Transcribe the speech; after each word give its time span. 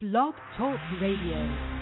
Blog 0.00 0.32
Talk 0.56 0.80
Radio. 0.98 1.79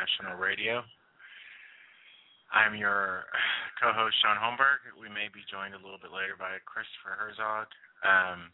International 0.00 0.40
Radio. 0.40 0.80
I'm 2.56 2.72
your 2.72 3.28
co-host 3.76 4.16
Shaun 4.24 4.40
Holmberg. 4.40 4.80
We 4.96 5.12
may 5.12 5.28
be 5.28 5.44
joined 5.52 5.76
a 5.76 5.82
little 5.84 6.00
bit 6.00 6.08
later 6.08 6.40
by 6.40 6.56
Christopher 6.64 7.20
Herzog. 7.20 7.68
Um, 8.00 8.48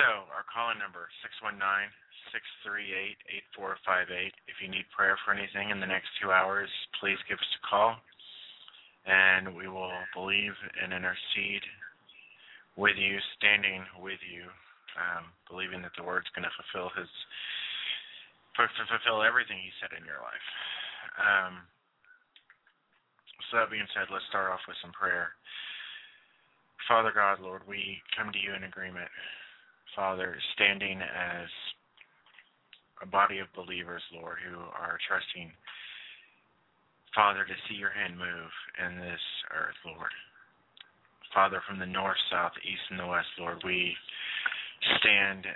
so 0.00 0.24
our 0.32 0.48
number 0.80 1.12
three 2.64 2.88
eight 2.88 3.20
eight 3.28 3.44
four 3.52 3.76
five 3.84 4.08
eight. 4.08 4.32
If 4.48 4.64
you 4.64 4.72
need 4.72 4.88
prayer 4.96 5.20
for 5.28 5.36
anything 5.36 5.68
in 5.68 5.76
the 5.76 5.84
next 5.84 6.08
two 6.16 6.32
hours, 6.32 6.72
please 6.96 7.20
give 7.28 7.36
us 7.36 7.52
a 7.60 7.62
call, 7.68 8.00
and 9.04 9.52
we 9.52 9.68
will 9.68 9.92
believe 10.16 10.56
and 10.80 10.88
intercede 10.88 11.68
with 12.80 12.96
you, 12.96 13.20
standing 13.36 13.84
with 14.00 14.24
you, 14.24 14.48
um, 14.96 15.28
believing 15.52 15.84
that 15.84 15.92
the 16.00 16.06
Word's 16.08 16.32
going 16.32 16.48
to 16.48 16.56
fulfill 16.56 16.88
His 16.96 17.12
fulfill 18.56 19.22
everything 19.22 19.58
He 19.60 19.72
said 19.78 19.94
in 19.96 20.04
your 20.04 20.22
life. 20.22 20.46
Um, 21.18 21.54
so 23.50 23.58
that 23.58 23.70
being 23.70 23.88
said, 23.94 24.06
let's 24.12 24.26
start 24.30 24.52
off 24.52 24.62
with 24.68 24.78
some 24.82 24.94
prayer. 24.94 25.34
Father 26.86 27.12
God, 27.14 27.40
Lord, 27.40 27.62
we 27.66 28.02
come 28.16 28.32
to 28.32 28.38
you 28.38 28.54
in 28.54 28.64
agreement. 28.64 29.08
Father, 29.94 30.36
standing 30.54 31.02
as 31.02 31.48
a 33.02 33.06
body 33.06 33.38
of 33.38 33.50
believers, 33.56 34.02
Lord, 34.12 34.38
who 34.42 34.58
are 34.58 34.98
trusting, 35.08 35.50
Father, 37.14 37.44
to 37.44 37.56
see 37.66 37.74
your 37.74 37.90
hand 37.90 38.18
move 38.18 38.52
in 38.78 39.00
this 39.00 39.24
earth, 39.50 39.78
Lord. 39.84 40.14
Father, 41.34 41.62
from 41.66 41.78
the 41.78 41.86
north, 41.86 42.18
south, 42.30 42.52
east, 42.62 42.82
and 42.90 42.98
the 42.98 43.06
west, 43.06 43.30
Lord, 43.38 43.62
we 43.64 43.94
stand 44.98 45.46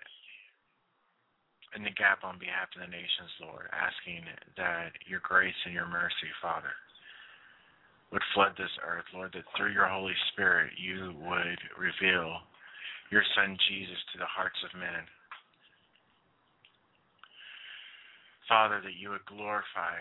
in 1.74 1.82
the 1.82 1.94
gap 1.98 2.22
on 2.22 2.38
behalf 2.38 2.70
of 2.74 2.86
the 2.86 2.90
nations, 2.90 3.30
Lord, 3.42 3.66
asking 3.74 4.22
that 4.56 4.94
your 5.06 5.20
grace 5.20 5.58
and 5.66 5.74
your 5.74 5.90
mercy, 5.90 6.30
Father, 6.40 6.70
would 8.14 8.22
flood 8.32 8.54
this 8.54 8.70
earth, 8.86 9.04
Lord, 9.10 9.34
that 9.34 9.42
through 9.56 9.74
your 9.74 9.90
Holy 9.90 10.14
Spirit 10.32 10.70
you 10.78 11.14
would 11.18 11.58
reveal 11.74 12.46
your 13.10 13.26
Son 13.34 13.58
Jesus 13.68 13.98
to 14.14 14.22
the 14.22 14.30
hearts 14.30 14.58
of 14.62 14.78
men. 14.78 15.02
Father, 18.46 18.78
that 18.84 18.94
you 18.94 19.10
would 19.10 19.24
glorify 19.26 19.98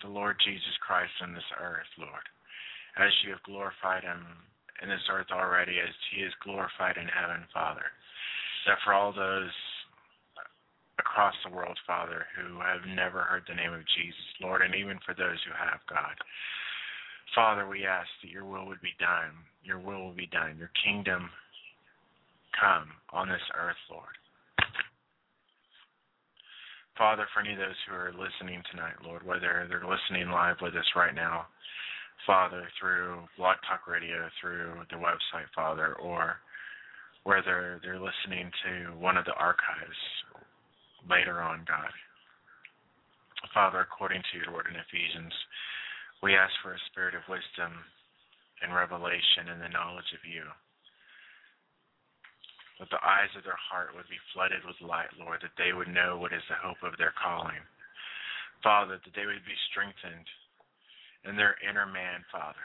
the 0.00 0.08
Lord 0.08 0.40
Jesus 0.40 0.76
Christ 0.80 1.12
on 1.20 1.34
this 1.34 1.50
earth, 1.60 1.90
Lord, 1.98 2.24
as 2.96 3.12
you 3.20 3.36
have 3.36 3.42
glorified 3.42 4.06
him 4.06 4.24
in 4.80 4.88
this 4.88 5.04
earth 5.10 5.28
already, 5.34 5.76
as 5.82 5.92
he 6.14 6.22
is 6.22 6.32
glorified 6.40 6.96
in 6.96 7.10
heaven, 7.10 7.44
Father. 7.52 7.90
That 8.66 8.78
for 8.84 8.94
all 8.94 9.12
those 9.12 9.50
across 11.08 11.34
the 11.44 11.54
world, 11.54 11.78
Father, 11.86 12.26
who 12.36 12.60
have 12.60 12.84
never 12.84 13.24
heard 13.24 13.42
the 13.48 13.56
name 13.56 13.72
of 13.72 13.80
Jesus, 13.96 14.28
Lord, 14.40 14.60
and 14.60 14.74
even 14.74 15.00
for 15.04 15.14
those 15.16 15.40
who 15.48 15.56
have, 15.56 15.80
God, 15.88 16.14
Father, 17.34 17.66
we 17.68 17.88
ask 17.88 18.08
that 18.22 18.30
your 18.30 18.44
will 18.44 18.66
would 18.66 18.80
be 18.80 18.96
done. 19.00 19.32
Your 19.64 19.78
will 19.78 20.04
will 20.04 20.16
be 20.16 20.28
done. 20.28 20.56
Your 20.58 20.70
kingdom 20.84 21.30
come 22.60 22.88
on 23.12 23.28
this 23.28 23.44
earth, 23.56 23.80
Lord. 23.90 24.16
Father, 26.96 27.26
for 27.32 27.40
any 27.40 27.52
of 27.52 27.58
those 27.58 27.78
who 27.88 27.94
are 27.94 28.12
listening 28.12 28.60
tonight, 28.70 28.98
Lord, 29.04 29.24
whether 29.24 29.66
they're 29.68 29.86
listening 29.86 30.30
live 30.30 30.56
with 30.60 30.74
us 30.74 30.88
right 30.96 31.14
now, 31.14 31.46
Father, 32.26 32.66
through 32.80 33.22
Blog 33.38 33.56
Talk 33.68 33.86
Radio, 33.86 34.28
through 34.40 34.82
the 34.90 34.96
website, 34.96 35.46
Father, 35.54 35.94
or 35.94 36.36
whether 37.22 37.78
they're 37.82 38.00
listening 38.02 38.50
to 38.66 38.98
one 38.98 39.16
of 39.16 39.24
the 39.24 39.34
archives 39.34 40.00
later 41.08 41.40
on, 41.40 41.64
God. 41.66 41.92
Father, 43.54 43.80
according 43.80 44.22
to 44.30 44.38
your 44.38 44.52
word 44.52 44.68
in 44.68 44.76
Ephesians, 44.76 45.32
we 46.22 46.34
ask 46.34 46.52
for 46.62 46.74
a 46.74 46.86
spirit 46.90 47.14
of 47.14 47.26
wisdom 47.30 47.72
and 48.62 48.74
revelation 48.74 49.50
and 49.50 49.62
the 49.62 49.72
knowledge 49.72 50.10
of 50.14 50.22
you. 50.26 50.44
That 52.78 52.90
the 52.90 53.02
eyes 53.02 53.30
of 53.34 53.42
their 53.42 53.58
heart 53.58 53.94
would 53.94 54.06
be 54.06 54.18
flooded 54.34 54.62
with 54.62 54.78
light, 54.82 55.10
Lord, 55.18 55.42
that 55.42 55.54
they 55.58 55.74
would 55.74 55.90
know 55.90 56.18
what 56.18 56.34
is 56.34 56.42
the 56.46 56.58
hope 56.58 56.78
of 56.86 56.98
their 56.98 57.14
calling. 57.18 57.62
Father, 58.62 58.98
that 58.98 59.14
they 59.14 59.26
would 59.26 59.42
be 59.46 59.66
strengthened 59.70 60.26
in 61.26 61.34
their 61.34 61.58
inner 61.62 61.86
man, 61.86 62.26
Father. 62.30 62.62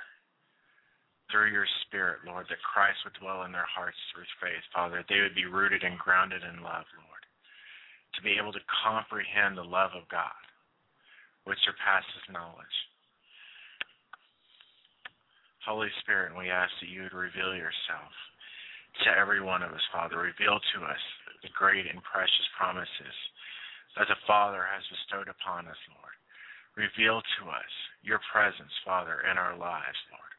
Through 1.29 1.53
your 1.53 1.65
Spirit, 1.85 2.25
Lord, 2.25 2.45
that 2.49 2.61
Christ 2.61 3.01
would 3.05 3.17
dwell 3.17 3.45
in 3.45 3.51
their 3.53 3.65
hearts 3.65 3.97
through 4.13 4.29
faith, 4.37 4.61
Father, 4.73 5.01
that 5.01 5.09
they 5.09 5.21
would 5.21 5.33
be 5.33 5.49
rooted 5.49 5.81
and 5.81 5.97
grounded 5.97 6.41
in 6.45 6.61
love, 6.61 6.85
Lord. 6.93 7.12
To 8.15 8.21
be 8.21 8.37
able 8.39 8.53
to 8.53 8.71
comprehend 8.83 9.57
the 9.57 9.65
love 9.65 9.91
of 9.97 10.07
God, 10.07 10.43
which 11.45 11.59
surpasses 11.65 12.23
knowledge 12.31 12.77
Holy 15.63 15.87
Spirit, 16.03 16.35
we 16.35 16.51
ask 16.51 16.71
that 16.83 16.91
you 16.91 17.07
would 17.07 17.15
reveal 17.15 17.55
yourself 17.55 18.11
to 19.07 19.15
every 19.15 19.39
one 19.39 19.63
of 19.63 19.71
us, 19.71 19.85
Father. 19.95 20.19
Reveal 20.19 20.59
to 20.59 20.77
us 20.83 21.03
the 21.39 21.55
great 21.55 21.87
and 21.87 22.03
precious 22.03 22.47
promises 22.59 23.15
that 23.95 24.11
the 24.11 24.19
Father 24.27 24.67
has 24.67 24.83
bestowed 24.91 25.31
upon 25.31 25.71
us, 25.71 25.79
Lord. 25.95 26.15
Reveal 26.75 27.23
to 27.23 27.41
us 27.47 27.73
your 28.03 28.19
presence, 28.27 28.75
Father, 28.83 29.23
in 29.23 29.39
our 29.39 29.55
lives, 29.55 29.99
Lord. 30.11 30.35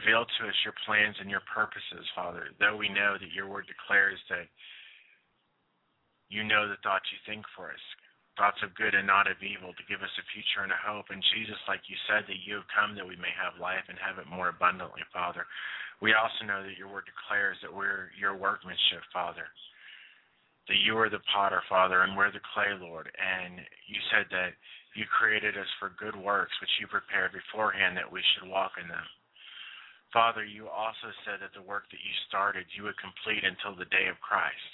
Reveal 0.00 0.24
to 0.24 0.40
us 0.48 0.56
your 0.64 0.76
plans 0.88 1.18
and 1.20 1.28
your 1.28 1.44
purposes, 1.52 2.06
Father, 2.16 2.56
though 2.56 2.80
we 2.80 2.88
know 2.88 3.20
that 3.20 3.36
your 3.36 3.52
word 3.52 3.68
declares 3.68 4.16
that 4.32 4.48
you 6.30 6.46
know 6.46 6.70
the 6.70 6.78
thoughts 6.86 7.10
you 7.10 7.18
think 7.26 7.42
for 7.58 7.74
us, 7.74 7.84
thoughts 8.38 8.62
of 8.62 8.72
good 8.78 8.94
and 8.94 9.04
not 9.04 9.26
of 9.26 9.42
evil 9.42 9.74
to 9.74 9.88
give 9.90 10.00
us 10.00 10.14
a 10.16 10.24
future 10.30 10.62
and 10.62 10.70
a 10.70 10.80
hope. 10.86 11.10
And 11.10 11.20
Jesus, 11.34 11.58
like 11.66 11.84
you 11.90 11.98
said, 12.06 12.24
that 12.24 12.40
you 12.46 12.56
have 12.62 12.70
come 12.70 12.94
that 12.94 13.04
we 13.04 13.18
may 13.18 13.34
have 13.34 13.58
life 13.58 13.84
and 13.90 13.98
have 13.98 14.22
it 14.22 14.30
more 14.30 14.48
abundantly, 14.48 15.02
Father. 15.10 15.44
We 16.00 16.16
also 16.16 16.48
know 16.48 16.64
that 16.64 16.78
your 16.80 16.88
word 16.88 17.04
declares 17.04 17.60
that 17.60 17.74
we're 17.74 18.14
your 18.16 18.32
workmanship, 18.38 19.04
Father. 19.12 19.44
That 20.70 20.80
you 20.80 20.96
are 20.96 21.10
the 21.10 21.20
potter, 21.34 21.60
Father, 21.68 22.06
and 22.06 22.14
we're 22.14 22.32
the 22.32 22.46
clay, 22.54 22.72
Lord. 22.78 23.10
And 23.18 23.60
you 23.90 24.00
said 24.08 24.30
that 24.30 24.54
you 24.94 25.04
created 25.10 25.58
us 25.58 25.68
for 25.82 25.98
good 25.98 26.14
works, 26.14 26.54
which 26.62 26.72
you 26.78 26.86
prepared 26.86 27.34
beforehand 27.34 27.98
that 27.98 28.08
we 28.08 28.22
should 28.32 28.48
walk 28.48 28.78
in 28.80 28.86
them. 28.86 29.04
Father, 30.14 30.42
you 30.42 30.66
also 30.66 31.10
said 31.22 31.38
that 31.42 31.54
the 31.54 31.62
work 31.62 31.86
that 31.90 32.02
you 32.02 32.14
started, 32.26 32.66
you 32.74 32.86
would 32.86 32.98
complete 32.98 33.46
until 33.46 33.78
the 33.78 33.90
day 33.94 34.10
of 34.10 34.18
Christ. 34.18 34.72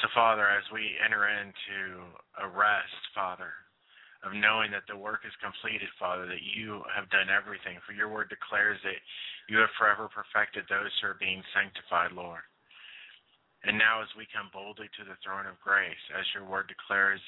So, 0.00 0.06
Father, 0.14 0.46
as 0.46 0.62
we 0.70 0.94
enter 1.02 1.26
into 1.26 2.06
a 2.38 2.46
rest, 2.46 3.02
Father, 3.14 3.50
of 4.22 4.30
knowing 4.34 4.70
that 4.70 4.86
the 4.86 4.98
work 4.98 5.26
is 5.26 5.34
completed, 5.42 5.90
Father, 5.98 6.26
that 6.26 6.42
you 6.42 6.82
have 6.94 7.10
done 7.10 7.30
everything, 7.30 7.82
for 7.82 7.94
your 7.94 8.06
word 8.06 8.30
declares 8.30 8.78
that 8.86 8.98
you 9.50 9.58
have 9.58 9.74
forever 9.74 10.06
perfected 10.06 10.66
those 10.66 10.90
who 10.98 11.10
are 11.10 11.22
being 11.22 11.42
sanctified, 11.50 12.14
Lord. 12.14 12.42
And 13.66 13.74
now, 13.74 13.98
as 14.02 14.10
we 14.14 14.30
come 14.30 14.54
boldly 14.54 14.86
to 14.98 15.02
the 15.02 15.18
throne 15.18 15.50
of 15.50 15.58
grace, 15.58 16.02
as 16.14 16.26
your 16.30 16.46
word 16.46 16.70
declares, 16.70 17.22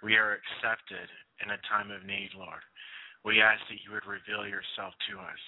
we 0.00 0.16
are 0.16 0.40
accepted 0.40 1.08
in 1.44 1.52
a 1.52 1.64
time 1.68 1.92
of 1.92 2.04
need, 2.04 2.32
Lord. 2.32 2.64
We 3.28 3.44
ask 3.44 3.60
that 3.68 3.84
you 3.84 3.92
would 3.92 4.08
reveal 4.08 4.48
yourself 4.48 4.96
to 5.12 5.20
us. 5.20 5.42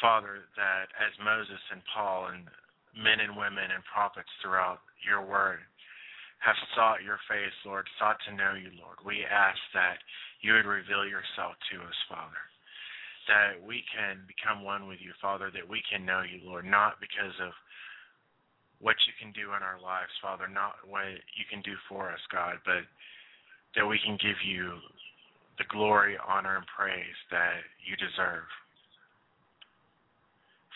Father, 0.00 0.44
that 0.56 0.92
as 1.00 1.12
Moses 1.24 1.60
and 1.72 1.80
Paul 1.94 2.32
and 2.32 2.44
men 2.96 3.20
and 3.20 3.36
women 3.36 3.72
and 3.72 3.82
prophets 3.88 4.30
throughout 4.40 4.80
your 5.04 5.24
word 5.24 5.60
have 6.42 6.58
sought 6.74 7.06
your 7.06 7.22
face, 7.30 7.54
Lord, 7.64 7.86
sought 7.98 8.18
to 8.26 8.34
know 8.34 8.58
you, 8.58 8.74
Lord. 8.74 8.98
We 9.06 9.22
ask 9.22 9.58
that 9.78 10.02
you 10.42 10.58
would 10.58 10.66
reveal 10.66 11.06
yourself 11.06 11.54
to 11.70 11.78
us, 11.86 11.98
Father. 12.10 12.42
That 13.30 13.62
we 13.62 13.86
can 13.94 14.26
become 14.26 14.66
one 14.66 14.90
with 14.90 14.98
you, 14.98 15.14
Father, 15.22 15.54
that 15.54 15.62
we 15.62 15.78
can 15.86 16.02
know 16.02 16.26
you, 16.26 16.42
Lord, 16.42 16.66
not 16.66 16.98
because 16.98 17.34
of 17.38 17.54
what 18.82 18.98
you 19.06 19.14
can 19.14 19.30
do 19.30 19.54
in 19.54 19.62
our 19.62 19.78
lives, 19.78 20.10
Father, 20.18 20.50
not 20.50 20.82
what 20.82 21.06
you 21.38 21.46
can 21.46 21.62
do 21.62 21.78
for 21.86 22.10
us, 22.10 22.18
God, 22.34 22.58
but 22.66 22.82
that 23.78 23.86
we 23.86 24.02
can 24.02 24.18
give 24.18 24.42
you 24.42 24.82
the 25.62 25.70
glory, 25.70 26.18
honor, 26.18 26.58
and 26.58 26.66
praise 26.66 27.18
that 27.30 27.62
you 27.86 27.94
deserve. 27.94 28.50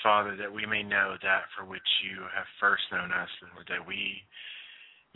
Father, 0.02 0.36
that 0.36 0.52
we 0.52 0.66
may 0.66 0.82
know 0.82 1.16
that 1.22 1.48
for 1.56 1.64
which 1.64 1.86
you 2.04 2.22
have 2.34 2.46
first 2.60 2.84
known 2.92 3.12
us, 3.12 3.30
Lord, 3.54 3.66
that 3.68 3.84
we 3.86 4.22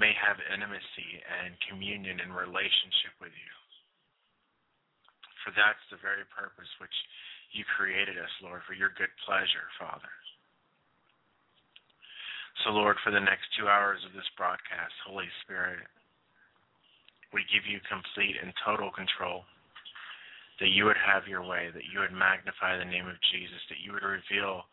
may 0.00 0.12
have 0.16 0.40
intimacy 0.52 1.20
and 1.28 1.54
communion 1.68 2.20
and 2.20 2.32
relationship 2.32 3.14
with 3.20 3.32
you. 3.36 3.54
For 5.44 5.52
that's 5.56 5.80
the 5.92 6.00
very 6.00 6.24
purpose 6.32 6.68
which 6.80 6.94
you 7.52 7.64
created 7.76 8.16
us, 8.16 8.32
Lord, 8.42 8.62
for 8.66 8.74
your 8.74 8.92
good 8.96 9.12
pleasure, 9.26 9.68
Father. 9.80 10.12
So, 12.64 12.70
Lord, 12.72 12.96
for 13.04 13.12
the 13.12 13.20
next 13.20 13.48
two 13.56 13.68
hours 13.68 14.00
of 14.04 14.12
this 14.12 14.28
broadcast, 14.36 14.92
Holy 15.06 15.28
Spirit, 15.44 15.80
We 17.32 17.46
give 17.46 17.62
you 17.66 17.78
complete 17.86 18.34
and 18.42 18.52
total 18.66 18.90
control. 18.90 19.46
That 20.60 20.76
you 20.76 20.84
would 20.84 21.00
have 21.00 21.24
your 21.26 21.40
way, 21.40 21.72
that 21.72 21.88
you 21.88 22.04
would 22.04 22.12
magnify 22.12 22.76
the 22.76 22.84
name 22.84 23.08
of 23.08 23.16
Jesus, 23.32 23.64
that 23.72 23.80
you 23.80 23.96
would 23.96 24.04
reveal 24.04 24.68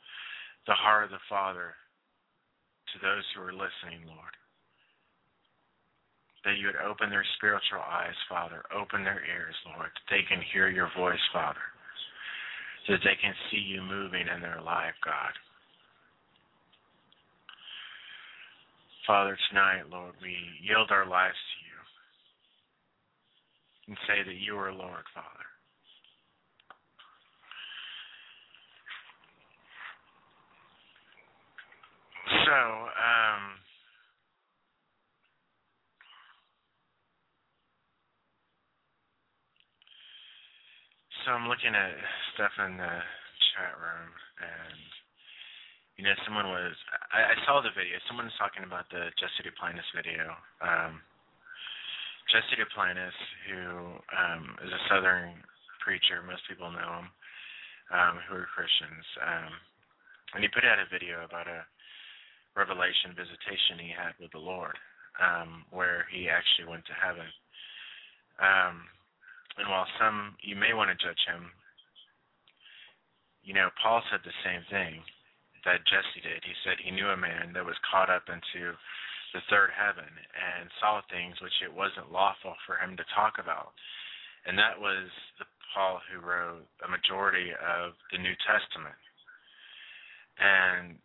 the 0.67 0.75
heart 0.75 1.07
of 1.07 1.15
the 1.15 1.23
Father 1.31 1.73
to 2.91 2.95
those 2.99 3.23
who 3.31 3.41
are 3.41 3.55
listening, 3.55 4.03
Lord. 4.03 4.35
That 6.43 6.59
you 6.59 6.67
would 6.67 6.83
open 6.83 7.09
their 7.09 7.25
spiritual 7.39 7.79
eyes, 7.79 8.15
Father, 8.27 8.63
open 8.75 9.03
their 9.03 9.23
ears, 9.23 9.55
Lord, 9.63 9.87
that 9.87 10.07
they 10.11 10.27
can 10.27 10.43
hear 10.51 10.67
your 10.67 10.91
voice, 10.95 11.23
Father, 11.31 11.63
so 12.85 12.93
that 12.93 13.03
they 13.07 13.15
can 13.23 13.33
see 13.47 13.63
you 13.63 13.81
moving 13.81 14.27
in 14.27 14.43
their 14.43 14.59
life, 14.59 14.95
God. 15.03 15.31
Father, 19.07 19.39
tonight, 19.47 19.87
Lord, 19.89 20.19
we 20.21 20.35
yield 20.59 20.91
our 20.91 21.07
lives 21.07 21.39
to 21.39 21.57
you 21.63 21.79
and 23.87 23.97
say 24.03 24.19
that 24.27 24.35
you 24.35 24.59
are 24.59 24.73
Lord, 24.75 25.07
Father. 25.15 25.46
So, 32.27 32.59
um, 32.59 33.43
so 41.23 41.31
I'm 41.31 41.47
looking 41.47 41.71
at 41.71 41.95
stuff 42.35 42.51
in 42.67 42.75
the 42.75 42.95
chat 43.55 43.71
room, 43.79 44.11
and 44.43 44.79
you 45.95 46.03
know, 46.03 46.11
someone 46.27 46.51
was. 46.51 46.75
I, 47.15 47.31
I 47.31 47.35
saw 47.47 47.63
the 47.63 47.71
video. 47.71 47.95
Someone 48.11 48.27
was 48.27 48.35
talking 48.35 48.67
about 48.67 48.91
the 48.91 49.07
Jesse 49.15 49.47
Duplantis 49.47 49.87
video. 49.95 50.35
Um, 50.59 50.99
Jesse 52.27 52.59
Duplantis, 52.59 53.15
who 53.47 53.95
um, 54.11 54.59
is 54.67 54.71
a 54.75 54.81
Southern 54.91 55.31
preacher, 55.79 56.19
most 56.27 56.43
people 56.51 56.67
know 56.75 56.91
him, 56.99 57.07
um, 57.95 58.15
who 58.27 58.35
are 58.35 58.51
Christians, 58.51 59.07
um, 59.23 59.51
and 60.35 60.43
he 60.43 60.51
put 60.51 60.67
out 60.67 60.75
a 60.75 60.91
video 60.91 61.23
about 61.23 61.47
a 61.47 61.63
revelation 62.57 63.13
visitation 63.13 63.77
he 63.77 63.93
had 63.93 64.17
with 64.17 64.33
the 64.33 64.41
Lord, 64.41 64.73
um, 65.21 65.63
where 65.69 66.09
he 66.09 66.25
actually 66.27 66.65
went 66.65 66.83
to 66.89 66.97
heaven. 66.97 67.29
Um, 68.41 68.89
and 69.61 69.69
while 69.69 69.85
some 70.01 70.33
you 70.41 70.57
may 70.57 70.73
want 70.73 70.89
to 70.89 70.97
judge 70.97 71.21
him, 71.29 71.53
you 73.45 73.53
know, 73.53 73.69
Paul 73.77 74.01
said 74.09 74.25
the 74.25 74.35
same 74.43 74.65
thing 74.73 75.05
that 75.63 75.85
Jesse 75.87 76.25
did. 76.25 76.43
He 76.43 76.57
said 76.65 76.81
he 76.81 76.91
knew 76.91 77.13
a 77.13 77.17
man 77.17 77.53
that 77.53 77.65
was 77.65 77.77
caught 77.85 78.09
up 78.09 78.25
into 78.27 78.75
the 79.33 79.43
third 79.49 79.69
heaven 79.75 80.07
and 80.07 80.69
saw 80.79 81.01
things 81.07 81.37
which 81.41 81.55
it 81.63 81.71
wasn't 81.71 82.11
lawful 82.11 82.55
for 82.65 82.79
him 82.79 82.97
to 82.97 83.13
talk 83.13 83.39
about. 83.39 83.71
And 84.45 84.57
that 84.57 84.79
was 84.79 85.11
the 85.39 85.45
Paul 85.75 85.99
who 86.07 86.23
wrote 86.23 86.65
a 86.85 86.89
majority 86.89 87.51
of 87.51 87.93
the 88.11 88.19
New 88.19 88.35
Testament. 88.47 88.95
And 90.39 90.95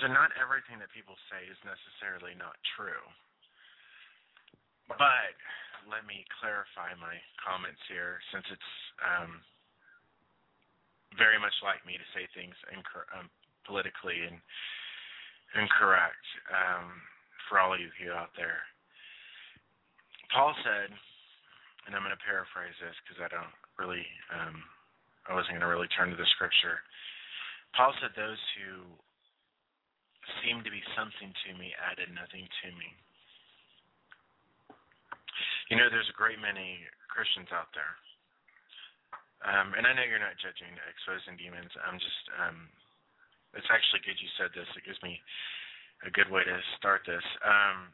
So 0.00 0.08
not 0.08 0.32
everything 0.40 0.80
that 0.80 0.90
people 0.90 1.14
say 1.28 1.44
is 1.46 1.58
necessarily 1.62 2.32
not 2.38 2.56
true. 2.74 3.02
But 4.88 5.36
let 5.86 6.06
me 6.06 6.24
clarify 6.40 6.94
my 6.98 7.18
comments 7.38 7.80
here, 7.90 8.18
since 8.30 8.46
it's 8.50 8.72
um, 9.02 9.42
very 11.18 11.38
much 11.38 11.54
like 11.62 11.82
me 11.84 11.98
to 11.98 12.06
say 12.14 12.26
things 12.32 12.54
incor- 12.72 13.08
um, 13.12 13.28
politically 13.66 14.26
and 14.26 14.38
incorrect 15.58 16.24
um, 16.50 16.98
for 17.48 17.60
all 17.60 17.74
of 17.74 17.80
you 18.00 18.10
out 18.12 18.32
there. 18.34 18.64
Paul 20.32 20.56
said, 20.64 20.88
and 21.86 21.92
I'm 21.92 22.02
going 22.02 22.14
to 22.14 22.24
paraphrase 22.24 22.74
this 22.80 22.96
because 23.04 23.20
I 23.20 23.28
don't 23.28 23.54
really, 23.76 24.06
um, 24.32 24.64
I 25.28 25.36
wasn't 25.36 25.60
going 25.60 25.66
to 25.66 25.72
really 25.72 25.90
turn 25.92 26.08
to 26.08 26.16
the 26.16 26.28
scripture. 26.32 26.80
Paul 27.76 27.92
said, 28.00 28.16
"Those 28.16 28.40
who 28.56 28.86
seemed 30.42 30.64
to 30.64 30.72
be 30.72 30.82
something 30.94 31.30
to 31.30 31.50
me 31.58 31.74
added 31.78 32.10
nothing 32.14 32.46
to 32.62 32.68
me. 32.76 32.88
You 35.70 35.80
know, 35.80 35.88
there's 35.88 36.10
a 36.10 36.18
great 36.18 36.38
many 36.38 36.84
Christians 37.08 37.48
out 37.50 37.72
there. 37.72 37.94
Um, 39.42 39.74
and 39.74 39.88
I 39.88 39.96
know 39.96 40.06
you're 40.06 40.22
not 40.22 40.38
judging 40.38 40.70
exposing 40.86 41.34
demons. 41.34 41.72
I'm 41.82 41.98
just, 41.98 42.22
um, 42.38 42.70
it's 43.58 43.66
actually 43.72 44.06
good 44.06 44.20
you 44.20 44.30
said 44.38 44.54
this. 44.54 44.68
It 44.78 44.86
gives 44.86 45.02
me 45.02 45.18
a 46.06 46.10
good 46.14 46.30
way 46.30 46.46
to 46.46 46.56
start 46.78 47.02
this. 47.02 47.24
Um, 47.42 47.90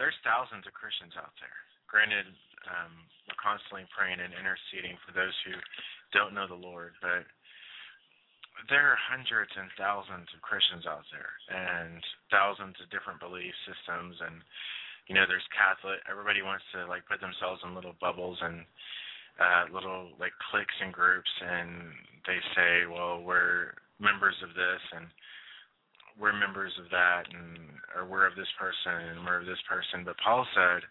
there's 0.00 0.16
thousands 0.24 0.64
of 0.64 0.72
Christians 0.72 1.16
out 1.20 1.36
there. 1.40 1.58
Granted, 1.88 2.28
um, 2.68 2.92
we're 3.28 3.40
constantly 3.40 3.84
praying 3.92 4.20
and 4.20 4.32
interceding 4.32 4.96
for 5.04 5.12
those 5.12 5.32
who 5.44 5.56
don't 6.16 6.36
know 6.36 6.48
the 6.48 6.56
Lord, 6.56 6.96
but 7.04 7.28
there 8.68 8.92
are 8.92 8.98
hundreds 8.98 9.52
and 9.54 9.68
thousands 9.76 10.26
of 10.32 10.40
Christians 10.40 10.88
out 10.88 11.04
there, 11.12 11.32
and 11.52 12.00
thousands 12.32 12.74
of 12.80 12.90
different 12.90 13.20
belief 13.20 13.52
systems, 13.68 14.16
and 14.24 14.40
you 15.06 15.14
know, 15.14 15.28
there's 15.28 15.46
Catholic. 15.54 16.02
Everybody 16.10 16.42
wants 16.42 16.66
to 16.74 16.88
like 16.90 17.06
put 17.06 17.22
themselves 17.22 17.62
in 17.62 17.78
little 17.78 17.94
bubbles 18.02 18.38
and 18.42 18.66
uh, 19.38 19.70
little 19.70 20.10
like 20.18 20.34
cliques 20.50 20.74
and 20.82 20.90
groups, 20.90 21.30
and 21.44 21.94
they 22.26 22.40
say, 22.58 22.72
well, 22.90 23.22
we're 23.22 23.76
members 24.02 24.34
of 24.42 24.50
this, 24.58 24.82
and 24.98 25.06
we're 26.18 26.34
members 26.34 26.74
of 26.82 26.90
that, 26.90 27.30
and 27.30 27.78
or 27.94 28.08
we're 28.08 28.26
of 28.26 28.34
this 28.34 28.50
person, 28.58 29.14
and 29.14 29.22
we're 29.22 29.44
of 29.44 29.46
this 29.46 29.62
person. 29.70 30.02
But 30.02 30.18
Paul 30.18 30.42
said, 30.56 30.82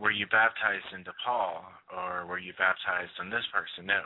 were 0.00 0.14
you 0.14 0.24
baptized 0.32 0.88
into 0.96 1.12
Paul, 1.20 1.68
or 1.92 2.24
were 2.24 2.40
you 2.40 2.56
baptized 2.56 3.12
in 3.20 3.28
this 3.28 3.44
person? 3.52 3.84
No 3.84 4.00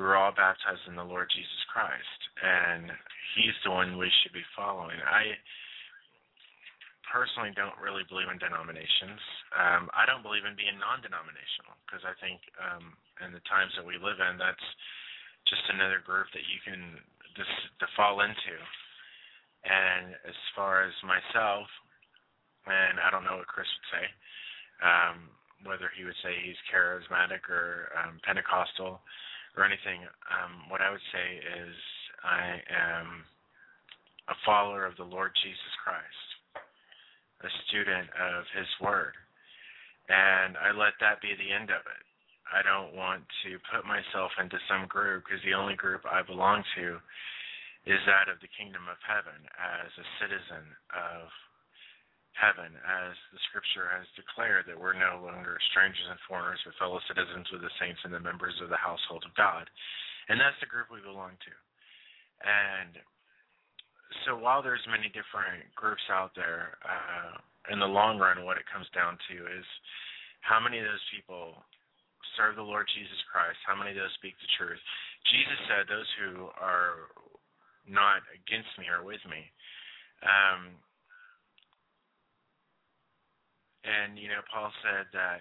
we 0.00 0.08
were 0.08 0.16
all 0.16 0.32
baptized 0.32 0.80
in 0.88 0.96
the 0.96 1.04
Lord 1.04 1.28
Jesus 1.28 1.60
Christ, 1.68 2.20
and 2.40 2.88
He's 3.36 3.52
the 3.68 3.76
one 3.76 4.00
we 4.00 4.08
should 4.24 4.32
be 4.32 4.56
following. 4.56 4.96
I 4.96 5.36
personally 7.04 7.52
don't 7.52 7.76
really 7.76 8.08
believe 8.08 8.32
in 8.32 8.40
denominations. 8.40 9.20
Um, 9.52 9.92
I 9.92 10.08
don't 10.08 10.24
believe 10.24 10.48
in 10.48 10.56
being 10.56 10.80
non-denominational 10.80 11.76
because 11.84 12.00
I 12.08 12.16
think 12.16 12.40
um, 12.56 12.96
in 13.20 13.36
the 13.36 13.44
times 13.44 13.76
that 13.76 13.84
we 13.84 14.00
live 14.00 14.16
in, 14.24 14.40
that's 14.40 14.68
just 15.44 15.68
another 15.68 16.00
group 16.00 16.32
that 16.32 16.48
you 16.48 16.64
can 16.64 16.96
just 17.36 17.52
to 17.84 17.86
fall 17.92 18.24
into. 18.24 18.56
And 19.68 20.16
as 20.24 20.38
far 20.56 20.88
as 20.88 20.96
myself, 21.04 21.68
and 22.64 22.96
I 23.04 23.12
don't 23.12 23.28
know 23.28 23.36
what 23.36 23.52
Chris 23.52 23.68
would 23.68 23.88
say, 23.92 24.04
um, 24.80 25.28
whether 25.68 25.92
he 25.92 26.08
would 26.08 26.16
say 26.24 26.32
he's 26.40 26.58
charismatic 26.72 27.44
or 27.52 27.92
um, 28.00 28.16
Pentecostal 28.24 29.04
or 29.56 29.64
anything. 29.64 30.06
Um, 30.30 30.70
what 30.70 30.80
I 30.80 30.90
would 30.90 31.06
say 31.10 31.28
is 31.38 31.74
I 32.22 32.60
am 32.70 33.24
a 34.28 34.36
follower 34.46 34.86
of 34.86 34.96
the 34.96 35.08
Lord 35.08 35.32
Jesus 35.42 35.74
Christ, 35.82 36.26
a 37.42 37.50
student 37.66 38.06
of 38.14 38.44
His 38.54 38.68
Word, 38.78 39.14
and 40.08 40.56
I 40.58 40.70
let 40.70 40.94
that 41.00 41.22
be 41.22 41.34
the 41.34 41.50
end 41.50 41.70
of 41.70 41.82
it. 41.82 42.04
I 42.50 42.66
don't 42.66 42.98
want 42.98 43.22
to 43.46 43.62
put 43.70 43.86
myself 43.86 44.34
into 44.42 44.58
some 44.66 44.90
group 44.90 45.22
because 45.24 45.42
the 45.46 45.54
only 45.54 45.78
group 45.78 46.02
I 46.02 46.26
belong 46.26 46.66
to 46.78 46.98
is 47.86 48.02
that 48.10 48.26
of 48.26 48.42
the 48.42 48.50
kingdom 48.58 48.90
of 48.90 48.98
heaven 49.00 49.38
as 49.56 49.88
a 49.94 50.06
citizen 50.18 50.66
of 50.92 51.30
heaven, 52.38 52.72
as 52.78 53.14
the 53.34 53.42
scripture 53.50 53.90
has 53.90 54.06
declared 54.14 54.64
that 54.70 54.78
we're 54.78 54.96
no 54.96 55.20
longer 55.20 55.58
strangers 55.70 56.06
and 56.08 56.20
foreigners, 56.24 56.62
but 56.62 56.78
fellow 56.78 57.02
citizens 57.10 57.50
with 57.50 57.60
the 57.60 57.74
saints 57.82 58.00
and 58.06 58.14
the 58.14 58.22
members 58.22 58.54
of 58.62 58.70
the 58.70 58.80
household 58.80 59.26
of 59.26 59.34
God. 59.34 59.66
And 60.30 60.38
that's 60.38 60.58
the 60.62 60.70
group 60.70 60.88
we 60.88 61.02
belong 61.02 61.34
to. 61.34 61.54
And 62.46 62.96
so 64.24 64.38
while 64.38 64.62
there's 64.62 64.82
many 64.88 65.10
different 65.10 65.66
groups 65.74 66.02
out 66.08 66.32
there, 66.38 66.78
uh, 66.86 67.38
in 67.68 67.78
the 67.78 67.88
long 67.88 68.16
run, 68.16 68.46
what 68.48 68.56
it 68.56 68.64
comes 68.72 68.88
down 68.96 69.20
to 69.28 69.36
is 69.46 69.66
how 70.40 70.56
many 70.58 70.80
of 70.80 70.88
those 70.88 71.06
people 71.12 71.60
serve 72.38 72.56
the 72.56 72.64
Lord 72.64 72.88
Jesus 72.96 73.20
Christ, 73.28 73.60
how 73.68 73.76
many 73.76 73.92
of 73.92 74.00
those 74.00 74.14
speak 74.16 74.32
the 74.40 74.50
truth. 74.56 74.80
Jesus 75.28 75.58
said, 75.68 75.84
Those 75.84 76.08
who 76.16 76.48
are 76.56 77.12
not 77.84 78.24
against 78.32 78.72
me 78.80 78.88
are 78.88 79.04
with 79.04 79.20
me. 79.28 79.44
Um, 80.24 80.80
and 83.84 84.18
you 84.20 84.28
know, 84.28 84.44
Paul 84.52 84.72
said 84.84 85.08
that 85.12 85.40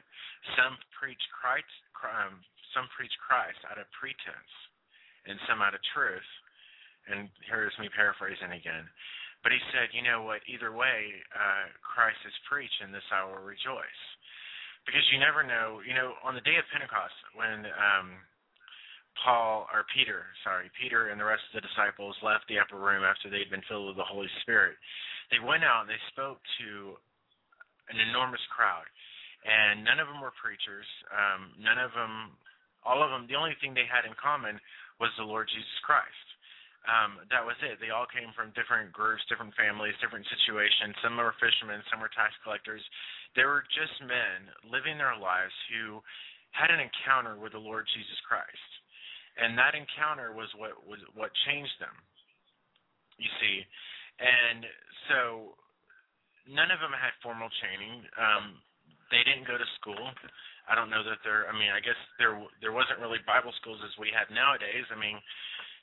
some 0.56 0.80
preach 0.96 1.22
Christ, 1.36 1.72
um, 2.04 2.40
some 2.72 2.88
preach 2.96 3.14
Christ 3.20 3.60
out 3.68 3.82
of 3.82 3.90
pretense, 3.96 4.54
and 5.28 5.40
some 5.48 5.60
out 5.60 5.76
of 5.76 5.82
truth. 5.92 6.30
And 7.10 7.28
here's 7.50 7.74
me 7.82 7.90
paraphrasing 7.90 8.54
again. 8.54 8.86
But 9.42 9.56
he 9.56 9.62
said, 9.72 9.96
you 9.96 10.04
know 10.04 10.28
what? 10.28 10.44
Either 10.52 10.76
way, 10.76 11.16
uh, 11.32 11.72
Christ 11.80 12.20
is 12.28 12.36
preached, 12.52 12.76
and 12.84 12.92
this 12.92 13.08
I 13.08 13.24
will 13.24 13.40
rejoice, 13.40 14.02
because 14.84 15.02
you 15.10 15.18
never 15.18 15.48
know. 15.48 15.80
You 15.80 15.96
know, 15.96 16.20
on 16.28 16.36
the 16.36 16.44
day 16.44 16.60
of 16.60 16.68
Pentecost, 16.76 17.16
when 17.34 17.64
um, 17.72 18.20
Paul 19.24 19.68
or 19.74 19.88
Peter, 19.96 20.28
sorry, 20.44 20.72
Peter 20.80 21.10
and 21.10 21.20
the 21.20 21.28
rest 21.28 21.44
of 21.50 21.60
the 21.60 21.68
disciples 21.68 22.16
left 22.24 22.48
the 22.48 22.60
upper 22.60 22.80
room 22.80 23.04
after 23.04 23.28
they'd 23.28 23.52
been 23.52 23.66
filled 23.68 23.88
with 23.88 24.00
the 24.00 24.08
Holy 24.08 24.30
Spirit. 24.44 24.76
They 25.32 25.40
went 25.40 25.64
out 25.64 25.88
and 25.88 25.92
they 25.92 26.04
spoke 26.12 26.40
to 26.64 27.00
an 27.90 28.00
enormous 28.00 28.42
crowd, 28.54 28.88
and 29.44 29.84
none 29.84 30.00
of 30.00 30.08
them 30.08 30.22
were 30.22 30.36
preachers. 30.38 30.88
Um, 31.12 31.54
none 31.60 31.82
of 31.82 31.92
them, 31.94 32.38
all 32.86 33.02
of 33.02 33.12
them. 33.12 33.26
The 33.28 33.40
only 33.40 33.58
thing 33.60 33.74
they 33.74 33.90
had 33.90 34.06
in 34.06 34.16
common 34.18 34.62
was 35.02 35.12
the 35.18 35.28
Lord 35.28 35.50
Jesus 35.50 35.80
Christ. 35.84 36.28
Um, 36.88 37.22
that 37.28 37.44
was 37.44 37.60
it. 37.62 37.78
They 37.84 37.92
all 37.92 38.08
came 38.08 38.32
from 38.34 38.56
different 38.56 38.96
groups, 38.96 39.22
different 39.28 39.54
families, 39.60 39.94
different 40.00 40.26
situations. 40.32 40.96
Some 41.04 41.20
were 41.20 41.36
fishermen, 41.38 41.84
some 41.92 42.00
were 42.00 42.12
tax 42.16 42.32
collectors. 42.42 42.82
They 43.36 43.44
were 43.44 43.68
just 43.76 43.94
men 44.02 44.48
living 44.66 44.96
their 44.96 45.14
lives 45.20 45.54
who 45.70 46.00
had 46.56 46.72
an 46.72 46.82
encounter 46.82 47.36
with 47.38 47.54
the 47.54 47.62
Lord 47.62 47.86
Jesus 47.94 48.18
Christ 48.26 48.70
and 49.40 49.56
that 49.56 49.74
encounter 49.74 50.36
was 50.36 50.52
what 50.60 50.76
was 50.84 51.00
what 51.16 51.32
changed 51.48 51.74
them. 51.80 51.96
You 53.16 53.32
see, 53.40 53.64
and 54.20 54.64
so 55.08 55.56
none 56.50 56.74
of 56.74 56.82
them 56.82 56.92
had 56.92 57.14
formal 57.22 57.50
training. 57.62 58.04
Um, 58.18 58.58
they 59.14 59.22
didn't 59.24 59.46
go 59.48 59.58
to 59.58 59.68
school. 59.80 60.02
I 60.70 60.74
don't 60.78 60.90
know 60.90 61.02
that 61.06 61.22
there. 61.26 61.50
I 61.50 61.54
mean, 61.54 61.70
I 61.74 61.82
guess 61.82 61.98
there 62.18 62.38
there 62.62 62.74
wasn't 62.74 63.02
really 63.02 63.22
Bible 63.26 63.54
schools 63.62 63.82
as 63.86 63.94
we 64.02 64.10
have 64.14 64.30
nowadays. 64.34 64.86
I 64.90 64.98
mean, 64.98 65.18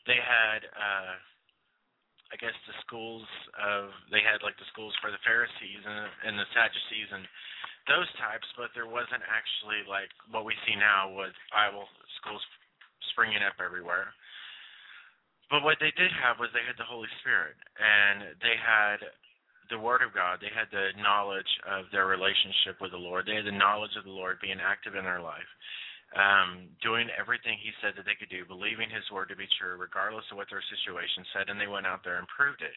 they 0.07 0.19
had. 0.19 0.67
uh 0.75 1.15
I 2.27 2.37
guess 2.43 2.59
the 2.67 2.75
schools 2.83 3.23
of 3.55 3.95
they 4.11 4.19
had 4.19 4.43
like 4.43 4.59
the 4.59 4.67
schools 4.75 4.91
for 4.99 5.15
the 5.15 5.23
Pharisees 5.23 5.83
and 5.87 6.11
and 6.27 6.35
the 6.35 6.49
Sadducees 6.51 7.11
and 7.15 7.23
those 7.87 8.11
types, 8.19 8.47
but 8.59 8.75
there 8.75 8.91
wasn't 8.91 9.23
actually 9.31 9.87
like 9.87 10.11
what 10.35 10.43
we 10.43 10.59
see 10.67 10.75
now 10.75 11.07
with 11.15 11.31
Bible 11.55 11.87
schools 12.19 12.43
springing 13.15 13.47
up 13.47 13.63
everywhere. 13.63 14.11
But 15.55 15.63
what 15.63 15.79
they 15.79 15.95
did 15.95 16.11
have 16.19 16.43
was 16.43 16.51
they 16.51 16.67
had 16.67 16.75
the 16.75 16.89
Holy 16.91 17.11
Spirit, 17.23 17.55
and 17.79 18.35
they 18.43 18.59
had 18.59 18.99
the 19.71 19.79
Word 19.79 20.03
of 20.03 20.15
God. 20.15 20.39
They 20.41 20.53
had 20.53 20.71
the 20.71 20.95
knowledge 21.01 21.49
of 21.67 21.87
their 21.91 22.07
relationship 22.07 22.81
with 22.81 22.93
the 22.93 23.01
Lord. 23.01 23.27
They 23.27 23.39
had 23.39 23.49
the 23.49 23.55
knowledge 23.55 23.95
of 23.99 24.05
the 24.05 24.15
Lord 24.15 24.39
being 24.41 24.61
active 24.63 24.95
in 24.95 25.05
their 25.05 25.21
life, 25.21 25.49
um, 26.15 26.71
doing 26.83 27.11
everything 27.15 27.59
He 27.59 27.75
said 27.83 27.95
that 27.97 28.07
they 28.07 28.19
could 28.19 28.31
do, 28.31 28.47
believing 28.47 28.91
His 28.91 29.07
Word 29.11 29.29
to 29.31 29.39
be 29.39 29.49
true, 29.59 29.79
regardless 29.79 30.27
of 30.31 30.39
what 30.39 30.51
their 30.51 30.65
situation 30.71 31.27
said. 31.35 31.49
And 31.51 31.59
they 31.59 31.71
went 31.71 31.87
out 31.87 32.03
there 32.07 32.19
and 32.19 32.29
proved 32.31 32.63
it 32.63 32.77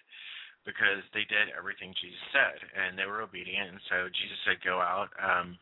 because 0.67 1.01
they 1.15 1.25
did 1.29 1.55
everything 1.55 1.95
Jesus 1.97 2.25
said, 2.35 2.59
and 2.75 2.99
they 2.99 3.07
were 3.07 3.23
obedient. 3.23 3.73
And 3.73 3.81
so 3.87 4.11
Jesus 4.11 4.39
said, 4.45 4.61
"Go 4.65 4.81
out." 4.81 5.09
Um, 5.17 5.57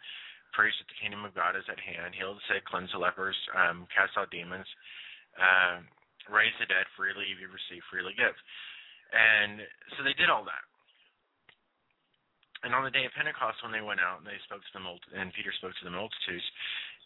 preach 0.56 0.74
that 0.82 0.90
the 0.90 0.98
kingdom 0.98 1.22
of 1.22 1.38
God 1.38 1.54
is 1.54 1.68
at 1.70 1.78
hand, 1.78 2.18
heal 2.18 2.34
the 2.34 2.42
sick, 2.50 2.66
cleanse 2.66 2.90
the 2.90 2.98
lepers, 2.98 3.38
um, 3.54 3.86
cast 3.94 4.18
out 4.18 4.32
demons, 4.34 4.66
uh, 5.38 5.86
raise 6.34 6.56
the 6.58 6.66
dead, 6.66 6.88
freely 6.98 7.30
you 7.30 7.46
receive, 7.46 7.84
freely 7.92 8.18
give. 8.18 8.34
And 9.14 9.62
so 9.96 10.04
they 10.04 10.18
did 10.18 10.34
all 10.34 10.44
that. 10.50 10.66
And 12.68 12.76
on 12.76 12.84
the 12.84 12.92
day 12.92 13.08
of 13.08 13.16
Pentecost, 13.16 13.64
when 13.64 13.72
they 13.72 13.80
went 13.80 14.04
out 14.04 14.20
and 14.20 14.28
they 14.28 14.36
spoke 14.44 14.60
to 14.60 14.74
the 14.76 14.84
multi- 14.84 15.16
and 15.16 15.32
Peter 15.32 15.56
spoke 15.56 15.72
to 15.80 15.88
the 15.88 15.96
multitudes, 15.96 16.44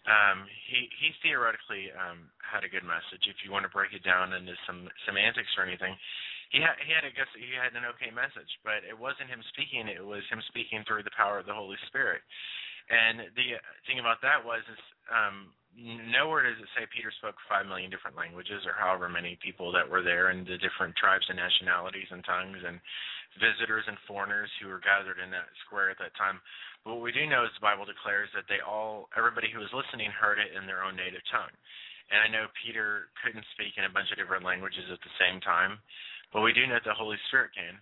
um, 0.09 0.49
he 0.65 0.89
he 0.97 1.13
theoretically 1.21 1.93
um, 1.93 2.33
had 2.41 2.65
a 2.65 2.73
good 2.73 2.81
message. 2.81 3.29
If 3.29 3.45
you 3.45 3.53
want 3.53 3.69
to 3.69 3.73
break 3.73 3.93
it 3.93 4.01
down 4.01 4.33
into 4.33 4.57
some 4.65 4.89
semantics 5.05 5.53
or 5.53 5.61
anything, 5.61 5.93
he 6.49 6.65
had 6.65 6.81
he 6.81 6.89
had 6.89 7.05
a 7.05 7.13
guess 7.13 7.29
he 7.37 7.53
had 7.53 7.77
an 7.77 7.85
okay 7.93 8.09
message, 8.09 8.49
but 8.65 8.81
it 8.81 8.97
wasn't 8.97 9.29
him 9.29 9.45
speaking. 9.53 9.85
It 9.85 10.01
was 10.01 10.25
him 10.33 10.41
speaking 10.49 10.81
through 10.89 11.05
the 11.05 11.13
power 11.13 11.37
of 11.37 11.45
the 11.45 11.53
Holy 11.53 11.77
Spirit. 11.85 12.25
And 12.89 13.29
the 13.37 13.61
thing 13.85 14.01
about 14.01 14.17
that 14.25 14.41
was 14.41 14.65
is 14.65 14.81
um, 15.13 15.53
nowhere 15.77 16.43
does 16.43 16.59
it 16.59 16.69
say 16.75 16.83
Peter 16.91 17.11
spoke 17.15 17.39
five 17.47 17.65
million 17.65 17.89
different 17.89 18.19
languages 18.19 18.67
or 18.67 18.75
however 18.75 19.07
many 19.07 19.39
people 19.39 19.71
that 19.71 19.87
were 19.87 20.03
there 20.03 20.29
and 20.29 20.43
the 20.43 20.59
different 20.59 20.95
tribes 20.99 21.25
and 21.31 21.39
nationalities 21.39 22.09
and 22.11 22.23
tongues 22.27 22.59
and 22.59 22.79
visitors 23.39 23.87
and 23.87 23.95
foreigners 24.03 24.51
who 24.59 24.67
were 24.67 24.83
gathered 24.83 25.19
in 25.23 25.31
that 25.31 25.47
square 25.63 25.87
at 25.87 25.99
that 25.99 26.15
time. 26.19 26.43
But 26.83 26.99
what 26.99 27.05
we 27.05 27.15
do 27.15 27.23
know 27.29 27.47
is 27.47 27.53
the 27.55 27.63
Bible 27.63 27.87
declares 27.87 28.27
that 28.35 28.49
they 28.51 28.59
all 28.59 29.07
everybody 29.15 29.47
who 29.47 29.63
was 29.63 29.71
listening 29.71 30.11
heard 30.11 30.41
it 30.41 30.51
in 30.57 30.67
their 30.67 30.83
own 30.83 30.99
native 30.99 31.23
tongue. 31.31 31.53
And 32.11 32.19
I 32.19 32.27
know 32.27 32.51
Peter 32.59 33.07
couldn't 33.23 33.47
speak 33.55 33.79
in 33.79 33.87
a 33.87 33.93
bunch 33.93 34.11
of 34.11 34.19
different 34.19 34.43
languages 34.43 34.91
at 34.91 34.99
the 34.99 35.15
same 35.15 35.39
time, 35.39 35.79
but 36.35 36.43
we 36.43 36.51
do 36.51 36.67
know 36.67 36.75
that 36.75 36.87
the 36.87 36.97
Holy 36.97 37.15
Spirit 37.31 37.55
can. 37.55 37.79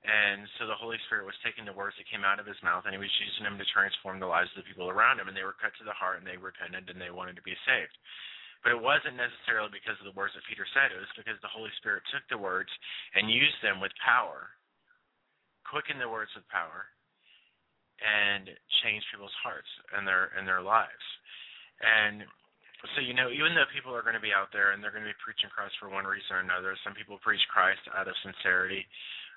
And 0.00 0.48
so 0.56 0.64
the 0.64 0.78
Holy 0.80 0.96
Spirit 1.04 1.28
was 1.28 1.36
taking 1.44 1.68
the 1.68 1.76
words 1.76 1.92
that 2.00 2.08
came 2.08 2.24
out 2.24 2.40
of 2.40 2.48
his 2.48 2.56
mouth 2.64 2.88
and 2.88 2.96
he 2.96 3.02
was 3.02 3.12
using 3.20 3.44
them 3.44 3.60
to 3.60 3.68
transform 3.68 4.16
the 4.16 4.30
lives 4.30 4.48
of 4.56 4.64
the 4.64 4.68
people 4.68 4.88
around 4.88 5.20
him. 5.20 5.28
And 5.28 5.36
they 5.36 5.44
were 5.44 5.58
cut 5.60 5.76
to 5.76 5.84
the 5.84 5.96
heart 5.96 6.16
and 6.16 6.24
they 6.24 6.40
repented 6.40 6.88
and 6.88 6.96
they 6.96 7.12
wanted 7.12 7.36
to 7.36 7.44
be 7.44 7.56
saved. 7.68 7.92
But 8.64 8.76
it 8.76 8.80
wasn't 8.80 9.20
necessarily 9.20 9.72
because 9.72 9.96
of 10.00 10.08
the 10.08 10.16
words 10.16 10.36
that 10.36 10.44
Peter 10.48 10.68
said, 10.72 10.92
it 10.92 11.00
was 11.00 11.12
because 11.16 11.36
the 11.40 11.52
Holy 11.52 11.72
Spirit 11.80 12.04
took 12.12 12.24
the 12.28 12.40
words 12.40 12.68
and 13.16 13.32
used 13.32 13.56
them 13.64 13.80
with 13.80 13.92
power, 14.00 14.52
quickened 15.64 16.00
the 16.00 16.12
words 16.12 16.32
with 16.36 16.44
power, 16.52 16.88
and 18.00 18.48
changed 18.84 19.08
people's 19.12 19.36
hearts 19.44 19.68
and 19.96 20.08
their 20.08 20.32
and 20.36 20.48
their 20.48 20.64
lives. 20.64 21.04
And 21.80 22.24
so 22.96 23.00
you 23.00 23.12
know, 23.12 23.32
even 23.32 23.52
though 23.52 23.68
people 23.72 23.92
are 23.92 24.04
going 24.04 24.16
to 24.16 24.24
be 24.24 24.32
out 24.32 24.52
there 24.52 24.72
and 24.72 24.80
they're 24.80 24.92
going 24.92 25.04
to 25.04 25.12
be 25.12 25.24
preaching 25.24 25.52
Christ 25.52 25.76
for 25.80 25.92
one 25.92 26.08
reason 26.08 26.36
or 26.36 26.44
another, 26.44 26.76
some 26.84 26.96
people 26.96 27.20
preach 27.20 27.40
Christ 27.52 27.80
out 27.92 28.08
of 28.08 28.16
sincerity 28.24 28.84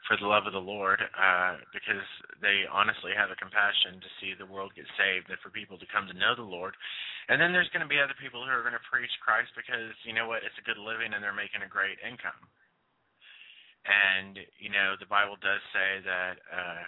for 0.08 0.20
the 0.20 0.28
love 0.28 0.44
of 0.44 0.52
the 0.52 0.60
Lord, 0.60 1.00
uh, 1.00 1.56
because 1.72 2.04
they 2.44 2.68
honestly 2.68 3.16
have 3.16 3.32
a 3.32 3.40
compassion 3.40 4.04
to 4.04 4.10
see 4.20 4.36
the 4.36 4.50
world 4.50 4.76
get 4.76 4.88
saved 5.00 5.32
and 5.32 5.40
for 5.40 5.48
people 5.48 5.80
to 5.80 5.88
come 5.88 6.12
to 6.12 6.18
know 6.20 6.36
the 6.36 6.44
Lord. 6.44 6.76
And 7.32 7.40
then 7.40 7.56
there's 7.56 7.72
going 7.72 7.86
to 7.86 7.92
be 7.92 8.04
other 8.04 8.18
people 8.20 8.44
who 8.44 8.52
are 8.52 8.68
going 8.68 8.76
to 8.76 8.92
preach 8.92 9.12
Christ 9.24 9.56
because 9.56 9.96
you 10.04 10.12
know 10.12 10.28
what, 10.28 10.44
it's 10.44 10.60
a 10.60 10.68
good 10.68 10.80
living 10.80 11.16
and 11.16 11.24
they're 11.24 11.36
making 11.36 11.64
a 11.64 11.72
great 11.72 11.96
income. 12.04 12.36
And 13.88 14.40
you 14.60 14.72
know, 14.72 15.00
the 15.00 15.08
Bible 15.08 15.40
does 15.40 15.64
say 15.72 16.04
that 16.04 16.36
uh, 16.52 16.84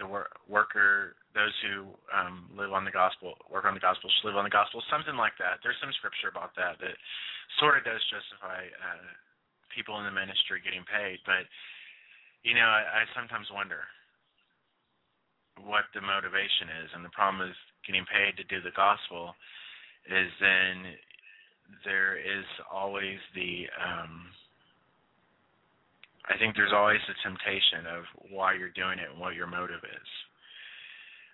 the 0.00 0.08
wor- 0.08 0.32
worker, 0.48 1.16
those 1.32 1.52
who 1.64 1.88
um, 2.12 2.48
live 2.52 2.72
on 2.72 2.84
the 2.84 2.92
gospel, 2.92 3.36
work 3.48 3.64
on 3.64 3.76
the 3.76 3.80
gospel, 3.80 4.08
should 4.08 4.28
live 4.28 4.40
on 4.40 4.44
the 4.44 4.52
gospel, 4.52 4.84
something 4.88 5.16
like 5.16 5.36
that. 5.40 5.60
There's 5.60 5.80
some 5.80 5.92
scripture 5.96 6.28
about 6.28 6.56
that 6.60 6.76
that 6.80 6.96
sort 7.60 7.76
of 7.76 7.84
does 7.84 8.00
justify 8.08 8.68
uh, 8.68 9.04
people 9.72 9.96
in 10.00 10.04
the 10.04 10.12
ministry 10.12 10.60
getting 10.64 10.84
paid, 10.88 11.20
but 11.24 11.44
you 12.42 12.54
know, 12.54 12.66
I, 12.66 13.02
I 13.02 13.14
sometimes 13.14 13.46
wonder 13.52 13.82
what 15.62 15.84
the 15.94 16.00
motivation 16.02 16.70
is, 16.82 16.90
and 16.94 17.04
the 17.04 17.14
problem 17.14 17.46
is 17.46 17.56
getting 17.86 18.06
paid 18.06 18.36
to 18.38 18.44
do 18.50 18.62
the 18.62 18.74
gospel 18.74 19.34
is 20.10 20.30
then 20.40 20.98
there 21.84 22.18
is 22.18 22.44
always 22.70 23.18
the 23.34 23.66
um 23.78 24.26
I 26.30 26.38
think 26.38 26.54
there's 26.54 26.74
always 26.74 27.02
the 27.10 27.18
temptation 27.22 27.86
of 27.90 28.06
why 28.30 28.54
you're 28.54 28.74
doing 28.78 29.02
it 29.02 29.10
and 29.10 29.18
what 29.18 29.34
your 29.34 29.50
motive 29.50 29.82
is. 29.82 30.10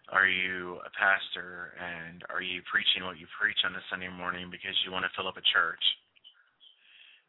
Are 0.09 0.27
you 0.27 0.81
a 0.81 0.90
pastor 0.97 1.77
and 1.77 2.25
are 2.33 2.40
you 2.40 2.64
preaching 2.73 3.05
what 3.05 3.21
you 3.21 3.29
preach 3.37 3.61
on 3.68 3.77
a 3.77 3.85
Sunday 3.92 4.09
morning 4.09 4.49
because 4.49 4.73
you 4.85 4.92
want 4.92 5.05
to 5.05 5.12
fill 5.12 5.29
up 5.29 5.37
a 5.37 5.44
church? 5.53 5.85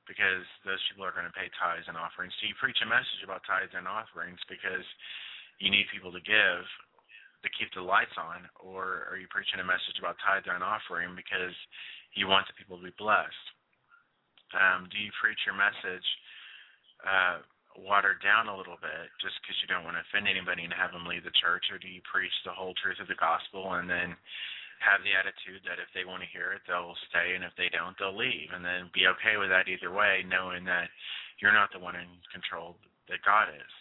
Because 0.09 0.41
those 0.65 0.81
people 0.89 1.05
are 1.05 1.13
going 1.13 1.29
to 1.29 1.37
pay 1.37 1.53
tithes 1.61 1.85
and 1.85 1.93
offerings. 1.93 2.33
So 2.41 2.49
you 2.49 2.57
preach 2.57 2.81
a 2.81 2.89
message 2.89 3.21
about 3.21 3.45
tithes 3.45 3.77
and 3.77 3.85
offerings 3.85 4.41
because 4.49 4.83
you 5.61 5.69
need 5.69 5.85
people 5.93 6.09
to 6.09 6.23
give 6.25 6.65
to 7.45 7.49
keep 7.55 7.71
the 7.71 7.85
lights 7.85 8.17
on, 8.19 8.43
or 8.59 9.07
are 9.07 9.15
you 9.15 9.29
preaching 9.31 9.63
a 9.63 9.67
message 9.67 9.95
about 10.01 10.19
tithes 10.19 10.49
and 10.49 10.59
offering 10.59 11.15
because 11.15 11.55
you 12.17 12.27
want 12.27 12.43
the 12.51 12.57
people 12.57 12.75
to 12.75 12.83
be 12.83 12.99
blessed? 12.99 13.45
Um, 14.51 14.89
do 14.91 14.97
you 14.99 15.13
preach 15.21 15.39
your 15.47 15.55
message 15.55 16.03
uh, 17.05 17.39
watered 17.79 18.19
down 18.19 18.51
a 18.51 18.57
little 18.57 18.75
bit 18.81 19.07
just 19.23 19.39
because 19.39 19.55
you 19.63 19.71
don't 19.71 19.87
want 19.87 19.95
to 19.95 20.03
offend 20.03 20.27
anybody 20.27 20.67
and 20.67 20.75
have 20.75 20.91
them 20.91 21.07
leave 21.07 21.23
the 21.23 21.39
church, 21.39 21.69
or 21.71 21.79
do 21.79 21.87
you 21.87 22.03
preach 22.03 22.33
the 22.43 22.51
whole 22.51 22.75
truth 22.81 22.99
of 22.99 23.07
the 23.07 23.15
gospel 23.15 23.79
and 23.79 23.87
then 23.87 24.17
have 24.79 25.03
the 25.03 25.15
attitude 25.15 25.63
that 25.67 25.79
if 25.79 25.91
they 25.91 26.07
want 26.07 26.23
to 26.23 26.33
hear 26.33 26.55
it, 26.55 26.63
they'll 26.63 26.95
stay, 27.11 27.35
and 27.35 27.43
if 27.43 27.51
they 27.59 27.67
don't, 27.71 27.95
they'll 27.99 28.15
leave, 28.15 28.51
and 28.55 28.63
then 28.63 28.91
be 28.95 29.07
okay 29.11 29.35
with 29.35 29.51
that 29.51 29.67
either 29.67 29.91
way, 29.91 30.23
knowing 30.23 30.63
that 30.65 30.87
you're 31.43 31.55
not 31.55 31.71
the 31.71 31.83
one 31.83 31.99
in 31.99 32.07
control, 32.31 32.79
that 33.11 33.23
God 33.27 33.51
is. 33.51 33.75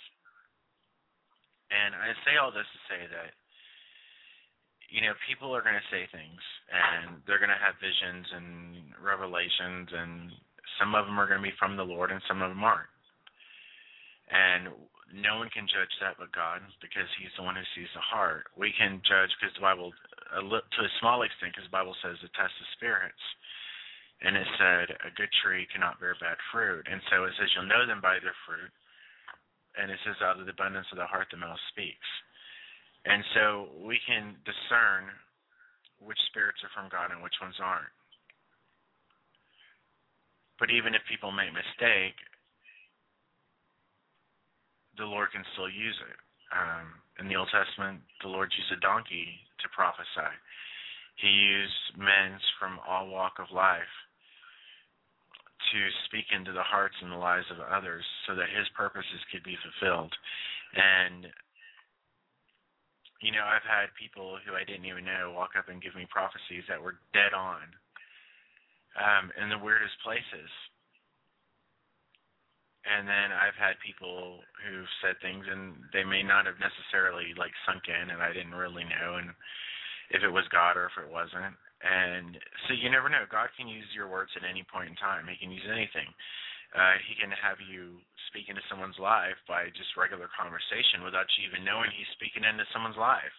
And 1.70 1.94
I 1.94 2.16
say 2.24 2.40
all 2.40 2.50
this 2.50 2.66
to 2.66 2.80
say 2.90 3.02
that, 3.12 3.32
you 4.88 5.04
know, 5.04 5.12
people 5.28 5.52
are 5.52 5.62
going 5.62 5.76
to 5.76 5.92
say 5.92 6.08
things, 6.08 6.42
and 6.72 7.20
they're 7.28 7.42
going 7.42 7.52
to 7.52 7.60
have 7.60 7.76
visions 7.78 8.24
and 8.32 8.48
revelations, 8.98 9.92
and 9.92 10.32
some 10.80 10.96
of 10.96 11.04
them 11.04 11.20
are 11.20 11.28
going 11.28 11.38
to 11.38 11.50
be 11.50 11.60
from 11.60 11.76
the 11.76 11.84
Lord, 11.84 12.10
and 12.10 12.24
some 12.24 12.40
of 12.40 12.48
them 12.48 12.64
aren't. 12.64 12.88
And 14.32 14.72
no 15.12 15.40
one 15.40 15.48
can 15.52 15.68
judge 15.68 15.92
that 16.00 16.20
but 16.20 16.32
God 16.32 16.60
because 16.80 17.08
He's 17.16 17.32
the 17.36 17.44
one 17.44 17.56
who 17.56 17.64
sees 17.72 17.88
the 17.96 18.04
heart. 18.04 18.52
We 18.56 18.72
can 18.76 19.00
judge 19.04 19.32
because 19.36 19.52
the 19.56 19.64
Bible, 19.64 19.92
a 20.36 20.40
to 20.42 20.80
a 20.84 20.98
small 21.00 21.22
extent, 21.22 21.54
because 21.54 21.68
the 21.68 21.74
Bible 21.74 21.96
says 22.04 22.20
to 22.20 22.28
test 22.36 22.52
the 22.60 22.68
spirits. 22.76 23.24
And 24.18 24.34
it 24.34 24.50
said, 24.58 24.98
a 25.06 25.14
good 25.14 25.30
tree 25.46 25.70
cannot 25.70 26.02
bear 26.02 26.18
bad 26.18 26.42
fruit. 26.50 26.82
And 26.90 26.98
so 27.06 27.22
it 27.22 27.32
says, 27.38 27.46
you'll 27.54 27.70
know 27.70 27.86
them 27.86 28.02
by 28.02 28.18
their 28.18 28.34
fruit. 28.42 28.72
And 29.78 29.94
it 29.94 30.00
says, 30.02 30.18
out 30.18 30.42
of 30.42 30.46
the 30.46 30.50
abundance 30.50 30.90
of 30.90 30.98
the 30.98 31.06
heart, 31.06 31.30
the 31.30 31.38
mouth 31.38 31.60
speaks. 31.70 32.08
And 33.06 33.22
so 33.30 33.70
we 33.78 34.02
can 34.02 34.34
discern 34.42 35.06
which 36.02 36.18
spirits 36.26 36.58
are 36.66 36.74
from 36.74 36.90
God 36.90 37.14
and 37.14 37.22
which 37.22 37.38
ones 37.38 37.54
aren't. 37.62 37.94
But 40.58 40.74
even 40.74 40.98
if 40.98 41.06
people 41.06 41.30
make 41.30 41.54
mistake, 41.54 42.18
the 44.98 45.06
Lord 45.06 45.30
can 45.30 45.46
still 45.54 45.70
use 45.70 45.94
it. 46.10 46.18
Um, 46.50 46.98
in 47.22 47.30
the 47.30 47.38
Old 47.38 47.54
Testament, 47.54 48.02
the 48.18 48.34
Lord 48.34 48.50
used 48.50 48.74
a 48.74 48.82
donkey 48.82 49.46
to 49.60 49.68
prophesy. 49.74 50.32
He 51.16 51.28
used 51.28 51.98
men 51.98 52.38
from 52.58 52.78
all 52.86 53.10
walk 53.10 53.38
of 53.42 53.50
life 53.50 53.92
to 55.72 55.80
speak 56.06 56.30
into 56.30 56.52
the 56.52 56.62
hearts 56.62 56.94
and 57.02 57.10
the 57.10 57.18
lives 57.18 57.46
of 57.50 57.58
others 57.60 58.04
so 58.26 58.34
that 58.34 58.48
his 58.54 58.68
purposes 58.78 59.20
could 59.32 59.42
be 59.42 59.58
fulfilled. 59.60 60.14
And 60.74 61.26
you 63.18 63.34
know, 63.34 63.42
I've 63.42 63.66
had 63.66 63.90
people 63.98 64.38
who 64.46 64.54
I 64.54 64.62
didn't 64.62 64.86
even 64.86 65.02
know 65.02 65.34
walk 65.34 65.58
up 65.58 65.66
and 65.66 65.82
give 65.82 65.98
me 65.98 66.06
prophecies 66.06 66.62
that 66.70 66.78
were 66.78 67.02
dead 67.10 67.34
on 67.34 67.66
um, 68.94 69.34
in 69.34 69.50
the 69.50 69.58
weirdest 69.58 69.98
places. 70.06 70.50
And 72.88 73.04
then 73.04 73.36
I've 73.36 73.58
had 73.60 73.76
people 73.84 74.40
who've 74.64 74.94
said 75.04 75.20
things 75.20 75.44
and 75.44 75.76
they 75.92 76.08
may 76.08 76.24
not 76.24 76.48
have 76.48 76.56
necessarily 76.56 77.36
like 77.36 77.52
sunk 77.68 77.84
in 77.84 78.08
and 78.08 78.24
I 78.24 78.32
didn't 78.32 78.56
really 78.56 78.88
know 78.88 79.20
and 79.20 79.36
if 80.08 80.24
it 80.24 80.32
was 80.32 80.48
God 80.48 80.80
or 80.80 80.88
if 80.88 80.96
it 80.96 81.12
wasn't. 81.12 81.52
And 81.84 82.40
so 82.66 82.72
you 82.72 82.88
never 82.88 83.12
know. 83.12 83.28
God 83.28 83.52
can 83.54 83.68
use 83.68 83.86
your 83.92 84.08
words 84.08 84.32
at 84.34 84.48
any 84.48 84.64
point 84.64 84.88
in 84.88 84.96
time. 84.96 85.28
He 85.28 85.36
can 85.36 85.52
use 85.52 85.68
anything. 85.68 86.08
Uh, 86.72 86.96
he 87.04 87.12
can 87.16 87.32
have 87.32 87.60
you 87.60 88.00
speak 88.28 88.48
into 88.48 88.64
someone's 88.68 88.98
life 89.00 89.38
by 89.48 89.68
just 89.72 89.96
regular 89.96 90.28
conversation 90.32 91.04
without 91.04 91.28
you 91.36 91.48
even 91.48 91.64
knowing 91.64 91.92
he's 91.92 92.08
speaking 92.16 92.44
into 92.44 92.64
someone's 92.72 92.98
life. 92.98 93.36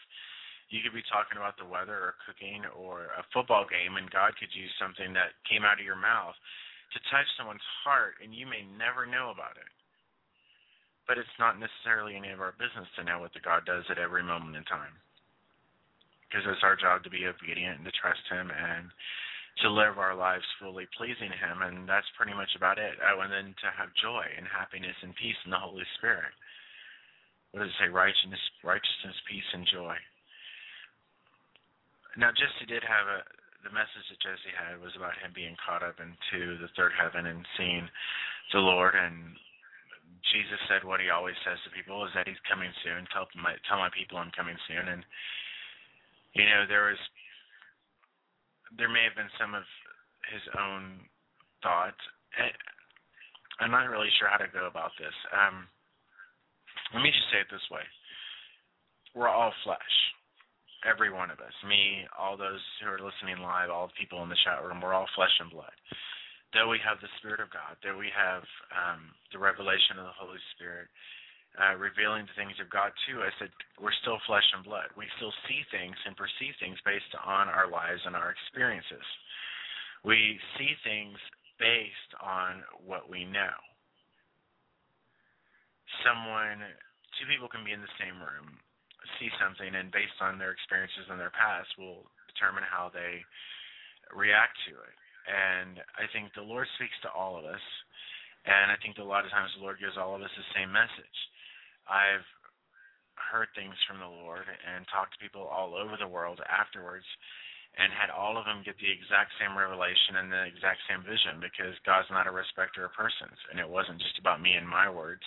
You 0.69 0.85
could 0.85 0.93
be 0.93 1.05
talking 1.09 1.41
about 1.41 1.57
the 1.57 1.65
weather 1.65 1.97
or 1.97 2.21
cooking 2.25 2.61
or 2.77 3.09
a 3.17 3.25
football 3.33 3.65
game, 3.65 3.97
and 3.97 4.05
God 4.13 4.37
could 4.37 4.53
use 4.53 4.69
something 4.77 5.13
that 5.17 5.33
came 5.49 5.65
out 5.65 5.81
of 5.81 5.85
your 5.85 5.97
mouth 5.97 6.37
to 6.93 6.99
touch 7.13 7.27
someone's 7.37 7.65
heart, 7.83 8.17
and 8.23 8.33
you 8.33 8.45
may 8.45 8.65
never 8.77 9.05
know 9.05 9.29
about 9.29 9.57
it. 9.57 9.71
But 11.05 11.17
it's 11.17 11.39
not 11.41 11.57
necessarily 11.57 12.15
any 12.15 12.29
of 12.29 12.41
our 12.41 12.53
business 12.57 12.89
to 12.97 13.05
know 13.05 13.19
what 13.19 13.33
the 13.33 13.41
God 13.41 13.65
does 13.65 13.85
at 13.89 13.97
every 13.97 14.21
moment 14.21 14.57
in 14.57 14.65
time 14.65 14.93
because 16.29 16.45
it's 16.45 16.61
our 16.61 16.77
job 16.77 17.01
to 17.01 17.09
be 17.09 17.25
obedient 17.25 17.81
and 17.81 17.85
to 17.89 17.93
trust 17.97 18.21
Him 18.29 18.53
and 18.53 18.85
to 19.65 19.73
live 19.73 19.97
our 19.97 20.13
lives 20.13 20.45
fully 20.61 20.85
pleasing 20.93 21.33
Him, 21.33 21.65
and 21.65 21.89
that's 21.89 22.07
pretty 22.13 22.37
much 22.37 22.53
about 22.53 22.77
it. 22.77 22.95
Oh, 23.01 23.25
and 23.25 23.33
then 23.33 23.57
to 23.65 23.69
have 23.73 23.89
joy 23.97 24.23
and 24.37 24.45
happiness 24.45 24.95
and 25.01 25.17
peace 25.17 25.35
in 25.43 25.51
the 25.51 25.59
Holy 25.59 25.83
Spirit. 25.97 26.31
What 27.51 27.65
does 27.65 27.73
it 27.73 27.79
say? 27.81 27.89
Righteousness, 27.89 28.39
righteousness, 28.61 29.17
peace, 29.25 29.49
and 29.57 29.65
joy. 29.65 29.97
Now, 32.15 32.29
Jesse 32.29 32.69
did 32.69 32.85
have 32.85 33.09
a. 33.09 33.19
The 33.63 33.75
message 33.75 34.07
that 34.07 34.23
Jesse 34.23 34.55
had 34.55 34.79
was 34.79 34.95
about 34.95 35.19
him 35.19 35.35
being 35.35 35.55
caught 35.59 35.83
up 35.83 35.99
into 35.99 36.57
the 36.63 36.71
third 36.79 36.95
heaven 36.95 37.27
and 37.27 37.43
seeing 37.59 37.85
the 38.55 38.63
Lord. 38.63 38.95
And 38.95 39.35
Jesus 40.31 40.59
said 40.71 40.87
what 40.87 41.03
he 41.03 41.11
always 41.11 41.35
says 41.43 41.59
to 41.63 41.75
people 41.75 42.05
is 42.07 42.13
that 42.15 42.27
he's 42.27 42.39
coming 42.47 42.71
soon. 42.83 43.03
Tell 43.11 43.27
my 43.35 43.59
tell 43.67 43.83
my 43.83 43.91
people 43.91 44.15
I'm 44.17 44.31
coming 44.31 44.55
soon. 44.67 44.87
And 44.87 45.03
you 46.35 46.47
know, 46.47 46.63
there 46.67 46.87
was 46.87 47.01
there 48.77 48.91
may 48.91 49.03
have 49.03 49.17
been 49.17 49.31
some 49.39 49.55
of 49.55 49.65
his 50.29 50.43
own 50.55 51.03
thoughts. 51.63 51.99
I'm 53.59 53.71
not 53.71 53.89
really 53.89 54.11
sure 54.19 54.29
how 54.29 54.39
to 54.39 54.51
go 54.51 54.67
about 54.67 54.95
this. 54.95 55.15
Um, 55.33 55.67
let 56.93 57.03
me 57.03 57.11
just 57.11 57.27
say 57.33 57.41
it 57.43 57.51
this 57.51 57.65
way: 57.71 57.83
we're 59.15 59.29
all 59.29 59.53
flesh, 59.63 59.95
every 60.87 61.11
one 61.11 61.31
of 61.31 61.39
us. 61.39 61.55
Me, 61.67 62.07
all 62.15 62.37
those 62.37 62.61
who 62.79 62.87
are 62.87 63.01
listening 63.01 63.43
live, 63.43 63.69
all 63.69 63.87
the 63.87 63.99
people 63.99 64.23
in 64.23 64.29
the 64.29 64.39
chat 64.45 64.63
room. 64.63 64.79
We're 64.79 64.95
all 64.95 65.09
flesh 65.15 65.33
and 65.39 65.51
blood. 65.51 65.73
Though 66.53 66.69
we 66.71 66.81
have 66.81 66.97
the 66.97 67.11
Spirit 67.21 67.43
of 67.43 67.53
God, 67.53 67.77
though 67.85 67.99
we 67.99 68.09
have 68.09 68.41
um, 68.73 69.13
the 69.29 69.37
revelation 69.37 70.01
of 70.01 70.09
the 70.09 70.17
Holy 70.17 70.41
Spirit, 70.57 70.89
uh, 71.57 71.77
revealing 71.77 72.25
the 72.25 72.37
things 72.37 72.57
of 72.61 72.69
God 72.69 72.93
to 73.09 73.21
us, 73.25 73.33
that 73.41 73.53
we're 73.77 73.95
still 74.01 74.17
flesh 74.25 74.45
and 74.53 74.65
blood. 74.65 74.89
We 74.97 75.05
still 75.17 75.33
see 75.45 75.61
things 75.69 75.97
and 76.05 76.17
perceive 76.17 76.57
things 76.57 76.77
based 76.85 77.13
on 77.21 77.49
our 77.49 77.69
lives 77.69 78.01
and 78.05 78.17
our 78.17 78.33
experiences. 78.33 79.05
We 80.05 80.39
see 80.57 80.73
things 80.81 81.17
based 81.59 82.13
on 82.23 82.63
what 82.85 83.11
we 83.11 83.27
know. 83.27 83.57
Someone, 86.05 86.63
two 87.19 87.27
people 87.27 87.51
can 87.51 87.65
be 87.65 87.75
in 87.75 87.83
the 87.83 87.97
same 87.99 88.17
room, 88.21 88.55
see 89.17 89.31
something, 89.39 89.75
and 89.75 89.91
based 89.91 90.17
on 90.19 90.37
their 90.37 90.51
experiences 90.51 91.07
in 91.11 91.17
their 91.17 91.33
past, 91.33 91.69
will 91.77 92.07
determine 92.31 92.63
how 92.63 92.91
they 92.91 93.23
react 94.13 94.57
to 94.67 94.73
it. 94.75 94.95
And 95.29 95.77
I 95.99 96.09
think 96.09 96.33
the 96.33 96.45
Lord 96.45 96.65
speaks 96.75 96.95
to 97.05 97.13
all 97.13 97.37
of 97.37 97.45
us. 97.45 97.61
And 98.47 98.71
I 98.71 98.79
think 98.81 98.97
a 98.97 99.05
lot 99.05 99.27
of 99.27 99.31
times 99.35 99.51
the 99.53 99.61
Lord 99.61 99.77
gives 99.77 99.99
all 99.99 100.15
of 100.15 100.23
us 100.23 100.31
the 100.33 100.47
same 100.55 100.71
message. 100.71 101.17
I've 101.85 102.25
heard 103.19 103.51
things 103.53 103.75
from 103.83 103.99
the 103.99 104.09
Lord 104.09 104.47
and 104.47 104.87
talked 104.87 105.13
to 105.13 105.23
people 105.23 105.43
all 105.43 105.75
over 105.75 105.99
the 105.99 106.07
world 106.07 106.39
afterwards 106.47 107.05
and 107.77 107.93
had 107.93 108.09
all 108.09 108.39
of 108.39 108.47
them 108.49 108.65
get 108.65 108.79
the 108.81 108.89
exact 108.89 109.35
same 109.37 109.53
revelation 109.53 110.17
and 110.17 110.31
the 110.31 110.49
exact 110.49 110.81
same 110.89 111.05
vision 111.05 111.37
because 111.37 111.75
God's 111.85 112.09
not 112.09 112.25
a 112.25 112.33
respecter 112.33 112.87
of 112.87 112.95
persons. 112.97 113.37
And 113.51 113.61
it 113.61 113.67
wasn't 113.67 114.01
just 114.01 114.17
about 114.17 114.41
me 114.41 114.57
and 114.57 114.65
my 114.65 114.89
words, 114.89 115.23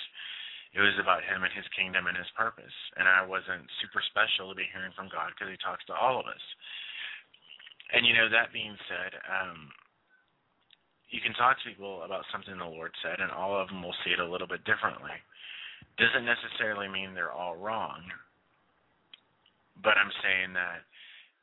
it 0.72 0.80
was 0.80 0.96
about 1.00 1.24
Him 1.24 1.44
and 1.44 1.52
His 1.52 1.68
kingdom 1.76 2.08
and 2.08 2.16
His 2.16 2.28
purpose. 2.37 2.74
And 2.96 3.04
I 3.04 3.24
wasn't 3.24 3.68
super 3.85 4.00
special 4.08 4.48
to 4.50 4.56
be 4.56 4.68
hearing 4.72 4.92
from 4.96 5.12
God 5.12 5.32
because 5.32 5.52
He 5.52 5.61
talks 5.61 5.85
to 5.92 5.96
all 5.96 6.18
of 6.18 6.26
us. 6.26 6.44
And, 7.92 8.08
you 8.08 8.16
know, 8.16 8.32
that 8.32 8.56
being 8.56 8.76
said, 8.88 9.12
um, 9.28 9.68
you 11.12 11.20
can 11.20 11.37
talk 11.37 11.61
to 11.61 11.68
people 11.68 12.08
about 12.08 12.24
something 12.32 12.56
the 12.56 12.64
Lord 12.64 12.96
said, 13.04 13.20
and 13.20 13.28
all 13.28 13.52
of 13.52 13.68
them 13.68 13.85
will 13.85 13.96
see 14.00 14.16
it 14.16 14.20
a 14.22 14.24
little 14.24 14.48
bit 14.48 14.64
differently 14.64 15.12
doesn't 15.98 16.24
necessarily 16.24 16.88
mean 16.88 17.14
they're 17.14 17.32
all 17.32 17.56
wrong. 17.56 18.00
But 19.82 19.98
I'm 19.98 20.12
saying 20.22 20.52
that 20.54 20.87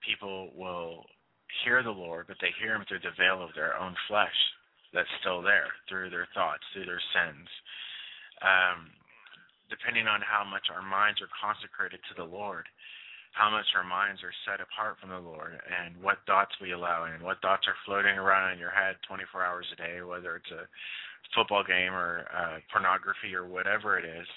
people 0.06 0.52
will 0.56 1.06
hear 1.66 1.84
the 1.84 1.94
Lord, 1.94 2.26
but 2.28 2.38
they 2.42 2.54
hear 2.62 2.76
him 2.76 2.86
through 2.88 3.04
the 3.04 3.18
veil 3.18 3.44
of 3.44 3.54
their 3.54 3.78
own 3.78 3.96
flesh 4.08 4.38
that's 4.94 5.10
still 5.22 5.42
there, 5.42 5.70
through 5.88 6.10
their 6.10 6.28
thoughts, 6.34 6.64
through 6.74 6.86
their 6.86 7.02
sins. 7.14 7.48
Um, 8.42 8.90
depending 9.70 10.08
on 10.10 10.22
how 10.26 10.44
much 10.44 10.68
our 10.74 10.82
minds 10.82 11.22
are 11.22 11.32
consecrated 11.38 12.02
to 12.10 12.14
the 12.18 12.28
Lord, 12.28 12.66
how 13.32 13.50
much 13.50 13.66
our 13.78 13.86
minds 13.86 14.22
are 14.26 14.34
set 14.46 14.60
apart 14.60 14.98
from 14.98 15.14
the 15.14 15.22
Lord, 15.22 15.62
and 15.62 15.94
what 16.02 16.26
thoughts 16.26 16.54
we 16.60 16.74
allow 16.74 17.06
in, 17.06 17.22
what 17.22 17.42
thoughts 17.42 17.70
are 17.70 17.78
floating 17.86 18.18
around 18.18 18.54
in 18.54 18.60
your 18.60 18.74
head 18.74 18.98
24 19.08 19.46
hours 19.46 19.70
a 19.74 19.78
day, 19.78 20.02
whether 20.02 20.36
it's 20.36 20.52
a 20.52 20.66
football 21.36 21.64
game 21.64 21.94
or 21.94 22.26
uh, 22.34 22.58
pornography 22.74 23.38
or 23.38 23.46
whatever 23.46 23.98
it 24.02 24.06
is, 24.06 24.28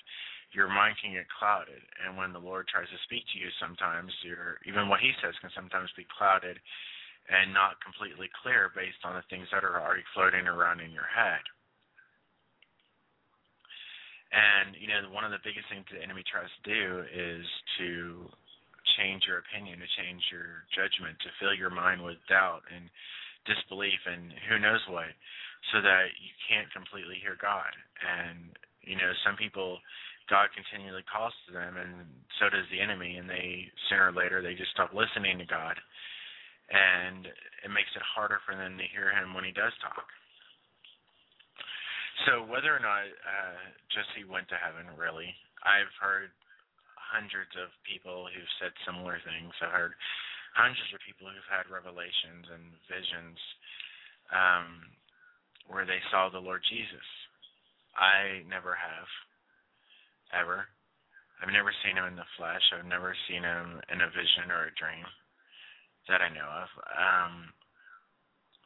your 0.53 0.69
mind 0.69 0.97
can 1.01 1.17
get 1.17 1.25
clouded. 1.33 1.81
And 2.05 2.17
when 2.17 2.37
the 2.37 2.43
Lord 2.43 2.69
tries 2.69 2.89
to 2.93 3.05
speak 3.09 3.25
to 3.33 3.41
you, 3.41 3.49
sometimes 3.57 4.13
your 4.21 4.61
even 4.69 4.89
what 4.89 5.01
He 5.01 5.17
says 5.25 5.33
can 5.41 5.51
sometimes 5.57 5.89
be 5.97 6.05
clouded 6.13 6.61
and 7.33 7.55
not 7.55 7.81
completely 7.81 8.29
clear 8.45 8.69
based 8.77 9.01
on 9.05 9.17
the 9.17 9.25
things 9.33 9.49
that 9.53 9.65
are 9.65 9.81
already 9.81 10.05
floating 10.13 10.45
around 10.45 10.85
in 10.85 10.93
your 10.93 11.09
head. 11.09 11.41
And 14.33 14.77
you 14.81 14.89
know, 14.89 15.05
one 15.13 15.29
of 15.29 15.33
the 15.33 15.45
biggest 15.45 15.69
things 15.69 15.85
the 15.93 16.01
enemy 16.01 16.25
tries 16.25 16.49
to 16.49 16.63
do 16.65 17.05
is 17.13 17.45
to 17.79 18.27
change 18.97 19.29
your 19.29 19.45
opinion, 19.45 19.79
to 19.79 19.91
change 20.01 20.25
your 20.33 20.65
judgment, 20.73 21.21
to 21.23 21.31
fill 21.37 21.55
your 21.55 21.71
mind 21.71 22.01
with 22.01 22.17
doubt 22.27 22.65
and 22.73 22.89
disbelief 23.45 24.01
and 24.09 24.33
who 24.49 24.57
knows 24.59 24.83
what 24.89 25.13
so 25.71 25.85
that 25.85 26.11
you 26.19 26.33
can't 26.49 26.71
completely 26.73 27.21
hear 27.21 27.37
God. 27.39 27.71
And 28.01 28.57
you 28.83 28.97
know, 28.97 29.13
some 29.23 29.37
people 29.37 29.79
God 30.31 30.49
continually 30.55 31.05
calls 31.05 31.35
to 31.47 31.53
them, 31.53 31.77
and 31.77 32.09
so 32.39 32.49
does 32.49 32.67
the 32.71 32.81
enemy, 32.81 33.19
and 33.19 33.29
they 33.29 33.69
sooner 33.89 34.11
or 34.11 34.17
later 34.17 34.41
they 34.41 34.55
just 34.55 34.71
stop 34.71 34.95
listening 34.95 35.39
to 35.39 35.47
God, 35.47 35.77
and 36.71 37.27
it 37.27 37.71
makes 37.71 37.91
it 37.95 38.03
harder 38.03 38.39
for 38.47 38.55
them 38.55 38.79
to 38.79 38.87
hear 38.95 39.11
Him 39.11 39.35
when 39.35 39.45
He 39.45 39.53
does 39.53 39.75
talk. 39.83 40.07
So 42.29 42.47
whether 42.47 42.71
or 42.71 42.83
not 42.83 43.07
uh, 43.07 43.59
Jesse 43.91 44.29
went 44.29 44.47
to 44.53 44.59
heaven, 44.61 44.87
really, 44.95 45.33
I've 45.67 45.91
heard 45.99 46.31
hundreds 46.95 47.51
of 47.59 47.69
people 47.83 48.31
who've 48.31 48.55
said 48.63 48.73
similar 48.87 49.19
things. 49.27 49.53
I've 49.59 49.75
heard 49.75 49.95
hundreds 50.55 50.91
of 50.95 51.03
people 51.03 51.27
who've 51.27 51.51
had 51.51 51.67
revelations 51.67 52.47
and 52.49 52.65
visions. 52.87 53.39
Um, 54.33 54.93
where 55.69 55.87
they 55.87 56.01
saw 56.11 56.29
the 56.29 56.43
Lord 56.43 56.63
Jesus. 56.67 57.07
I 57.95 58.43
never 58.49 58.75
have, 58.75 59.11
ever. 60.33 60.67
I've 61.43 61.53
never 61.53 61.75
seen 61.85 61.99
him 61.99 62.09
in 62.09 62.17
the 62.17 62.29
flesh. 62.39 62.63
I've 62.73 62.89
never 62.89 63.15
seen 63.29 63.43
him 63.43 63.83
in 63.93 64.01
a 64.01 64.11
vision 64.15 64.49
or 64.49 64.71
a 64.71 64.79
dream 64.79 65.05
that 66.09 66.23
I 66.23 66.31
know 66.33 66.47
of. 66.47 66.71
Um, 66.89 67.35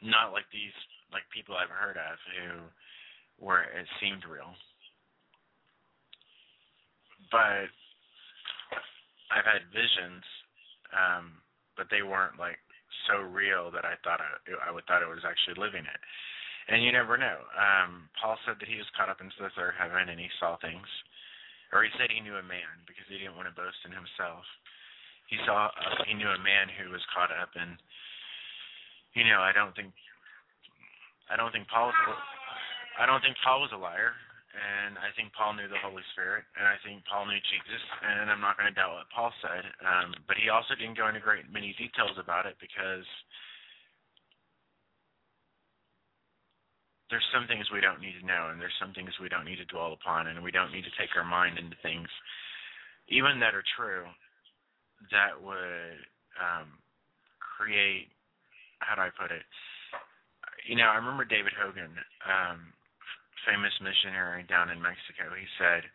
not 0.04 0.32
like 0.32 0.46
these, 0.52 0.76
like 1.10 1.24
people 1.32 1.56
I've 1.56 1.72
heard 1.72 1.96
of 1.96 2.16
who 2.36 2.68
where 3.38 3.64
it 3.64 3.87
seemed 4.01 4.25
real. 4.25 4.53
But 7.31 7.68
I've 9.35 9.44
had 9.44 9.66
visions, 9.75 10.22
um, 10.94 11.42
but 11.77 11.90
they 11.90 12.03
weren't 12.03 12.38
like 12.38 12.59
so 13.11 13.22
real 13.22 13.70
that 13.75 13.85
I 13.85 13.99
thought 14.03 14.22
I, 14.22 14.31
I 14.66 14.70
would 14.70 14.87
thought 14.87 15.03
it 15.03 15.11
was 15.11 15.27
actually 15.27 15.59
living 15.59 15.87
it 15.87 16.01
And 16.70 16.83
you 16.83 16.90
never 16.90 17.18
know. 17.18 17.38
Um, 17.55 18.09
Paul 18.18 18.38
said 18.46 18.59
that 18.59 18.70
he 18.70 18.79
was 18.79 18.88
caught 18.94 19.11
up 19.11 19.20
into 19.20 19.37
the 19.38 19.55
third 19.55 19.75
heaven 19.79 20.11
and 20.11 20.18
he 20.18 20.31
saw 20.38 20.57
things. 20.59 20.87
Or 21.75 21.83
he 21.83 21.90
said 21.99 22.14
he 22.14 22.22
knew 22.22 22.38
a 22.38 22.46
man 22.46 22.87
because 22.87 23.07
he 23.11 23.18
didn't 23.18 23.35
want 23.35 23.51
to 23.51 23.55
boast 23.55 23.79
in 23.85 23.90
himself. 23.90 24.46
He 25.27 25.37
saw 25.42 25.75
uh, 25.75 26.07
he 26.07 26.14
knew 26.14 26.31
a 26.31 26.46
man 26.46 26.70
who 26.70 26.94
was 26.94 27.03
caught 27.11 27.35
up 27.35 27.51
and 27.59 27.75
you 29.18 29.27
know, 29.27 29.42
I 29.42 29.51
don't 29.51 29.75
think 29.75 29.90
I 31.27 31.35
don't 31.35 31.51
think 31.51 31.66
Paul 31.66 31.90
I 32.96 33.04
don't 33.04 33.20
think 33.20 33.37
Paul 33.44 33.61
was 33.61 33.70
a 33.72 33.78
liar 33.78 34.16
and 34.56 34.96
I 34.96 35.12
think 35.12 35.37
Paul 35.37 35.52
knew 35.52 35.68
the 35.68 35.80
Holy 35.85 36.04
Spirit, 36.16 36.48
and 36.56 36.64
I 36.64 36.80
think 36.80 37.04
Paul 37.04 37.28
knew 37.28 37.40
Jesus, 37.52 37.82
and 38.00 38.32
I'm 38.32 38.40
not 38.40 38.56
going 38.56 38.72
to 38.72 38.76
doubt 38.76 38.96
what 38.96 39.12
Paul 39.12 39.32
said. 39.44 39.64
Um, 39.85 40.16
but 40.24 40.40
he 40.40 40.48
also 40.48 40.72
didn't 40.72 40.96
go 40.96 41.09
into 41.09 41.20
great 41.20 41.44
many 41.52 41.76
details 41.76 42.16
about 42.16 42.48
it 42.48 42.56
because 42.56 43.04
there's 47.12 47.26
some 47.37 47.44
things 47.46 47.68
we 47.68 47.85
don't 47.85 48.00
need 48.00 48.16
to 48.16 48.24
know, 48.24 48.48
and 48.48 48.56
there's 48.56 48.76
some 48.80 48.96
things 48.96 49.12
we 49.20 49.28
don't 49.28 49.44
need 49.44 49.61
to 49.61 49.68
dwell 49.68 49.92
upon, 49.92 50.32
and 50.32 50.40
we 50.40 50.54
don't 50.54 50.72
need 50.72 50.88
to 50.88 50.96
take 50.96 51.12
our 51.20 51.26
mind 51.26 51.61
into 51.61 51.76
things, 51.85 52.09
even 53.12 53.37
that 53.44 53.52
are 53.52 53.66
true, 53.76 54.09
that 55.12 55.37
would 55.37 56.00
um, 56.40 56.80
create. 57.38 58.09
How 58.80 58.96
do 58.96 59.04
I 59.04 59.12
put 59.12 59.32
it? 59.32 59.44
You 60.64 60.76
know, 60.76 60.88
I 60.88 60.96
remember 60.96 61.24
David 61.24 61.52
Hogan, 61.56 61.92
um, 62.24 62.72
famous 63.46 63.72
missionary 63.80 64.42
down 64.50 64.70
in 64.70 64.82
Mexico. 64.82 65.30
He 65.32 65.46
said 65.56 65.87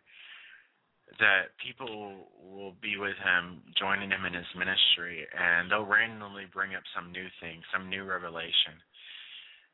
that 1.20 1.52
people 1.60 2.26
will 2.40 2.72
be 2.80 2.96
with 2.96 3.16
him, 3.20 3.60
joining 3.76 4.10
him 4.10 4.24
in 4.24 4.32
his 4.32 4.48
ministry, 4.56 5.28
and 5.36 5.70
they'll 5.70 5.84
randomly 5.84 6.48
bring 6.48 6.74
up 6.74 6.82
some 6.96 7.12
new 7.12 7.28
thing, 7.38 7.60
some 7.70 7.92
new 7.92 8.04
revelation 8.08 8.80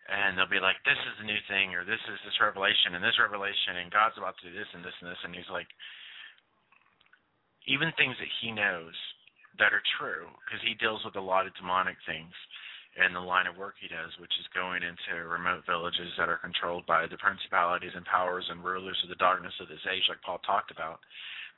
and 0.09 0.37
they'll 0.37 0.49
be 0.49 0.61
like, 0.61 0.83
"This 0.85 0.99
is 0.99 1.19
the 1.19 1.25
new 1.25 1.41
thing," 1.49 1.75
or 1.75 1.85
"This 1.85 2.01
is 2.09 2.21
this 2.23 2.41
revelation," 2.41 2.95
and 2.95 3.05
this 3.05 3.19
revelation, 3.19 3.77
and 3.77 3.91
God's 3.93 4.17
about 4.17 4.39
to 4.39 4.51
do 4.51 4.57
this 4.57 4.73
and 4.73 4.83
this 4.83 4.95
and 5.01 5.11
this, 5.11 5.23
and 5.23 5.35
He's 5.37 5.49
like, 5.51 5.69
even 7.67 7.93
things 7.93 8.17
that 8.19 8.29
He 8.41 8.51
knows 8.51 8.97
that 9.59 9.75
are 9.75 9.83
true, 9.99 10.31
because 10.45 10.63
He 10.63 10.75
deals 10.75 11.05
with 11.05 11.17
a 11.17 11.21
lot 11.21 11.47
of 11.47 11.55
demonic 11.55 12.01
things 12.07 12.35
in 12.97 13.13
the 13.13 13.21
line 13.21 13.47
of 13.47 13.61
work 13.61 13.77
He 13.79 13.89
does, 13.89 14.11
which 14.19 14.33
is 14.41 14.57
going 14.57 14.83
into 14.83 15.29
remote 15.29 15.67
villages 15.69 16.11
that 16.17 16.33
are 16.33 16.41
controlled 16.41 16.87
by 16.89 17.07
the 17.07 17.21
principalities 17.21 17.93
and 17.95 18.05
powers 18.09 18.49
and 18.49 18.65
rulers 18.65 18.99
of 19.05 19.13
the 19.13 19.21
darkness 19.21 19.55
of 19.61 19.69
this 19.69 19.85
age, 19.87 20.07
like 20.09 20.23
Paul 20.25 20.41
talked 20.43 20.73
about, 20.73 20.99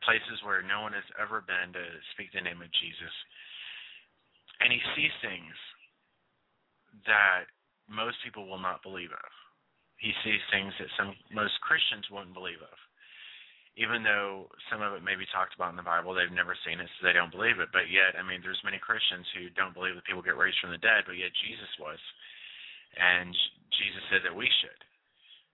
places 0.02 0.42
where 0.42 0.64
no 0.64 0.82
one 0.82 0.92
has 0.92 1.06
ever 1.20 1.40
been 1.44 1.72
to 1.72 1.84
speak 2.12 2.32
the 2.32 2.44
name 2.44 2.60
of 2.60 2.72
Jesus, 2.82 3.14
and 4.60 4.72
He 4.72 4.80
sees 4.96 5.14
things 5.22 5.54
that 7.06 7.46
most 7.88 8.18
people 8.24 8.50
will 8.50 8.60
not 8.60 8.82
believe 8.82 9.12
of. 9.14 9.30
He 9.96 10.12
sees 10.24 10.40
things 10.50 10.72
that 10.80 10.90
some 10.96 11.14
most 11.30 11.54
Christians 11.60 12.08
wouldn't 12.10 12.34
believe 12.34 12.60
of. 12.64 12.76
Even 13.78 14.02
though 14.02 14.50
some 14.66 14.82
of 14.82 14.92
it 14.92 15.06
may 15.06 15.14
be 15.14 15.28
talked 15.30 15.54
about 15.54 15.70
in 15.70 15.78
the 15.78 15.86
Bible, 15.86 16.12
they've 16.12 16.32
never 16.34 16.58
seen 16.66 16.82
it, 16.82 16.90
so 16.98 17.06
they 17.06 17.14
don't 17.14 17.30
believe 17.30 17.62
it. 17.62 17.70
But 17.70 17.86
yet, 17.86 18.18
I 18.18 18.22
mean, 18.26 18.42
there's 18.42 18.60
many 18.66 18.82
Christians 18.82 19.24
who 19.32 19.48
don't 19.54 19.72
believe 19.72 19.94
that 19.94 20.04
people 20.04 20.26
get 20.26 20.36
raised 20.36 20.58
from 20.58 20.74
the 20.74 20.82
dead, 20.82 21.06
but 21.06 21.16
yet 21.16 21.30
Jesus 21.46 21.70
was, 21.78 22.00
and 22.98 23.30
Jesus 23.78 24.02
said 24.10 24.26
that 24.26 24.34
we 24.34 24.50
should 24.60 24.80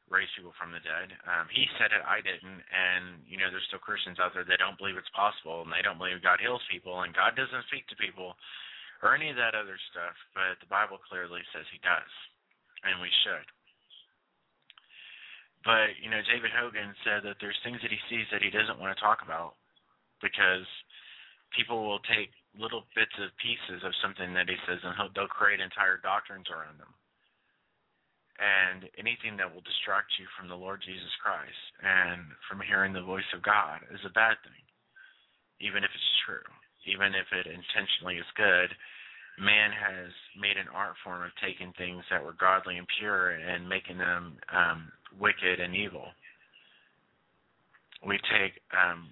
raise 0.09 0.31
people 0.39 0.55
from 0.55 0.71
the 0.71 0.83
dead. 0.87 1.11
Um, 1.27 1.51
he 1.51 1.67
said 1.77 1.91
it, 1.91 2.03
I 2.07 2.23
didn't, 2.23 2.63
and 2.71 3.21
you 3.27 3.37
know, 3.37 3.51
there's 3.51 3.67
still 3.69 3.83
Christians 3.83 4.23
out 4.23 4.33
there 4.33 4.47
that 4.47 4.63
don't 4.63 4.79
believe 4.79 4.97
it's 4.97 5.11
possible, 5.13 5.67
and 5.67 5.71
they 5.71 5.83
don't 5.83 5.99
believe 5.99 6.23
God 6.23 6.39
heals 6.39 6.63
people, 6.71 7.03
and 7.03 7.11
God 7.11 7.35
doesn't 7.35 7.69
speak 7.69 7.91
to 7.91 7.99
people 7.99 8.39
or 9.03 9.13
any 9.13 9.29
of 9.29 9.37
that 9.37 9.53
other 9.53 9.77
stuff, 9.93 10.17
but 10.33 10.57
the 10.63 10.71
Bible 10.73 10.97
clearly 11.05 11.45
says 11.53 11.69
he 11.69 11.83
does, 11.85 12.13
and 12.87 13.03
we 13.03 13.13
should. 13.27 13.47
But, 15.67 15.99
you 15.99 16.07
know, 16.07 16.23
David 16.23 16.55
Hogan 16.55 16.95
said 17.03 17.27
that 17.27 17.43
there's 17.43 17.59
things 17.67 17.83
that 17.83 17.91
he 17.91 17.99
sees 18.07 18.31
that 18.31 18.43
he 18.43 18.55
doesn't 18.55 18.79
want 18.79 18.95
to 18.95 19.03
talk 19.03 19.27
about 19.27 19.59
because 20.23 20.63
people 21.51 21.83
will 21.83 21.99
take 22.07 22.31
little 22.55 22.87
bits 22.95 23.13
of 23.19 23.35
pieces 23.43 23.83
of 23.83 23.91
something 23.99 24.31
that 24.33 24.47
he 24.47 24.57
says 24.65 24.79
and 24.87 24.95
they'll 25.13 25.27
create 25.27 25.59
entire 25.59 25.99
doctrines 25.99 26.47
around 26.49 26.79
them. 26.79 26.95
And 28.39 28.87
anything 28.95 29.35
that 29.41 29.51
will 29.51 29.65
distract 29.67 30.15
you 30.23 30.31
from 30.39 30.47
the 30.47 30.57
Lord 30.57 30.85
Jesus 30.87 31.11
Christ 31.19 31.63
and 31.83 32.31
from 32.47 32.63
hearing 32.63 32.95
the 32.95 33.03
voice 33.03 33.27
of 33.35 33.43
God 33.43 33.83
is 33.91 34.05
a 34.07 34.13
bad 34.13 34.39
thing, 34.47 34.63
even 35.59 35.83
if 35.83 35.91
it's 35.91 36.17
true 36.29 36.47
even 36.87 37.15
if 37.15 37.27
it 37.35 37.51
intentionally 37.51 38.17
is 38.17 38.39
good, 38.39 38.71
man 39.39 39.71
has 39.75 40.11
made 40.39 40.57
an 40.57 40.71
art 40.73 40.95
form 41.05 41.23
of 41.23 41.35
taking 41.43 41.75
things 41.77 42.03
that 42.09 42.23
were 42.23 42.39
godly 42.39 42.79
and 42.79 42.87
pure 42.99 43.37
and 43.37 43.69
making 43.69 43.99
them 43.99 44.39
um, 44.55 44.89
wicked 45.21 45.61
and 45.61 45.75
evil. 45.75 46.07
We 48.07 48.19
take 48.31 48.61
um, 48.77 49.09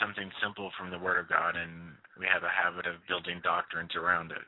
something 0.00 0.30
simple 0.42 0.70
from 0.78 0.90
the 0.90 1.02
Word 1.02 1.18
of 1.18 1.28
God 1.28 1.56
and 1.56 1.94
we 2.18 2.26
have 2.30 2.44
a 2.44 2.52
habit 2.52 2.86
of 2.86 3.04
building 3.08 3.40
doctrines 3.44 3.92
around 3.96 4.32
it. 4.32 4.46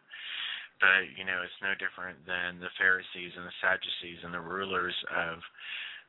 But, 0.79 1.11
you 1.19 1.27
know, 1.27 1.43
it's 1.43 1.61
no 1.61 1.75
different 1.75 2.23
than 2.23 2.63
the 2.63 2.71
Pharisees 2.79 3.35
and 3.35 3.43
the 3.43 3.59
Sadducees 3.59 4.23
and 4.23 4.31
the 4.31 4.41
rulers 4.41 4.95
of 5.11 5.43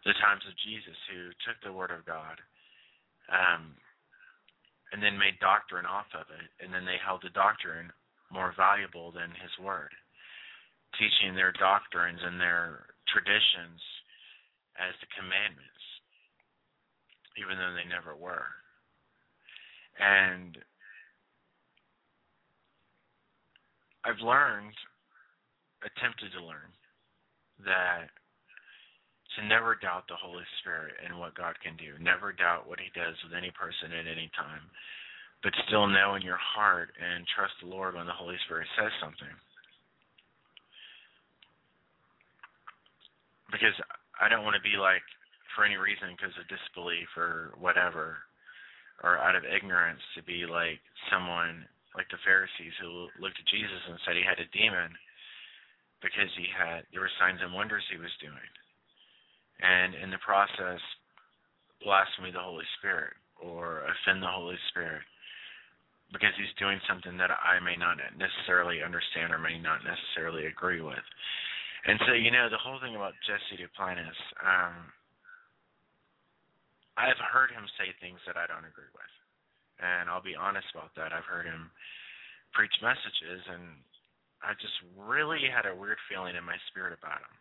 the 0.06 0.14
times 0.22 0.46
of 0.46 0.54
Jesus 0.62 0.96
who 1.10 1.34
took 1.44 1.58
the 1.66 1.74
Word 1.74 1.90
of 1.90 2.06
God 2.06 2.38
um, 3.34 3.74
and 4.94 5.02
then 5.02 5.18
made 5.18 5.42
doctrine 5.42 5.90
off 5.90 6.10
of 6.14 6.30
it, 6.30 6.50
and 6.62 6.74
then 6.74 6.86
they 6.86 7.02
held 7.02 7.26
the 7.26 7.34
doctrine 7.34 7.90
more 8.30 8.54
valuable 8.58 9.12
than 9.12 9.34
his 9.42 9.54
word, 9.58 9.90
teaching 10.98 11.34
their 11.34 11.54
doctrines 11.58 12.22
and 12.22 12.40
their 12.40 12.94
traditions 13.10 13.82
as 14.80 14.96
the 15.04 15.12
commandments, 15.12 15.84
even 17.36 17.60
though 17.60 17.76
they 17.76 17.88
never 17.88 18.16
were. 18.16 18.48
And 20.00 20.56
I've 24.08 24.24
learned, 24.24 24.74
attempted 25.84 26.32
to 26.32 26.42
learn, 26.44 26.72
that 27.68 28.08
to 29.36 29.46
never 29.46 29.76
doubt 29.76 30.08
the 30.08 30.18
Holy 30.18 30.48
Spirit 30.64 30.96
and 31.04 31.20
what 31.20 31.36
God 31.36 31.54
can 31.62 31.76
do. 31.76 32.00
Never 32.00 32.32
doubt 32.32 32.68
what 32.68 32.80
He 32.80 32.90
does 32.96 33.16
with 33.22 33.36
any 33.36 33.52
person 33.52 33.92
at 33.92 34.08
any 34.08 34.32
time. 34.34 34.64
But 35.44 35.54
still 35.68 35.88
know 35.88 36.16
in 36.16 36.24
your 36.24 36.40
heart 36.40 36.92
and 36.98 37.28
trust 37.36 37.54
the 37.62 37.70
Lord 37.70 37.96
when 37.96 38.08
the 38.08 38.16
Holy 38.16 38.36
Spirit 38.48 38.68
says 38.76 38.92
something. 39.00 39.32
Because 43.52 43.76
I 44.20 44.28
don't 44.28 44.44
want 44.44 44.56
to 44.56 44.64
be 44.64 44.76
like, 44.76 45.04
for 45.56 45.66
any 45.66 45.80
reason, 45.80 46.14
because 46.14 46.36
of 46.38 46.48
disbelief 46.52 47.08
or 47.18 47.56
whatever, 47.58 48.20
or 49.04 49.18
out 49.18 49.36
of 49.36 49.48
ignorance, 49.48 50.04
to 50.16 50.22
be 50.24 50.46
like 50.46 50.80
someone 51.10 51.66
like 51.96 52.08
the 52.12 52.22
Pharisees 52.22 52.76
who 52.80 53.10
looked 53.18 53.40
at 53.40 53.50
Jesus 53.50 53.82
and 53.90 53.98
said 54.06 54.16
he 54.16 54.24
had 54.24 54.40
a 54.40 54.54
demon 54.54 54.94
because 56.02 56.32
he 56.38 56.48
had 56.48 56.88
there 56.92 57.04
were 57.04 57.20
signs 57.20 57.42
and 57.44 57.52
wonders 57.52 57.84
he 57.92 58.00
was 58.00 58.14
doing 58.24 58.52
and 59.60 59.96
in 59.96 60.12
the 60.12 60.22
process 60.24 60.80
blaspheme 61.84 62.32
the 62.32 62.40
Holy 62.40 62.68
Spirit 62.80 63.16
or 63.40 63.84
offend 63.88 64.24
the 64.24 64.32
Holy 64.32 64.60
Spirit 64.72 65.04
because 66.12 66.34
he's 66.36 66.52
doing 66.58 66.80
something 66.88 67.16
that 67.18 67.32
I 67.32 67.60
may 67.62 67.78
not 67.78 68.02
necessarily 68.18 68.82
understand 68.84 69.32
or 69.32 69.40
may 69.40 69.60
not 69.62 69.86
necessarily 69.86 70.48
agree 70.48 70.82
with. 70.82 71.06
And 71.88 72.00
so, 72.04 72.12
you 72.12 72.32
know, 72.32 72.52
the 72.52 72.60
whole 72.60 72.80
thing 72.84 72.96
about 72.96 73.16
Jesse 73.24 73.56
Duplantis, 73.56 74.20
um, 74.44 74.92
I've 77.00 77.20
heard 77.32 77.52
him 77.52 77.64
say 77.80 77.96
things 78.04 78.20
that 78.28 78.36
I 78.36 78.48
don't 78.48 78.68
agree 78.68 78.92
with. 78.92 79.14
And 79.80 80.12
I'll 80.12 80.24
be 80.24 80.36
honest 80.36 80.68
about 80.76 80.92
that. 81.00 81.16
I've 81.16 81.28
heard 81.28 81.48
him 81.48 81.72
preach 82.52 82.74
messages, 82.84 83.40
and 83.48 83.80
I 84.44 84.52
just 84.60 84.76
really 85.00 85.48
had 85.48 85.64
a 85.64 85.76
weird 85.76 86.02
feeling 86.12 86.36
in 86.36 86.44
my 86.44 86.60
spirit 86.68 86.92
about 86.92 87.24
him 87.24 87.40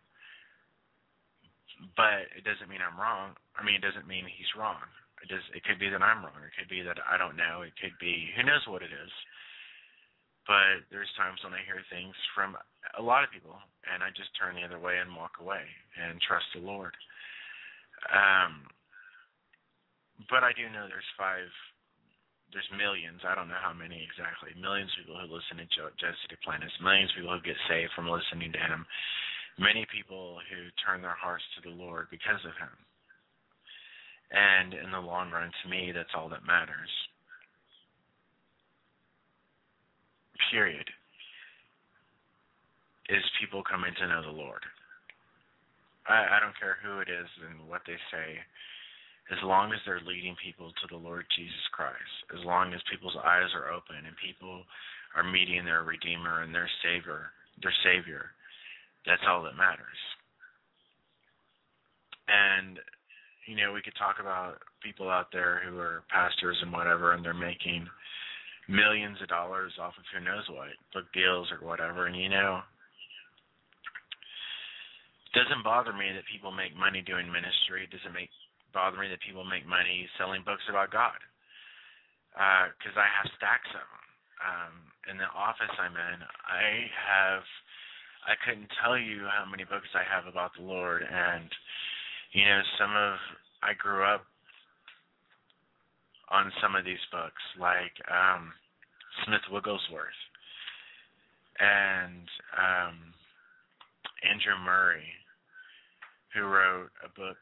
but 1.95 2.27
it 2.35 2.43
doesn't 2.43 2.67
mean 2.67 2.83
I'm 2.83 2.99
wrong. 2.99 3.35
I 3.55 3.63
mean, 3.63 3.79
it 3.79 3.85
doesn't 3.85 4.07
mean 4.07 4.27
he's 4.27 4.51
wrong. 4.57 4.83
It 5.23 5.31
does. 5.31 5.43
It 5.55 5.63
could 5.63 5.79
be 5.79 5.91
that 5.91 6.03
I'm 6.03 6.23
wrong. 6.23 6.39
It 6.43 6.55
could 6.55 6.71
be 6.71 6.83
that 6.83 6.99
I 7.03 7.19
don't 7.19 7.35
know. 7.35 7.63
It 7.63 7.75
could 7.79 7.95
be 7.99 8.31
who 8.35 8.43
knows 8.43 8.63
what 8.67 8.83
it 8.83 8.91
is. 8.91 9.11
But 10.49 10.89
there's 10.89 11.11
times 11.13 11.37
when 11.45 11.53
I 11.53 11.61
hear 11.61 11.77
things 11.93 12.17
from 12.33 12.57
a 12.97 13.03
lot 13.05 13.21
of 13.21 13.29
people, 13.29 13.53
and 13.85 14.01
I 14.01 14.09
just 14.17 14.33
turn 14.33 14.57
the 14.57 14.65
other 14.65 14.81
way 14.81 14.97
and 14.97 15.13
walk 15.13 15.37
away 15.37 15.61
and 15.93 16.17
trust 16.25 16.49
the 16.57 16.65
Lord. 16.65 16.97
Um, 18.09 18.65
but 20.25 20.41
I 20.41 20.57
do 20.57 20.65
know 20.73 20.89
there's 20.89 21.13
five, 21.13 21.53
there's 22.49 22.65
millions. 22.73 23.21
I 23.21 23.37
don't 23.37 23.45
know 23.45 23.61
how 23.61 23.77
many 23.77 24.01
exactly. 24.01 24.57
Millions 24.57 24.89
of 24.97 25.05
people 25.05 25.21
who 25.21 25.29
listen 25.29 25.61
to 25.61 25.69
Jesse 26.01 26.33
Duplantis. 26.33 26.73
Millions 26.81 27.13
of 27.13 27.21
people 27.21 27.37
who 27.37 27.45
get 27.45 27.59
saved 27.69 27.93
from 27.93 28.09
listening 28.09 28.49
to 28.57 28.61
him 28.65 28.89
many 29.59 29.85
people 29.91 30.39
who 30.47 30.71
turn 30.79 31.03
their 31.03 31.19
hearts 31.19 31.43
to 31.53 31.69
the 31.69 31.75
Lord 31.75 32.07
because 32.09 32.39
of 32.47 32.55
him. 32.55 32.71
And 34.31 34.73
in 34.73 34.89
the 34.91 35.03
long 35.03 35.29
run, 35.29 35.51
to 35.51 35.69
me, 35.69 35.91
that's 35.91 36.15
all 36.15 36.29
that 36.29 36.47
matters. 36.47 36.89
Period. 40.51 40.87
Is 43.09 43.23
people 43.41 43.63
coming 43.63 43.93
to 43.97 44.07
know 44.07 44.21
the 44.21 44.31
Lord. 44.31 44.61
I, 46.07 46.37
I 46.37 46.39
don't 46.39 46.57
care 46.57 46.77
who 46.81 46.99
it 46.99 47.09
is 47.09 47.29
and 47.49 47.67
what 47.67 47.81
they 47.85 47.97
say, 48.13 48.37
as 49.31 49.41
long 49.43 49.73
as 49.73 49.79
they're 49.85 50.01
leading 50.05 50.35
people 50.41 50.69
to 50.69 50.85
the 50.89 50.97
Lord 50.97 51.25
Jesus 51.37 51.65
Christ, 51.73 52.13
as 52.33 52.45
long 52.45 52.73
as 52.73 52.81
people's 52.89 53.17
eyes 53.17 53.49
are 53.53 53.73
open 53.73 54.05
and 54.05 54.15
people 54.17 54.65
are 55.15 55.25
meeting 55.25 55.65
their 55.65 55.83
Redeemer 55.83 56.41
and 56.41 56.53
their 56.53 56.69
Savior, 56.81 57.33
their 57.61 57.73
Savior, 57.85 58.33
that's 59.05 59.25
all 59.27 59.41
that 59.43 59.57
matters. 59.57 60.01
And 62.29 62.77
you 63.49 63.57
know, 63.57 63.73
we 63.73 63.81
could 63.81 63.97
talk 63.97 64.17
about 64.21 64.61
people 64.83 65.09
out 65.09 65.33
there 65.33 65.61
who 65.65 65.79
are 65.79 66.03
pastors 66.13 66.57
and 66.61 66.71
whatever, 66.71 67.13
and 67.13 67.25
they're 67.25 67.33
making 67.33 67.87
millions 68.69 69.17
of 69.19 69.27
dollars 69.27 69.73
off 69.81 69.97
of 69.97 70.05
who 70.13 70.21
knows 70.21 70.45
what, 70.53 70.69
book 70.93 71.09
deals 71.11 71.49
or 71.49 71.57
whatever. 71.65 72.05
And 72.05 72.15
you 72.15 72.29
know, 72.29 72.61
it 75.25 75.33
doesn't 75.33 75.65
bother 75.65 75.91
me 75.91 76.13
that 76.13 76.29
people 76.29 76.53
make 76.53 76.77
money 76.77 77.01
doing 77.01 77.25
ministry. 77.25 77.89
It 77.89 77.91
doesn't 77.91 78.13
make 78.13 78.29
bother 78.69 79.01
me 79.01 79.09
that 79.09 79.25
people 79.25 79.43
make 79.43 79.65
money 79.65 80.05
selling 80.21 80.45
books 80.45 80.63
about 80.69 80.93
God. 80.93 81.17
Because 82.77 82.95
uh, 82.95 83.01
I 83.01 83.09
have 83.09 83.27
stacks 83.35 83.73
of 83.73 83.81
them. 83.81 84.05
Um, 84.39 84.73
in 85.11 85.17
the 85.17 85.27
office 85.33 85.73
I'm 85.75 85.97
in, 85.97 86.19
I 86.45 86.87
have, 86.93 87.43
I 88.23 88.37
couldn't 88.45 88.69
tell 88.79 88.95
you 88.95 89.25
how 89.25 89.43
many 89.49 89.65
books 89.65 89.89
I 89.97 90.05
have 90.05 90.29
about 90.29 90.53
the 90.55 90.63
Lord, 90.63 91.01
and 91.01 91.49
you 92.31 92.45
know, 92.45 92.61
some 92.77 92.93
of 92.95 93.17
I 93.65 93.73
grew 93.73 94.05
up 94.05 94.23
on 96.29 96.53
some 96.61 96.75
of 96.75 96.85
these 96.85 97.01
books, 97.11 97.41
like 97.59 97.91
um, 98.07 98.53
Smith 99.25 99.41
Wigglesworth 99.51 100.21
and 101.59 102.27
um, 102.55 102.95
Andrew 104.23 104.57
Murray, 104.63 105.07
who 106.33 106.43
wrote 106.43 106.89
a 107.03 107.09
book 107.19 107.37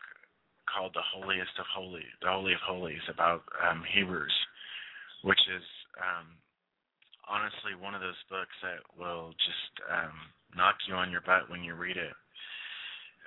called 0.66 0.92
The 0.94 1.06
Holiest 1.06 1.54
of 1.60 1.66
Holy, 1.74 2.06
The 2.22 2.30
Holy 2.30 2.54
of 2.54 2.64
Holies 2.66 3.06
about 3.10 3.44
um, 3.62 3.84
Hebrews, 3.94 4.34
which 5.24 5.40
is 5.56 5.64
um, 5.98 6.28
honestly 7.30 7.76
one 7.80 7.96
of 7.96 8.02
those 8.02 8.20
books 8.30 8.54
that 8.62 8.82
will 8.98 9.32
just 9.38 9.74
um, 9.92 10.18
knock 10.56 10.76
you 10.88 10.96
on 10.96 11.12
your 11.12 11.22
butt 11.22 11.50
when 11.50 11.64
you 11.64 11.76
read 11.76 11.98
it. 11.98 12.16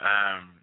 Um, 0.01 0.61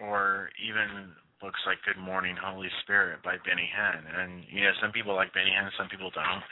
or 0.00 0.48
even 0.64 1.12
books 1.40 1.60
like 1.66 1.80
Good 1.88 2.00
Morning 2.00 2.36
Holy 2.36 2.68
Spirit 2.84 3.24
by 3.24 3.40
Benny 3.42 3.68
Hinn. 3.68 4.04
And 4.04 4.44
you 4.52 4.60
know, 4.62 4.76
some 4.80 4.92
people 4.92 5.16
like 5.16 5.32
Benny 5.32 5.50
Hinn, 5.50 5.72
some 5.76 5.88
people 5.88 6.12
don't. 6.12 6.44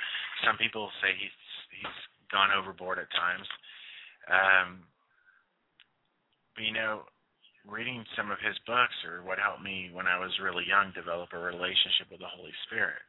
Some 0.45 0.57
people 0.57 0.89
say 1.05 1.12
he's 1.14 1.39
he's 1.76 1.97
gone 2.32 2.51
overboard 2.57 2.99
at 2.99 3.12
times. 3.12 3.49
Um, 4.28 4.84
but 6.57 6.64
you 6.64 6.72
know, 6.72 7.05
reading 7.68 8.05
some 8.16 8.32
of 8.32 8.41
his 8.41 8.57
books 8.64 8.97
or 9.05 9.20
what 9.22 9.39
helped 9.39 9.62
me 9.62 9.93
when 9.93 10.09
I 10.09 10.18
was 10.18 10.32
really 10.43 10.64
young 10.64 10.93
develop 10.97 11.30
a 11.36 11.39
relationship 11.39 12.09
with 12.11 12.20
the 12.24 12.32
Holy 12.32 12.53
Spirit. 12.66 13.05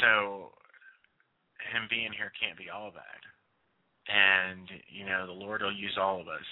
So 0.00 0.56
him 1.72 1.84
being 1.92 2.12
here 2.16 2.32
can't 2.40 2.56
be 2.56 2.72
all 2.72 2.90
bad. 2.90 3.20
And, 4.04 4.68
you 4.88 5.04
know, 5.06 5.24
the 5.24 5.32
Lord 5.32 5.62
will 5.62 5.72
use 5.72 5.96
all 6.00 6.20
of 6.20 6.28
us 6.28 6.48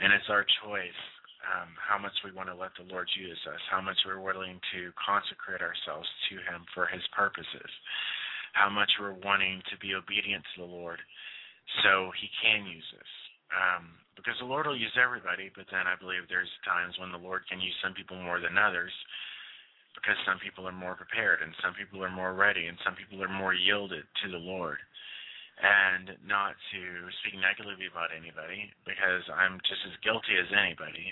and 0.00 0.12
it's 0.12 0.28
our 0.28 0.44
choice 0.64 1.02
um, 1.48 1.72
how 1.80 1.96
much 1.96 2.12
we 2.24 2.32
want 2.32 2.52
to 2.52 2.56
let 2.56 2.76
the 2.76 2.84
Lord 2.86 3.08
use 3.16 3.40
us, 3.48 3.60
how 3.72 3.80
much 3.80 3.96
we're 4.04 4.20
willing 4.20 4.60
to 4.76 4.92
consecrate 5.00 5.64
ourselves 5.64 6.08
to 6.28 6.36
Him 6.44 6.68
for 6.76 6.84
His 6.86 7.02
purposes, 7.16 7.70
how 8.52 8.68
much 8.68 8.90
we're 9.00 9.16
wanting 9.24 9.64
to 9.72 9.76
be 9.80 9.96
obedient 9.96 10.44
to 10.54 10.64
the 10.64 10.70
Lord 10.70 11.00
so 11.82 12.12
He 12.20 12.28
can 12.44 12.68
use 12.68 12.86
us. 12.96 13.12
Um, 13.48 13.96
because 14.12 14.36
the 14.42 14.50
Lord 14.50 14.68
will 14.68 14.76
use 14.76 14.92
everybody, 15.00 15.48
but 15.56 15.64
then 15.72 15.88
I 15.88 15.96
believe 15.96 16.28
there's 16.28 16.52
times 16.68 16.92
when 17.00 17.14
the 17.14 17.22
Lord 17.22 17.48
can 17.48 17.64
use 17.64 17.76
some 17.80 17.96
people 17.96 18.20
more 18.20 18.42
than 18.42 18.60
others 18.60 18.92
because 19.96 20.18
some 20.28 20.38
people 20.38 20.68
are 20.68 20.74
more 20.74 20.94
prepared 20.94 21.40
and 21.40 21.50
some 21.64 21.72
people 21.74 22.04
are 22.04 22.12
more 22.12 22.34
ready 22.34 22.66
and 22.68 22.76
some 22.84 22.94
people 22.94 23.18
are 23.24 23.32
more 23.32 23.54
yielded 23.54 24.04
to 24.22 24.30
the 24.30 24.38
Lord 24.38 24.78
and 25.58 26.14
not 26.22 26.54
to 26.70 26.80
speak 27.20 27.34
negatively 27.34 27.90
about 27.90 28.14
anybody 28.14 28.70
because 28.86 29.26
I'm 29.34 29.58
just 29.66 29.82
as 29.90 29.98
guilty 30.06 30.38
as 30.38 30.46
anybody 30.54 31.10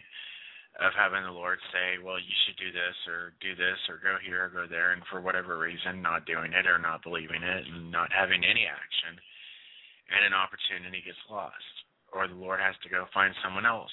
of 0.78 0.92
having 0.92 1.24
the 1.24 1.32
Lord 1.32 1.56
say, 1.72 1.96
well, 1.98 2.20
you 2.20 2.36
should 2.44 2.60
do 2.60 2.68
this 2.68 2.96
or 3.08 3.32
do 3.40 3.56
this 3.56 3.80
or 3.88 3.96
go 3.96 4.20
here 4.20 4.44
or 4.44 4.52
go 4.52 4.64
there, 4.68 4.92
and 4.92 5.00
for 5.08 5.24
whatever 5.24 5.56
reason, 5.56 6.04
not 6.04 6.28
doing 6.28 6.52
it 6.52 6.68
or 6.68 6.76
not 6.76 7.00
believing 7.00 7.40
it 7.40 7.64
and 7.64 7.88
not 7.88 8.12
having 8.12 8.44
any 8.44 8.68
action, 8.68 9.16
and 10.12 10.22
an 10.28 10.36
opportunity 10.36 11.00
gets 11.00 11.20
lost. 11.32 11.74
Or 12.12 12.28
the 12.28 12.38
Lord 12.38 12.60
has 12.60 12.76
to 12.84 12.92
go 12.92 13.08
find 13.10 13.34
someone 13.42 13.66
else 13.66 13.90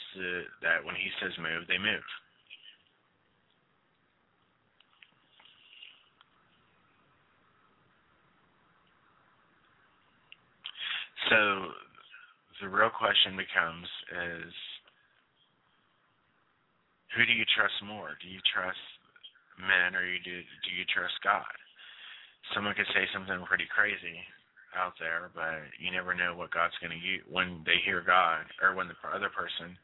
that 0.61 0.83
when 0.83 0.95
He 0.95 1.09
says 1.17 1.33
move, 1.39 1.65
they 1.71 1.79
move. 1.79 2.05
So 11.29 11.39
the 12.61 12.69
real 12.69 12.91
question 12.91 13.35
becomes 13.37 13.87
is 14.11 14.53
who 17.15 17.25
do 17.25 17.33
you 17.33 17.45
trust 17.53 17.77
more? 17.85 18.17
Do 18.19 18.27
you 18.27 18.41
trust 18.49 18.81
men 19.61 19.93
or 19.95 20.03
you 20.03 20.17
do 20.23 20.41
do 20.41 20.69
you 20.73 20.85
trust 20.89 21.13
God? 21.23 21.47
Someone 22.51 22.75
could 22.75 22.89
say 22.91 23.07
something 23.13 23.39
pretty 23.47 23.69
crazy 23.71 24.19
out 24.75 24.97
there, 24.99 25.29
but 25.37 25.63
you 25.77 25.93
never 25.93 26.17
know 26.17 26.35
what 26.35 26.51
God's 26.51 26.77
going 26.81 26.91
to 26.91 26.99
use 26.99 27.21
when 27.29 27.61
they 27.63 27.77
hear 27.85 28.01
God 28.01 28.45
or 28.61 28.73
when 28.75 28.89
the 28.89 28.97
other 29.05 29.29
person 29.29 29.77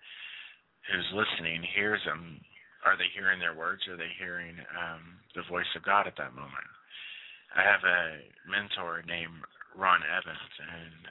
who's 0.89 1.09
listening 1.13 1.61
hears 1.75 2.01
them. 2.05 2.41
Are 2.85 2.97
they 2.97 3.11
hearing 3.13 3.39
their 3.39 3.53
words? 3.55 3.83
Or 3.87 3.93
are 3.93 4.01
they 4.01 4.11
hearing 4.17 4.55
um, 4.71 5.19
the 5.35 5.43
voice 5.51 5.69
of 5.75 5.83
God 5.83 6.07
at 6.07 6.17
that 6.17 6.33
moment? 6.33 6.67
I 7.53 7.61
have 7.61 7.83
a 7.83 8.23
mentor 8.47 9.03
named 9.05 9.43
Ron 9.75 10.01
Evans, 10.05 10.53
and 10.63 11.01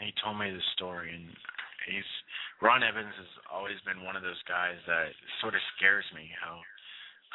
he 0.00 0.12
told 0.20 0.36
me 0.38 0.52
this 0.52 0.70
story, 0.76 1.12
and 1.14 1.28
he's 1.88 2.10
Ron 2.60 2.82
Evans 2.82 3.12
has 3.16 3.32
always 3.52 3.76
been 3.84 4.04
one 4.04 4.16
of 4.16 4.24
those 4.24 4.40
guys 4.48 4.80
that 4.86 5.12
sort 5.40 5.54
of 5.54 5.62
scares 5.76 6.04
me 6.16 6.28
how 6.36 6.60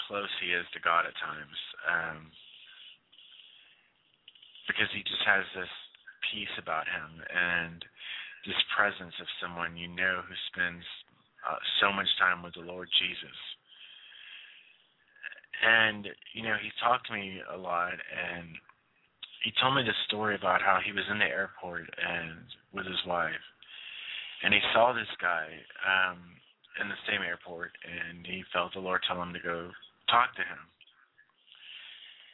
close 0.07 0.30
he 0.41 0.53
is 0.53 0.66
to 0.74 0.82
God 0.82 1.05
at 1.05 1.18
times, 1.22 1.57
um, 1.86 2.20
because 4.66 4.89
he 4.93 5.05
just 5.05 5.26
has 5.26 5.45
this 5.53 5.74
peace 6.30 6.53
about 6.62 6.86
him 6.86 7.22
and 7.30 7.86
this 8.45 8.57
presence 8.74 9.14
of 9.22 9.28
someone 9.41 9.78
you 9.78 9.89
know 9.89 10.22
who 10.26 10.36
spends 10.49 10.86
uh, 11.45 11.62
so 11.82 11.93
much 11.93 12.09
time 12.18 12.41
with 12.41 12.53
the 12.53 12.66
Lord 12.66 12.89
Jesus. 12.97 13.38
And 15.62 16.09
you 16.34 16.41
know, 16.41 16.57
he 16.57 16.74
talked 16.82 17.07
to 17.07 17.14
me 17.14 17.41
a 17.45 17.57
lot, 17.57 17.93
and 17.93 18.57
he 19.42 19.52
told 19.58 19.74
me 19.74 19.82
this 19.82 19.98
story 20.06 20.38
about 20.38 20.62
how 20.62 20.78
he 20.86 20.94
was 20.94 21.06
in 21.10 21.18
the 21.18 21.26
airport 21.26 21.89
and 21.98 22.46
with 22.74 22.86
his 22.86 23.02
wife, 23.06 23.46
and 24.46 24.54
he 24.54 24.62
saw 24.74 24.94
this 24.94 25.10
guy 25.18 25.50
um, 25.82 26.18
in 26.82 26.89
the 26.89 27.04
same 27.10 27.26
airport, 27.26 27.74
and 27.82 28.26
he 28.26 28.46
felt 28.54 28.74
the 28.74 28.82
Lord 28.82 29.02
tell 29.06 29.22
him 29.22 29.34
to 29.34 29.42
go 29.42 29.74
talk 30.10 30.34
to 30.38 30.46
him. 30.46 30.62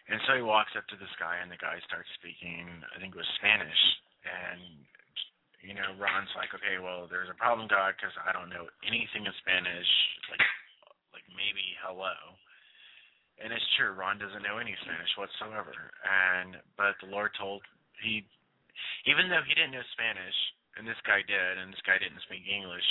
And 0.08 0.20
so 0.24 0.40
he 0.40 0.44
walks 0.44 0.72
up 0.76 0.88
to 0.88 1.00
this 1.00 1.12
guy, 1.20 1.44
and 1.44 1.52
the 1.52 1.60
guy 1.60 1.80
starts 1.84 2.08
speaking, 2.16 2.68
I 2.96 3.00
think 3.00 3.16
it 3.16 3.20
was 3.20 3.40
Spanish, 3.40 3.82
and 4.24 4.88
you 5.64 5.76
know, 5.76 5.96
Ron's 6.00 6.32
like, 6.38 6.56
okay, 6.56 6.80
well, 6.80 7.12
there's 7.12 7.28
a 7.28 7.36
problem, 7.36 7.68
God, 7.68 8.00
because 8.00 8.16
I 8.24 8.32
don't 8.32 8.48
know 8.48 8.72
anything 8.88 9.28
in 9.28 9.36
Spanish, 9.44 9.90
like, 10.32 10.44
like 11.12 11.28
maybe 11.36 11.76
hello 11.84 12.16
and 13.38 13.54
it's 13.54 13.66
true. 13.78 13.94
Ron 13.94 14.18
doesn't 14.18 14.42
know 14.42 14.58
any 14.58 14.74
Spanish 14.82 15.14
whatsoever, 15.18 15.74
and 16.02 16.58
but 16.74 16.98
the 17.02 17.10
Lord 17.10 17.32
told 17.38 17.62
he, 18.02 18.26
even 19.06 19.30
though 19.30 19.46
he 19.46 19.54
didn't 19.54 19.74
know 19.74 19.86
Spanish, 19.94 20.38
and 20.78 20.86
this 20.86 21.00
guy 21.06 21.22
did, 21.26 21.54
and 21.58 21.74
this 21.74 21.82
guy 21.86 21.98
didn't 22.02 22.22
speak 22.26 22.46
English, 22.46 22.86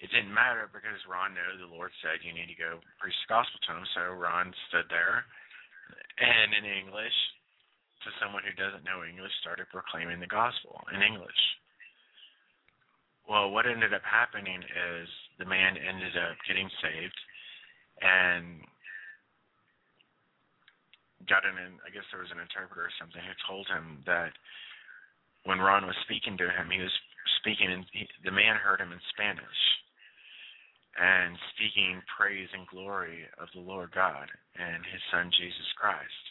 it 0.00 0.12
didn't 0.12 0.32
matter 0.32 0.68
because 0.72 0.98
Ron 1.08 1.36
knew 1.36 1.60
the 1.60 1.70
Lord 1.70 1.92
said 2.00 2.24
you 2.24 2.34
need 2.36 2.50
to 2.52 2.58
go 2.58 2.80
preach 3.00 3.16
the 3.24 3.32
gospel 3.32 3.60
to 3.64 3.72
him. 3.76 3.86
So 3.96 4.02
Ron 4.12 4.52
stood 4.68 4.88
there, 4.92 5.24
and 6.20 6.52
in 6.52 6.64
English, 6.68 7.16
to 8.04 8.10
someone 8.18 8.42
who 8.42 8.52
doesn't 8.58 8.84
know 8.84 9.06
English, 9.06 9.32
started 9.40 9.70
proclaiming 9.70 10.18
the 10.18 10.28
gospel 10.28 10.82
in 10.90 11.00
English. 11.00 11.42
Well, 13.30 13.54
what 13.54 13.70
ended 13.70 13.94
up 13.94 14.02
happening 14.02 14.60
is 14.60 15.08
the 15.38 15.46
man 15.46 15.78
ended 15.78 16.18
up 16.18 16.34
getting 16.44 16.66
saved, 16.82 17.18
and 18.02 18.66
got 21.28 21.46
an, 21.46 21.58
I 21.84 21.90
guess 21.90 22.06
there 22.10 22.22
was 22.22 22.32
an 22.32 22.42
interpreter 22.42 22.88
or 22.88 22.94
something 22.98 23.20
who 23.22 23.34
told 23.46 23.66
him 23.68 24.02
that 24.06 24.32
when 25.44 25.58
Ron 25.58 25.86
was 25.86 25.98
speaking 26.06 26.38
to 26.38 26.50
him, 26.50 26.70
he 26.70 26.80
was 26.82 26.94
speaking, 27.42 27.70
and 27.70 27.86
the 28.24 28.34
man 28.34 28.56
heard 28.56 28.80
him 28.80 28.94
in 28.94 29.02
Spanish 29.10 29.62
and 30.98 31.36
speaking 31.56 32.02
praise 32.04 32.48
and 32.52 32.68
glory 32.68 33.24
of 33.40 33.48
the 33.54 33.64
Lord 33.64 33.92
God 33.96 34.28
and 34.56 34.84
His 34.84 35.00
Son 35.08 35.30
Jesus 35.32 35.70
Christ. 35.80 36.24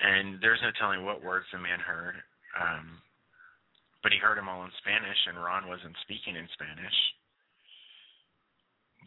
And 0.00 0.40
there's 0.40 0.60
no 0.64 0.72
telling 0.76 1.04
what 1.04 1.24
words 1.24 1.46
the 1.52 1.60
man 1.60 1.80
heard, 1.80 2.16
um, 2.56 3.00
But 4.02 4.12
he 4.12 4.18
heard 4.18 4.36
them 4.36 4.48
all 4.48 4.64
in 4.64 4.72
Spanish, 4.80 5.20
and 5.28 5.36
Ron 5.36 5.68
wasn't 5.68 5.96
speaking 6.04 6.36
in 6.36 6.48
Spanish. 6.56 6.98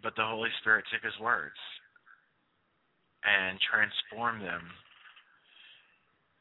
But 0.01 0.13
the 0.17 0.25
Holy 0.25 0.49
Spirit 0.61 0.85
took 0.89 1.01
his 1.01 1.17
words 1.21 1.57
and 3.23 3.59
transform 3.63 4.43
them 4.43 4.63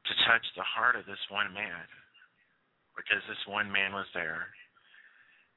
to 0.07 0.13
touch 0.27 0.43
the 0.59 0.67
heart 0.67 0.99
of 0.99 1.07
this 1.07 1.21
one 1.31 1.55
man. 1.55 1.87
Because 2.99 3.23
this 3.25 3.41
one 3.49 3.73
man 3.73 3.95
was 3.97 4.11
there. 4.13 4.51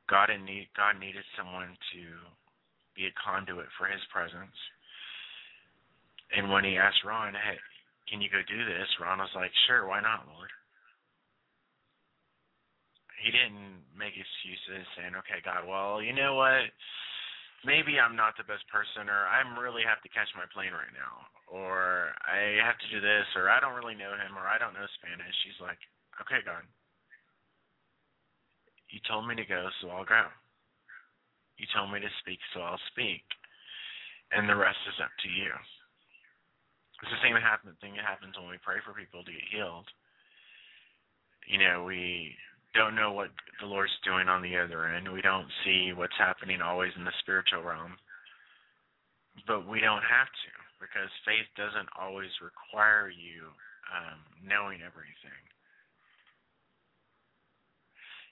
God, 0.07 0.29
need, 0.31 0.69
God 0.77 1.01
needed 1.01 1.25
someone 1.35 1.75
to 1.91 2.03
be 2.95 3.09
a 3.09 3.17
conduit 3.19 3.67
for 3.75 3.89
his 3.89 4.01
presence. 4.13 4.55
And 6.31 6.47
when 6.53 6.63
he 6.63 6.77
asked 6.77 7.03
Ron, 7.03 7.33
hey, 7.33 7.59
can 8.07 8.21
you 8.21 8.29
go 8.29 8.39
do 8.45 8.61
this? 8.65 8.87
Ron 9.01 9.19
was 9.19 9.33
like, 9.35 9.51
sure, 9.67 9.89
why 9.89 9.99
not, 9.99 10.29
Lord? 10.29 10.53
He 13.25 13.33
didn't 13.33 13.81
make 13.97 14.13
excuses 14.13 14.85
saying, 14.93 15.17
okay, 15.17 15.41
God, 15.41 15.65
well, 15.65 16.01
you 16.01 16.13
know 16.13 16.37
what? 16.37 16.69
Maybe 17.65 17.97
I'm 17.97 18.13
not 18.13 18.37
the 18.37 18.45
best 18.45 18.63
person, 18.69 19.09
or 19.09 19.25
I 19.25 19.41
really 19.57 19.81
have 19.81 19.97
to 20.05 20.13
catch 20.13 20.29
my 20.37 20.45
plane 20.53 20.69
right 20.69 20.93
now, 20.93 21.25
or 21.49 22.13
I 22.21 22.61
have 22.61 22.77
to 22.77 22.89
do 22.93 23.01
this, 23.01 23.25
or 23.33 23.49
I 23.49 23.57
don't 23.57 23.73
really 23.73 23.97
know 23.97 24.13
him, 24.13 24.37
or 24.37 24.45
I 24.45 24.61
don't 24.61 24.77
know 24.77 24.85
Spanish. 25.01 25.33
He's 25.41 25.57
like, 25.57 25.81
okay, 26.21 26.45
God. 26.45 26.61
You 28.93 29.01
told 29.09 29.25
me 29.25 29.33
to 29.33 29.43
go, 29.49 29.65
so 29.81 29.89
I'll 29.89 30.05
go. 30.05 30.29
You 31.57 31.65
told 31.73 31.89
me 31.89 31.99
to 31.99 32.11
speak, 32.21 32.37
so 32.53 32.61
I'll 32.61 32.81
speak. 32.93 33.25
And 34.29 34.45
the 34.45 34.55
rest 34.55 34.79
is 34.85 35.01
up 35.01 35.11
to 35.25 35.29
you. 35.29 35.49
It's 37.01 37.11
the 37.11 37.23
same 37.25 37.35
thing 37.81 37.97
that 37.97 38.05
happens 38.05 38.37
when 38.37 38.49
we 38.49 38.61
pray 38.61 38.77
for 38.85 38.93
people 38.93 39.25
to 39.25 39.33
get 39.33 39.51
healed. 39.51 39.89
You 41.49 41.59
know, 41.59 41.83
we 41.83 42.37
don't 42.75 42.95
know 42.95 43.11
what 43.11 43.31
the 43.59 43.67
Lord's 43.67 43.95
doing 44.03 44.27
on 44.27 44.41
the 44.41 44.57
other 44.57 44.85
end. 44.85 45.11
We 45.11 45.21
don't 45.21 45.47
see 45.63 45.91
what's 45.95 46.17
happening 46.17 46.61
always 46.61 46.91
in 46.97 47.03
the 47.03 47.15
spiritual 47.21 47.63
realm. 47.63 47.97
But 49.47 49.67
we 49.67 49.79
don't 49.79 50.03
have 50.03 50.27
to 50.27 50.51
because 50.79 51.09
faith 51.25 51.47
doesn't 51.57 51.89
always 51.99 52.31
require 52.43 53.09
you 53.09 53.49
um, 53.91 54.19
knowing 54.43 54.79
everything. 54.83 55.41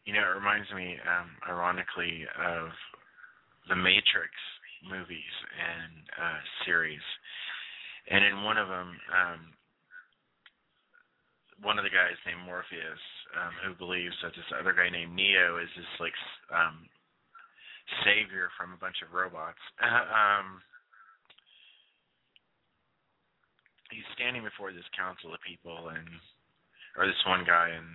You 0.06 0.14
know, 0.14 0.28
it 0.28 0.36
reminds 0.36 0.68
me, 0.76 1.00
um, 1.08 1.32
ironically, 1.48 2.28
of 2.36 2.70
the 3.70 3.76
Matrix 3.76 4.36
movies 4.84 5.36
and 5.56 6.04
uh, 6.20 6.40
series 6.68 7.04
and 8.10 8.24
in 8.26 8.44
one 8.44 8.58
of 8.58 8.68
them, 8.68 9.00
um, 9.16 9.40
one 11.62 11.80
of 11.80 11.88
the 11.88 11.94
guys 11.94 12.20
named 12.28 12.44
Morpheus, 12.44 13.00
um, 13.38 13.54
who 13.66 13.74
believes 13.76 14.16
that 14.22 14.34
this 14.36 14.48
other 14.54 14.74
guy 14.74 14.90
named 14.90 15.16
Neo 15.16 15.58
is 15.58 15.70
this 15.76 15.94
like 16.00 16.16
um, 16.54 16.86
savior 18.06 18.50
from 18.58 18.74
a 18.74 18.82
bunch 18.82 19.02
of 19.02 19.14
robots. 19.14 19.62
um, 19.84 20.62
he's 23.92 24.08
standing 24.18 24.44
before 24.44 24.74
this 24.74 24.88
council 24.98 25.34
of 25.34 25.42
people, 25.46 25.94
and 25.94 26.08
or 26.98 27.06
this 27.06 27.24
one 27.26 27.46
guy, 27.46 27.74
and 27.74 27.90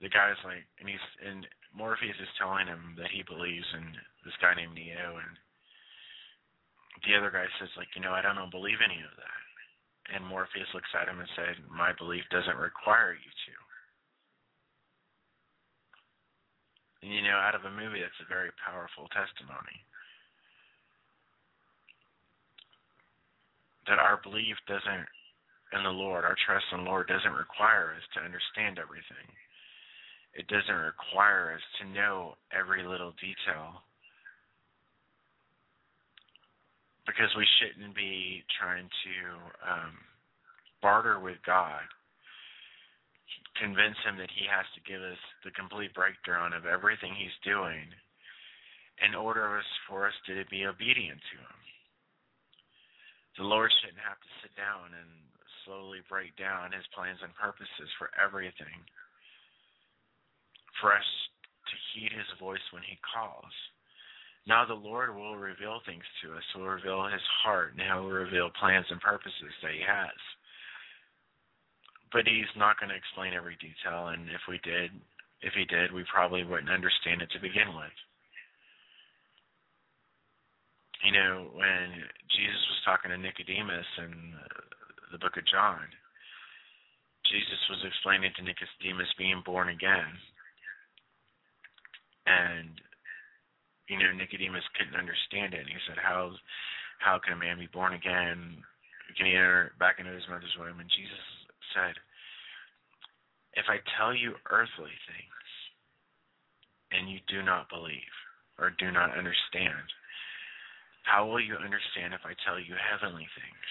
the 0.00 0.12
guy's 0.12 0.38
like, 0.44 0.64
and 0.80 0.88
he's 0.88 1.06
and 1.24 1.46
Morpheus 1.72 2.16
is 2.20 2.38
telling 2.40 2.66
him 2.66 2.96
that 2.96 3.12
he 3.12 3.22
believes 3.24 3.66
in 3.76 3.84
this 4.24 4.36
guy 4.40 4.56
named 4.56 4.74
Neo, 4.74 5.20
and 5.20 5.34
the 7.06 7.14
other 7.14 7.30
guy 7.30 7.46
says, 7.58 7.70
like, 7.76 7.88
you 7.94 8.02
know, 8.02 8.12
I 8.12 8.22
don't 8.22 8.50
believe 8.50 8.82
any 8.82 8.98
of 9.04 9.14
that. 9.14 9.47
And 10.08 10.24
Morpheus 10.24 10.72
looks 10.72 10.88
at 10.96 11.08
him 11.08 11.20
and 11.20 11.28
said, 11.36 11.60
My 11.68 11.92
belief 11.92 12.24
doesn't 12.32 12.56
require 12.56 13.12
you 13.12 13.28
to. 13.28 13.54
And 17.04 17.12
you 17.12 17.22
know, 17.22 17.36
out 17.36 17.54
of 17.54 17.64
a 17.64 17.70
movie, 17.70 18.00
that's 18.00 18.24
a 18.24 18.32
very 18.32 18.50
powerful 18.58 19.06
testimony. 19.12 19.84
That 23.86 24.00
our 24.00 24.20
belief 24.20 24.56
doesn't, 24.66 25.06
in 25.76 25.82
the 25.84 25.92
Lord, 25.92 26.24
our 26.24 26.36
trust 26.44 26.64
in 26.72 26.84
the 26.84 26.90
Lord 26.90 27.06
doesn't 27.08 27.36
require 27.36 27.92
us 27.92 28.04
to 28.16 28.24
understand 28.24 28.80
everything. 28.80 29.28
It 30.34 30.48
doesn't 30.48 30.74
require 30.74 31.52
us 31.56 31.64
to 31.80 31.92
know 31.92 32.36
every 32.52 32.84
little 32.84 33.12
detail 33.20 33.84
because 37.08 37.32
we 37.40 37.48
shouldn't 37.56 37.96
be 37.96 38.44
trying 38.60 38.84
to 38.84 39.14
um, 39.64 39.96
barter 40.84 41.16
with 41.16 41.40
God, 41.40 41.80
convince 43.56 43.96
Him 44.04 44.20
that 44.20 44.28
He 44.36 44.44
has 44.44 44.68
to 44.76 44.84
give 44.84 45.00
us 45.00 45.16
the 45.40 45.56
complete 45.56 45.96
breakdown 45.96 46.52
of 46.52 46.68
everything 46.68 47.16
He's 47.16 47.32
doing 47.40 47.88
in 49.00 49.16
order 49.16 49.64
for 49.88 50.04
us 50.04 50.12
to 50.28 50.44
be 50.52 50.68
obedient 50.68 51.16
to 51.32 51.36
Him. 51.40 51.58
The 53.40 53.48
Lord 53.48 53.72
shouldn't 53.80 54.04
have 54.04 54.20
to 54.20 54.30
sit 54.44 54.52
down 54.52 54.92
and 54.92 55.08
slowly 55.64 56.04
break 56.12 56.36
down 56.36 56.76
His 56.76 56.84
plans 56.92 57.24
and 57.24 57.32
purposes 57.40 57.88
for 57.96 58.12
everything, 58.20 58.84
for 60.76 60.92
us 60.92 61.08
to 61.72 61.74
heed 61.96 62.12
His 62.12 62.28
voice 62.36 62.68
when 62.76 62.84
He 62.84 63.00
calls. 63.00 63.56
Now 64.48 64.64
the 64.64 64.72
Lord 64.72 65.14
will 65.14 65.36
reveal 65.36 65.84
things 65.84 66.02
to 66.24 66.32
us. 66.32 66.42
He'll 66.56 66.64
reveal 66.64 67.04
his 67.04 67.20
heart 67.44 67.76
and 67.76 67.84
he'll 67.84 68.08
reveal 68.08 68.48
plans 68.58 68.88
and 68.88 68.98
purposes 68.98 69.52
that 69.60 69.76
he 69.76 69.84
has. 69.84 70.16
But 72.08 72.24
he's 72.24 72.48
not 72.56 72.80
going 72.80 72.88
to 72.88 72.96
explain 72.96 73.36
every 73.36 73.60
detail, 73.60 74.08
and 74.08 74.32
if 74.32 74.40
we 74.48 74.56
did, 74.64 74.88
if 75.44 75.52
he 75.52 75.68
did, 75.68 75.92
we 75.92 76.08
probably 76.08 76.40
wouldn't 76.40 76.72
understand 76.72 77.20
it 77.20 77.28
to 77.36 77.44
begin 77.44 77.76
with. 77.76 77.92
You 81.04 81.12
know, 81.12 81.52
when 81.52 82.08
Jesus 82.32 82.64
was 82.72 82.80
talking 82.88 83.12
to 83.12 83.20
Nicodemus 83.20 83.86
in 84.00 84.32
the 85.12 85.20
book 85.20 85.36
of 85.36 85.44
John, 85.52 85.84
Jesus 87.28 87.60
was 87.68 87.84
explaining 87.84 88.32
to 88.40 88.42
Nicodemus 88.42 89.12
being 89.20 89.44
born 89.44 89.68
again. 89.68 90.16
And 92.24 92.80
you 93.88 93.96
know, 93.96 94.12
Nicodemus 94.12 94.64
couldn't 94.76 95.00
understand 95.00 95.56
it. 95.56 95.64
And 95.64 95.72
he 95.72 95.80
said, 95.88 95.96
How 95.96 96.32
how 97.00 97.16
can 97.18 97.34
a 97.34 97.40
man 97.40 97.58
be 97.58 97.72
born 97.72 97.96
again? 97.96 98.60
Can 99.16 99.26
he 99.26 99.32
enter 99.32 99.72
back 99.80 99.98
into 99.98 100.12
his 100.12 100.28
mother's 100.28 100.52
womb? 100.60 100.80
And 100.80 100.92
Jesus 100.92 101.24
said, 101.72 101.96
If 103.56 103.66
I 103.72 103.80
tell 103.96 104.12
you 104.12 104.36
earthly 104.52 104.92
things 105.08 105.46
and 106.92 107.08
you 107.08 107.18
do 107.28 107.40
not 107.40 107.72
believe 107.72 108.14
or 108.60 108.76
do 108.76 108.92
not 108.92 109.16
understand, 109.16 109.88
how 111.08 111.24
will 111.24 111.40
you 111.40 111.56
understand 111.56 112.12
if 112.12 112.20
I 112.28 112.36
tell 112.44 112.60
you 112.60 112.76
heavenly 112.76 113.24
things? 113.32 113.68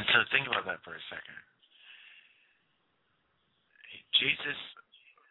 And 0.00 0.06
so 0.16 0.24
think 0.32 0.48
about 0.48 0.64
that 0.64 0.80
for 0.80 0.96
a 0.96 1.04
second. 1.12 1.36
Jesus 4.16 4.56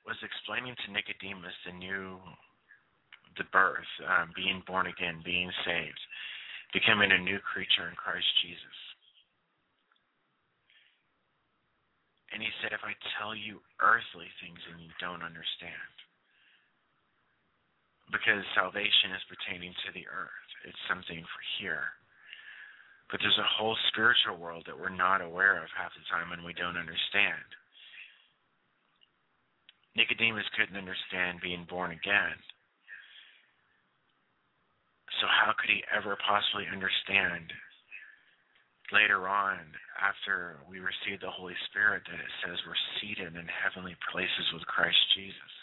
was 0.10 0.18
explaining 0.26 0.74
to 0.74 0.89
Nicodemus 0.89 1.53
the 1.70 1.78
new, 1.78 2.18
the 3.38 3.45
birth, 3.53 3.93
um, 4.10 4.34
being 4.34 4.66
born 4.66 4.89
again, 4.89 5.22
being 5.22 5.53
saved, 5.62 6.01
becoming 6.74 7.14
a 7.14 7.22
new 7.22 7.38
creature 7.45 7.86
in 7.86 7.93
Christ 7.93 8.26
Jesus. 8.41 8.78
And 12.34 12.41
he 12.41 12.49
said, 12.62 12.74
if 12.74 12.82
I 12.82 12.97
tell 13.22 13.38
you 13.38 13.62
earthly 13.82 14.30
things 14.41 14.62
and 14.74 14.82
you 14.82 14.89
don't 14.97 15.22
understand, 15.22 15.93
because 18.10 18.41
salvation 18.57 19.14
is 19.14 19.30
pertaining 19.30 19.74
to 19.86 19.93
the 19.93 20.10
earth, 20.10 20.49
it's 20.66 20.89
something 20.89 21.22
for 21.22 21.41
here. 21.62 21.86
But 23.14 23.22
there's 23.22 23.41
a 23.41 23.53
whole 23.57 23.78
spiritual 23.93 24.38
world 24.41 24.66
that 24.66 24.78
we're 24.78 24.93
not 24.93 25.22
aware 25.22 25.62
of 25.62 25.70
half 25.74 25.93
the 25.93 26.05
time 26.10 26.34
and 26.34 26.45
we 26.45 26.53
don't 26.53 26.78
understand. 26.78 27.45
Nicodemus 29.96 30.46
couldn't 30.58 30.78
understand 30.78 31.42
being 31.42 31.66
born 31.70 31.92
again. 31.92 32.38
So, 35.20 35.28
how 35.28 35.52
could 35.58 35.70
he 35.70 35.84
ever 35.90 36.16
possibly 36.22 36.70
understand 36.70 37.52
later 38.94 39.28
on, 39.28 39.60
after 40.00 40.62
we 40.70 40.80
receive 40.80 41.20
the 41.22 41.30
Holy 41.30 41.58
Spirit, 41.70 42.04
that 42.08 42.22
it 42.22 42.34
says 42.46 42.58
we're 42.66 42.88
seated 43.02 43.36
in 43.36 43.48
heavenly 43.50 43.98
places 44.14 44.48
with 44.54 44.64
Christ 44.70 45.02
Jesus? 45.18 45.54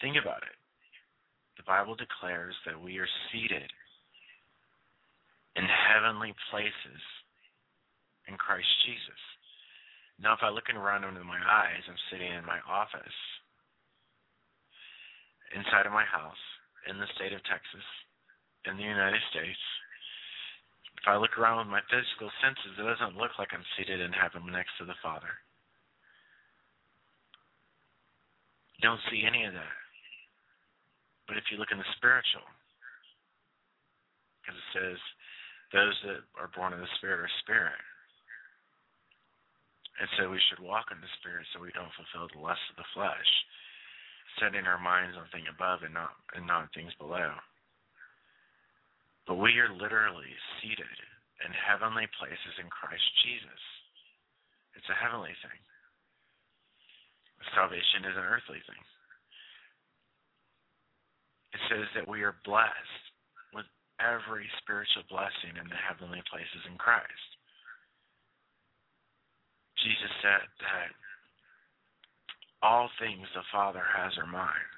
Think 0.00 0.16
about 0.20 0.42
it. 0.42 0.56
The 1.56 1.66
Bible 1.66 1.94
declares 1.94 2.54
that 2.66 2.80
we 2.80 2.98
are 2.98 3.08
seated 3.30 3.70
in 5.56 5.64
heavenly 5.64 6.34
places 6.50 7.00
in 8.28 8.36
Christ 8.36 8.68
Jesus. 8.86 9.22
Now, 10.20 10.32
if 10.32 10.42
I 10.42 10.50
look 10.50 10.70
around 10.70 11.04
into 11.04 11.24
my 11.24 11.38
eyes, 11.38 11.82
I'm 11.88 11.98
sitting 12.10 12.30
in 12.30 12.46
my 12.46 12.62
office, 12.68 13.18
inside 15.54 15.86
of 15.86 15.92
my 15.92 16.04
house, 16.04 16.38
in 16.88 16.98
the 16.98 17.10
state 17.16 17.32
of 17.32 17.42
Texas, 17.44 17.86
in 18.66 18.76
the 18.76 18.86
United 18.86 19.20
States, 19.30 19.60
If 21.04 21.08
I 21.08 21.20
look 21.20 21.36
around 21.36 21.60
with 21.60 21.74
my 21.74 21.84
physical 21.92 22.32
senses, 22.40 22.80
it 22.80 22.86
doesn't 22.86 23.20
look 23.20 23.36
like 23.38 23.52
I'm 23.52 23.66
seated 23.76 24.00
in 24.00 24.12
heaven 24.16 24.40
next 24.48 24.72
to 24.80 24.88
the 24.88 24.96
Father. 25.04 25.36
Don't 28.80 29.00
see 29.10 29.24
any 29.26 29.44
of 29.44 29.52
that. 29.52 29.78
But 31.28 31.36
if 31.36 31.44
you 31.52 31.58
look 31.58 31.72
in 31.72 31.78
the 31.78 31.94
spiritual, 32.00 32.44
because 34.40 34.56
it 34.56 34.68
says, 34.72 34.98
those 35.72 35.96
that 36.08 36.20
are 36.40 36.52
born 36.56 36.72
of 36.72 36.80
the 36.80 36.94
Spirit 36.96 37.20
are 37.20 37.40
spirit. 37.44 37.80
And 40.00 40.08
so 40.18 40.26
we 40.26 40.42
should 40.50 40.58
walk 40.58 40.90
in 40.90 40.98
the 40.98 41.16
Spirit 41.22 41.46
so 41.54 41.62
we 41.62 41.70
don't 41.70 41.92
fulfill 41.94 42.26
the 42.26 42.42
lusts 42.42 42.66
of 42.74 42.82
the 42.82 42.92
flesh, 42.98 43.30
setting 44.42 44.66
our 44.66 44.80
minds 44.80 45.14
on 45.14 45.30
things 45.30 45.46
above 45.46 45.86
and 45.86 45.94
not 45.94 46.18
and 46.34 46.46
not 46.46 46.72
things 46.74 46.90
below. 46.98 47.30
But 49.30 49.38
we 49.38 49.56
are 49.62 49.70
literally 49.70 50.34
seated 50.58 50.98
in 51.46 51.50
heavenly 51.54 52.10
places 52.18 52.54
in 52.58 52.66
Christ 52.68 53.06
Jesus. 53.22 53.62
It's 54.74 54.90
a 54.90 54.98
heavenly 54.98 55.34
thing. 55.40 55.60
Salvation 57.54 58.08
is 58.08 58.16
an 58.16 58.26
earthly 58.26 58.60
thing. 58.66 58.84
It 61.54 61.62
says 61.70 61.86
that 61.94 62.08
we 62.08 62.26
are 62.26 62.34
blessed 62.42 63.04
with 63.54 63.68
every 64.02 64.50
spiritual 64.58 65.06
blessing 65.06 65.54
in 65.54 65.68
the 65.70 65.78
heavenly 65.78 66.24
places 66.26 66.66
in 66.66 66.74
Christ. 66.80 67.33
Jesus 69.84 70.12
said 70.24 70.48
that 70.64 70.90
all 72.64 72.88
things 72.96 73.28
the 73.36 73.44
Father 73.52 73.84
has 73.84 74.16
are 74.16 74.26
mine. 74.26 74.72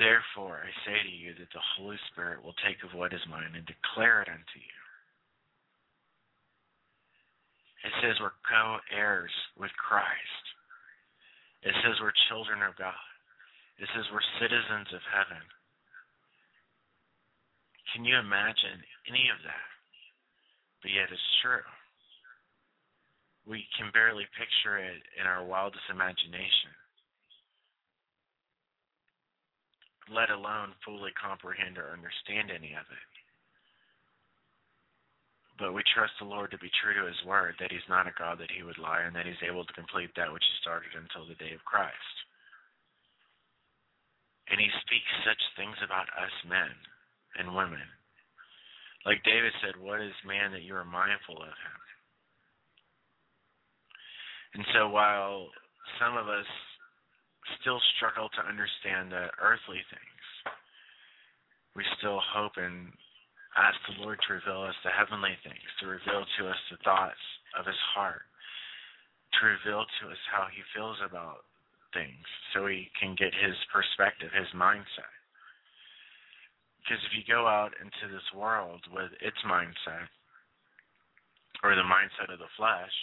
Therefore, 0.00 0.64
I 0.64 0.72
say 0.88 0.96
to 0.96 1.12
you 1.12 1.36
that 1.36 1.52
the 1.52 1.68
Holy 1.76 2.00
Spirit 2.08 2.40
will 2.40 2.56
take 2.64 2.80
of 2.80 2.96
what 2.96 3.12
is 3.12 3.20
mine 3.28 3.52
and 3.52 3.68
declare 3.68 4.24
it 4.24 4.32
unto 4.32 4.56
you. 4.56 4.80
It 7.84 7.92
says 8.00 8.16
we're 8.16 8.36
co 8.48 8.80
heirs 8.88 9.32
with 9.60 9.72
Christ. 9.76 10.44
It 11.60 11.76
says 11.84 12.00
we're 12.00 12.16
children 12.32 12.64
of 12.64 12.80
God. 12.80 12.96
It 13.76 13.88
says 13.92 14.08
we're 14.08 14.24
citizens 14.40 14.88
of 14.96 15.04
heaven. 15.12 15.44
Can 17.92 18.08
you 18.08 18.16
imagine 18.16 18.80
any 19.04 19.28
of 19.28 19.40
that? 19.44 19.68
But 20.80 20.96
yet 20.96 21.12
it's 21.12 21.30
true. 21.44 21.64
We 23.46 23.66
can 23.76 23.90
barely 23.92 24.26
picture 24.36 24.78
it 24.78 25.02
in 25.18 25.26
our 25.26 25.44
wildest 25.44 25.84
imagination. 25.90 26.70
let 30.10 30.30
alone 30.34 30.74
fully 30.82 31.14
comprehend 31.14 31.78
or 31.78 31.94
understand 31.94 32.50
any 32.50 32.74
of 32.74 32.86
it. 32.90 33.10
But 35.56 35.76
we 35.76 35.86
trust 35.94 36.16
the 36.18 36.26
Lord 36.26 36.50
to 36.50 36.58
be 36.58 36.72
true 36.82 36.96
to 36.96 37.06
his 37.06 37.22
word, 37.22 37.54
that 37.60 37.70
he's 37.70 37.86
not 37.86 38.10
a 38.10 38.16
God 38.18 38.40
that 38.40 38.50
he 38.50 38.64
would 38.64 38.80
lie, 38.80 39.06
and 39.06 39.14
that 39.14 39.28
he's 39.28 39.44
able 39.46 39.62
to 39.62 39.78
complete 39.78 40.10
that 40.16 40.32
which 40.32 40.42
he 40.42 40.54
started 40.64 40.90
until 40.96 41.28
the 41.28 41.38
day 41.38 41.52
of 41.54 41.62
Christ. 41.68 42.16
And 44.48 44.58
he 44.58 44.66
speaks 44.82 45.12
such 45.22 45.38
things 45.54 45.76
about 45.84 46.10
us 46.16 46.32
men 46.48 46.72
and 47.38 47.54
women. 47.54 47.84
Like 49.04 49.22
David 49.22 49.52
said, 49.60 49.78
What 49.78 50.00
is 50.00 50.16
man 50.26 50.50
that 50.56 50.64
you 50.64 50.74
are 50.74 50.84
mindful 50.84 51.38
of 51.38 51.54
him? 51.54 51.79
And 54.54 54.64
so 54.74 54.88
while 54.88 55.48
some 56.00 56.16
of 56.16 56.28
us 56.28 56.48
still 57.60 57.80
struggle 57.96 58.28
to 58.34 58.42
understand 58.48 59.12
the 59.12 59.30
earthly 59.38 59.82
things, 59.90 60.24
we 61.76 61.84
still 61.98 62.18
hope 62.18 62.58
and 62.58 62.90
ask 63.54 63.78
the 63.86 64.02
Lord 64.02 64.18
to 64.26 64.34
reveal 64.34 64.62
us 64.66 64.78
the 64.82 64.90
heavenly 64.90 65.34
things, 65.42 65.70
to 65.80 65.86
reveal 65.86 66.26
to 66.26 66.42
us 66.50 66.60
the 66.70 66.82
thoughts 66.82 67.22
of 67.58 67.66
his 67.66 67.78
heart, 67.94 68.26
to 69.38 69.46
reveal 69.46 69.86
to 69.86 70.02
us 70.10 70.22
how 70.30 70.46
he 70.50 70.62
feels 70.74 70.98
about 71.02 71.46
things 71.94 72.26
so 72.52 72.66
we 72.66 72.90
can 72.98 73.14
get 73.18 73.34
his 73.34 73.54
perspective, 73.70 74.30
his 74.34 74.50
mindset. 74.54 75.14
Because 76.82 77.02
if 77.06 77.14
you 77.14 77.22
go 77.26 77.46
out 77.46 77.74
into 77.78 78.10
this 78.10 78.26
world 78.34 78.82
with 78.90 79.10
its 79.22 79.38
mindset, 79.46 80.10
or 81.62 81.74
the 81.74 81.86
mindset 81.86 82.32
of 82.32 82.38
the 82.38 82.50
flesh, 82.56 82.94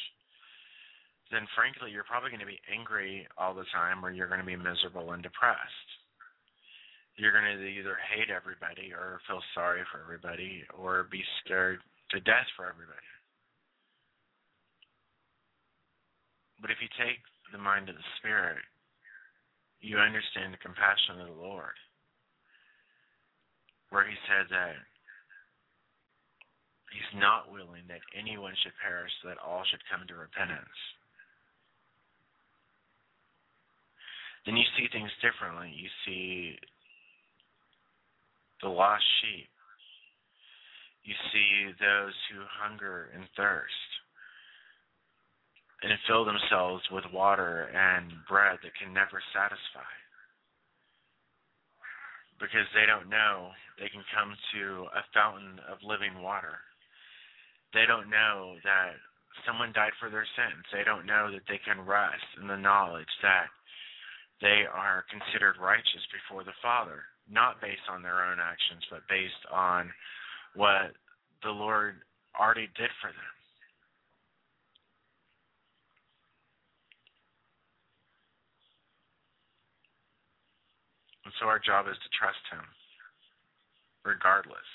then 1.32 1.48
frankly, 1.56 1.92
you're 1.92 2.08
probably 2.08 2.32
going 2.32 2.44
to 2.44 2.50
be 2.50 2.62
angry 2.72 3.28
all 3.38 3.54
the 3.54 3.68
time 3.74 4.04
or 4.04 4.12
you're 4.12 4.32
going 4.32 4.44
to 4.44 4.48
be 4.48 4.56
miserable 4.56 5.12
and 5.12 5.24
depressed. 5.24 5.90
You're 7.18 7.34
going 7.34 7.50
to 7.50 7.66
either 7.66 7.98
hate 8.14 8.30
everybody 8.30 8.94
or 8.94 9.20
feel 9.26 9.42
sorry 9.58 9.82
for 9.92 10.00
everybody 10.00 10.64
or 10.78 11.10
be 11.10 11.24
scared 11.44 11.82
to 12.14 12.22
death 12.22 12.48
for 12.56 12.70
everybody. 12.70 13.10
But 16.62 16.72
if 16.72 16.78
you 16.82 16.90
take 16.98 17.22
the 17.52 17.58
mind 17.58 17.90
of 17.90 17.98
the 17.98 18.12
Spirit, 18.18 18.62
you 19.82 19.98
understand 19.98 20.54
the 20.54 20.62
compassion 20.62 21.22
of 21.22 21.30
the 21.30 21.42
Lord, 21.42 21.78
where 23.90 24.06
He 24.06 24.18
said 24.26 24.50
that 24.50 24.78
He's 26.90 27.20
not 27.20 27.52
willing 27.52 27.86
that 27.92 28.02
anyone 28.18 28.56
should 28.64 28.74
perish, 28.82 29.12
that 29.26 29.38
all 29.38 29.62
should 29.70 29.84
come 29.92 30.08
to 30.08 30.16
repentance. 30.16 30.78
Then 34.48 34.56
you 34.56 34.64
see 34.80 34.88
things 34.88 35.12
differently. 35.20 35.76
You 35.76 35.92
see 36.08 36.56
the 38.64 38.70
lost 38.72 39.04
sheep. 39.20 39.52
You 41.04 41.14
see 41.36 41.76
those 41.76 42.16
who 42.32 42.48
hunger 42.48 43.12
and 43.14 43.28
thirst 43.36 43.88
and 45.84 45.92
fill 46.08 46.26
themselves 46.26 46.82
with 46.92 47.04
water 47.14 47.70
and 47.76 48.10
bread 48.28 48.58
that 48.64 48.74
can 48.80 48.96
never 48.96 49.22
satisfy. 49.36 49.92
Because 52.40 52.66
they 52.74 52.88
don't 52.88 53.10
know 53.12 53.52
they 53.78 53.90
can 53.92 54.04
come 54.16 54.34
to 54.56 54.88
a 54.96 55.04
fountain 55.14 55.60
of 55.70 55.78
living 55.84 56.24
water. 56.24 56.58
They 57.76 57.86
don't 57.86 58.10
know 58.10 58.56
that 58.64 58.96
someone 59.46 59.76
died 59.76 59.94
for 60.00 60.10
their 60.10 60.26
sins. 60.34 60.66
They 60.72 60.88
don't 60.88 61.06
know 61.06 61.30
that 61.36 61.46
they 61.48 61.60
can 61.62 61.86
rest 61.86 62.26
in 62.42 62.48
the 62.48 62.58
knowledge 62.58 63.12
that 63.22 63.52
they 64.42 64.70
are 64.70 65.06
considered 65.10 65.58
righteous 65.58 66.06
before 66.14 66.44
the 66.44 66.56
Father, 66.62 67.02
not 67.30 67.62
based 67.62 67.86
on 67.90 68.02
their 68.02 68.22
own 68.24 68.38
actions, 68.38 68.86
but 68.90 69.02
based 69.10 69.44
on 69.52 69.90
what 70.54 70.94
the 71.42 71.50
Lord 71.50 72.06
already 72.38 72.70
did 72.78 72.94
for 73.02 73.10
them. 73.10 73.34
And 81.26 81.34
so 81.42 81.50
our 81.50 81.60
job 81.60 81.90
is 81.90 81.98
to 81.98 82.10
trust 82.14 82.40
Him, 82.54 82.64
regardless 84.06 84.70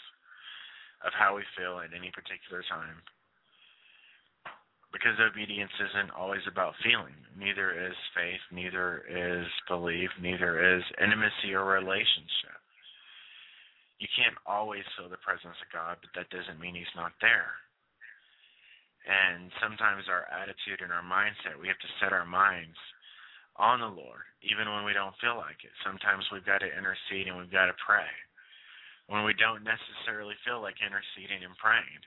of 1.07 1.15
how 1.15 1.35
we 1.39 1.43
feel 1.57 1.79
at 1.79 1.95
any 1.95 2.11
particular 2.11 2.63
time 2.69 2.99
because 4.93 5.17
obedience 5.19 5.73
isn't 5.81 6.13
always 6.13 6.45
about 6.45 6.77
feeling. 6.85 7.17
Neither 7.33 7.73
is 7.73 7.97
faith, 8.13 8.45
neither 8.53 9.03
is 9.09 9.49
belief, 9.67 10.13
neither 10.21 10.61
is 10.61 10.85
intimacy 11.01 11.57
or 11.57 11.65
relationship. 11.65 12.61
You 13.99 14.09
can't 14.13 14.37
always 14.45 14.85
feel 14.95 15.09
the 15.09 15.21
presence 15.25 15.57
of 15.65 15.73
God, 15.73 15.97
but 16.05 16.13
that 16.13 16.29
doesn't 16.29 16.61
mean 16.61 16.77
He's 16.77 16.93
not 16.99 17.17
there. 17.25 17.57
And 19.09 19.51
sometimes 19.59 20.07
our 20.07 20.29
attitude 20.31 20.85
and 20.85 20.93
our 20.93 21.03
mindset, 21.03 21.59
we 21.59 21.67
have 21.67 21.81
to 21.81 21.97
set 21.99 22.13
our 22.15 22.29
minds 22.29 22.79
on 23.57 23.81
the 23.81 23.91
Lord, 23.91 24.25
even 24.45 24.71
when 24.71 24.85
we 24.85 24.95
don't 24.95 25.17
feel 25.19 25.37
like 25.41 25.65
it. 25.65 25.75
Sometimes 25.83 26.25
we've 26.31 26.47
got 26.47 26.61
to 26.63 26.71
intercede 26.71 27.27
and 27.27 27.37
we've 27.37 27.53
got 27.53 27.67
to 27.67 27.77
pray 27.83 28.07
when 29.11 29.27
we 29.27 29.35
don't 29.35 29.67
necessarily 29.67 30.39
feel 30.47 30.63
like 30.63 30.79
interceding 30.79 31.43
and 31.43 31.57
praying. 31.59 32.03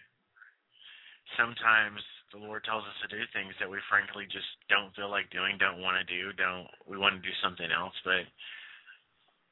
Sometimes 1.36 2.00
the 2.36 2.44
Lord 2.44 2.68
tells 2.68 2.84
us 2.84 3.00
to 3.00 3.08
do 3.08 3.24
things 3.32 3.56
that 3.64 3.72
we 3.72 3.80
frankly 3.88 4.28
just 4.28 4.60
don't 4.68 4.92
feel 4.92 5.08
like 5.08 5.32
doing, 5.32 5.56
don't 5.56 5.80
want 5.80 5.96
to 5.96 6.04
do, 6.04 6.36
don't 6.36 6.68
we 6.84 7.00
want 7.00 7.16
to 7.16 7.24
do 7.24 7.32
something 7.40 7.72
else, 7.72 7.96
but 8.04 8.28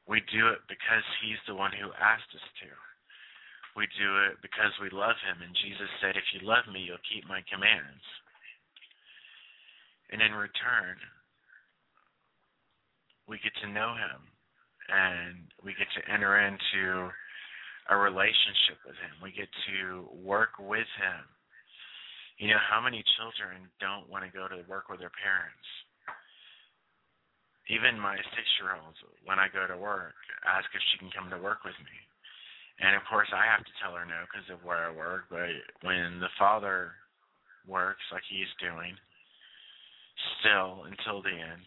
we 0.04 0.20
do 0.36 0.52
it 0.52 0.60
because 0.68 1.08
he's 1.24 1.40
the 1.48 1.56
one 1.56 1.72
who 1.72 1.96
asked 1.96 2.28
us 2.36 2.44
to. 2.60 2.70
We 3.80 3.88
do 3.96 4.28
it 4.28 4.44
because 4.44 4.76
we 4.84 4.92
love 4.92 5.16
him 5.24 5.40
and 5.40 5.56
Jesus 5.64 5.88
said 6.04 6.20
if 6.20 6.28
you 6.36 6.44
love 6.44 6.68
me, 6.68 6.84
you'll 6.84 7.08
keep 7.08 7.24
my 7.24 7.40
commands. 7.48 8.04
And 10.12 10.20
in 10.20 10.36
return, 10.36 11.00
we 13.32 13.40
get 13.40 13.56
to 13.64 13.72
know 13.72 13.96
him 13.96 14.20
and 14.92 15.48
we 15.64 15.72
get 15.80 15.88
to 15.96 16.04
enter 16.12 16.36
into 16.36 17.08
a 17.88 17.96
relationship 17.96 18.84
with 18.84 19.00
him. 19.00 19.16
We 19.24 19.32
get 19.32 19.48
to 19.72 20.04
work 20.20 20.60
with 20.60 20.92
him 21.00 21.24
you 22.44 22.52
know, 22.52 22.60
how 22.60 22.84
many 22.84 23.00
children 23.16 23.72
don't 23.80 24.12
want 24.12 24.28
to 24.28 24.36
go 24.36 24.52
to 24.52 24.68
work 24.68 24.91
with 24.91 25.00
their 25.00 25.16
parents? 25.16 25.64
Even 27.72 27.96
my 27.96 28.20
six 28.36 28.44
year 28.60 28.76
old, 28.76 29.00
when 29.24 29.39
I 29.39 29.48
go 29.48 29.64
to 29.64 29.80
work, 29.80 30.20
ask 30.44 30.68
if 30.76 30.84
she 30.91 31.00
can 31.00 31.08
come 31.16 31.32
to 31.32 31.39
work 31.39 31.64
with 31.64 31.80
me. 31.80 31.96
And 32.84 33.00
of 33.00 33.08
course, 33.08 33.32
I 33.32 33.48
have 33.48 33.64
to 33.64 33.78
tell 33.80 33.96
her 33.96 34.04
no 34.04 34.28
because 34.28 34.52
of 34.52 34.60
where 34.68 34.84
I 34.84 34.91
work. 34.91 35.32
But 35.32 35.56
when 35.88 36.20
the 36.20 36.28
father 36.36 36.91
works 37.64 38.04
like 38.12 38.28
he's 38.28 38.52
doing, 38.60 38.91
still 40.44 40.84
until 40.84 41.24
the 41.24 41.32
end, 41.32 41.64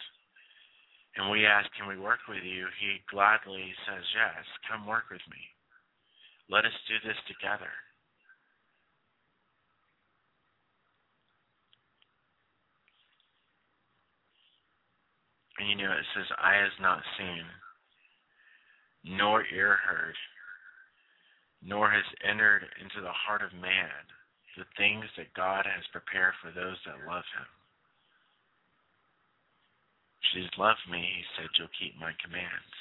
and 1.17 1.33
we 1.33 1.49
ask, 1.49 1.73
Can 1.73 1.89
we 1.89 1.97
work 1.97 2.21
with 2.29 2.45
you? 2.45 2.69
He 2.77 3.01
gladly 3.09 3.73
says, 3.89 4.05
Yes, 4.13 4.45
come 4.69 4.85
work 4.85 5.09
with 5.09 5.25
me. 5.33 5.41
Let 6.53 6.69
us 6.69 6.77
do 6.85 7.01
this 7.01 7.17
together. 7.25 7.73
And 15.59 15.69
you 15.69 15.77
know, 15.77 15.93
it 15.93 16.07
says, 16.15 16.27
Eye 16.37 16.61
has 16.61 16.77
not 16.81 17.01
seen, 17.17 17.45
nor 19.17 19.45
ear 19.47 19.77
heard, 19.87 20.17
nor 21.63 21.91
has 21.91 22.05
entered 22.29 22.69
into 22.81 23.01
the 23.01 23.13
heart 23.13 23.43
of 23.43 23.53
man 23.55 24.05
the 24.57 24.69
things 24.77 25.05
that 25.17 25.33
God 25.37 25.69
has 25.69 25.85
prepared 25.93 26.33
for 26.41 26.49
those 26.49 26.81
that 26.89 27.05
love 27.05 27.25
him. 27.37 27.49
She's 30.33 30.51
loved 30.59 30.83
me, 30.91 31.05
he 31.05 31.25
said, 31.37 31.53
you'll 31.57 31.73
keep 31.77 31.95
my 32.01 32.13
commands. 32.19 32.77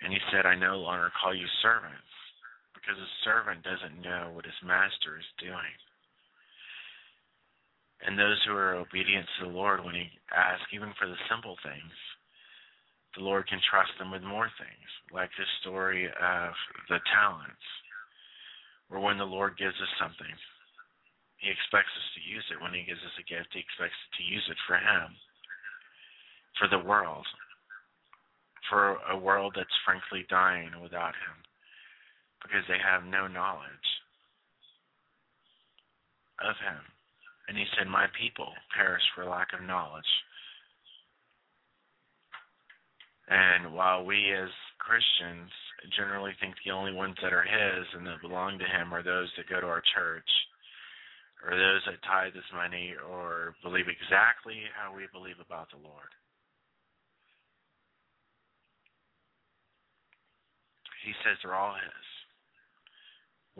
And 0.00 0.14
he 0.14 0.22
said, 0.32 0.46
I 0.46 0.54
no 0.56 0.80
longer 0.80 1.12
call 1.20 1.34
you 1.34 1.44
servants, 1.60 2.10
because 2.72 2.96
a 2.96 3.10
servant 3.26 3.66
doesn't 3.66 4.00
know 4.00 4.32
what 4.32 4.48
his 4.48 4.56
master 4.64 5.20
is 5.20 5.28
doing. 5.42 5.76
And 8.06 8.18
those 8.18 8.40
who 8.46 8.56
are 8.56 8.80
obedient 8.80 9.26
to 9.38 9.46
the 9.46 9.52
Lord, 9.52 9.84
when 9.84 9.94
He 9.94 10.08
asks, 10.32 10.72
even 10.72 10.92
for 10.96 11.06
the 11.06 11.20
simple 11.28 11.56
things, 11.60 11.92
the 13.16 13.24
Lord 13.26 13.48
can 13.48 13.60
trust 13.68 13.90
them 13.98 14.10
with 14.10 14.22
more 14.22 14.48
things, 14.56 14.88
like 15.12 15.28
this 15.36 15.50
story 15.60 16.06
of 16.06 16.52
the 16.88 17.02
talents, 17.12 17.66
where 18.88 19.02
when 19.02 19.18
the 19.18 19.26
Lord 19.26 19.58
gives 19.58 19.74
us 19.82 19.92
something, 20.00 20.32
He 21.42 21.50
expects 21.50 21.92
us 21.92 22.08
to 22.16 22.22
use 22.24 22.46
it. 22.48 22.62
When 22.62 22.72
He 22.72 22.88
gives 22.88 23.02
us 23.04 23.16
a 23.18 23.26
gift, 23.28 23.52
He 23.52 23.60
expects 23.60 23.98
to 24.16 24.22
use 24.22 24.46
it 24.48 24.56
for 24.64 24.78
Him, 24.78 25.12
for 26.56 26.68
the 26.72 26.80
world, 26.80 27.26
for 28.70 28.96
a 29.10 29.18
world 29.18 29.58
that's 29.58 29.84
frankly 29.84 30.24
dying 30.30 30.70
without 30.80 31.18
Him, 31.18 31.36
because 32.40 32.64
they 32.64 32.80
have 32.80 33.04
no 33.04 33.26
knowledge 33.28 33.90
of 36.40 36.56
Him. 36.64 36.80
And 37.50 37.58
he 37.58 37.66
said, 37.74 37.90
My 37.90 38.06
people 38.14 38.54
perish 38.70 39.02
for 39.12 39.26
lack 39.26 39.50
of 39.52 39.66
knowledge. 39.66 40.06
And 43.26 43.74
while 43.74 44.06
we 44.06 44.30
as 44.30 44.54
Christians 44.78 45.50
generally 45.98 46.30
think 46.38 46.54
the 46.62 46.70
only 46.70 46.94
ones 46.94 47.18
that 47.20 47.34
are 47.34 47.42
his 47.42 47.86
and 47.98 48.06
that 48.06 48.22
belong 48.22 48.60
to 48.60 48.70
him 48.70 48.94
are 48.94 49.02
those 49.02 49.26
that 49.34 49.50
go 49.50 49.60
to 49.60 49.66
our 49.66 49.82
church, 49.98 50.30
or 51.42 51.58
those 51.58 51.82
that 51.90 51.98
tithe 52.06 52.38
this 52.38 52.54
money, 52.54 52.94
or 53.10 53.56
believe 53.66 53.90
exactly 53.90 54.62
how 54.70 54.94
we 54.94 55.10
believe 55.10 55.42
about 55.42 55.74
the 55.74 55.82
Lord. 55.82 56.14
He 61.02 61.10
says 61.26 61.34
they're 61.42 61.58
all 61.58 61.74
his 61.74 62.09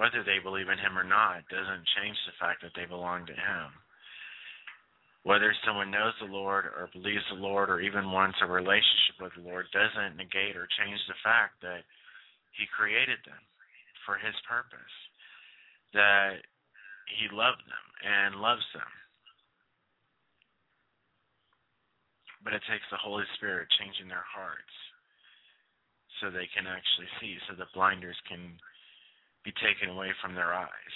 whether 0.01 0.25
they 0.25 0.41
believe 0.41 0.73
in 0.73 0.81
him 0.81 0.97
or 0.97 1.05
not 1.05 1.45
doesn't 1.53 1.93
change 2.01 2.17
the 2.25 2.33
fact 2.41 2.65
that 2.65 2.73
they 2.73 2.89
belong 2.89 3.29
to 3.29 3.37
him. 3.37 3.69
Whether 5.29 5.53
someone 5.61 5.93
knows 5.93 6.17
the 6.17 6.33
Lord 6.33 6.65
or 6.65 6.89
believes 6.97 7.21
the 7.29 7.37
Lord 7.37 7.69
or 7.69 7.85
even 7.85 8.09
wants 8.09 8.41
a 8.41 8.49
relationship 8.49 9.21
with 9.21 9.37
the 9.37 9.45
Lord 9.45 9.69
doesn't 9.77 10.17
negate 10.17 10.57
or 10.57 10.65
change 10.81 10.97
the 11.05 11.21
fact 11.21 11.61
that 11.61 11.85
he 12.57 12.65
created 12.73 13.21
them 13.29 13.45
for 14.09 14.17
his 14.17 14.33
purpose, 14.49 14.97
that 15.93 16.41
he 17.21 17.29
loved 17.29 17.61
them 17.69 17.87
and 18.01 18.41
loves 18.41 18.65
them. 18.73 18.89
But 22.41 22.57
it 22.57 22.65
takes 22.73 22.89
the 22.89 22.97
Holy 22.97 23.29
Spirit 23.37 23.69
changing 23.77 24.09
their 24.09 24.25
hearts 24.25 24.73
so 26.25 26.33
they 26.33 26.49
can 26.57 26.65
actually 26.65 27.13
see, 27.21 27.37
so 27.45 27.53
the 27.53 27.69
blinders 27.77 28.17
can 28.25 28.57
be 29.45 29.53
taken 29.61 29.89
away 29.89 30.13
from 30.21 30.35
their 30.35 30.53
eyes. 30.53 30.95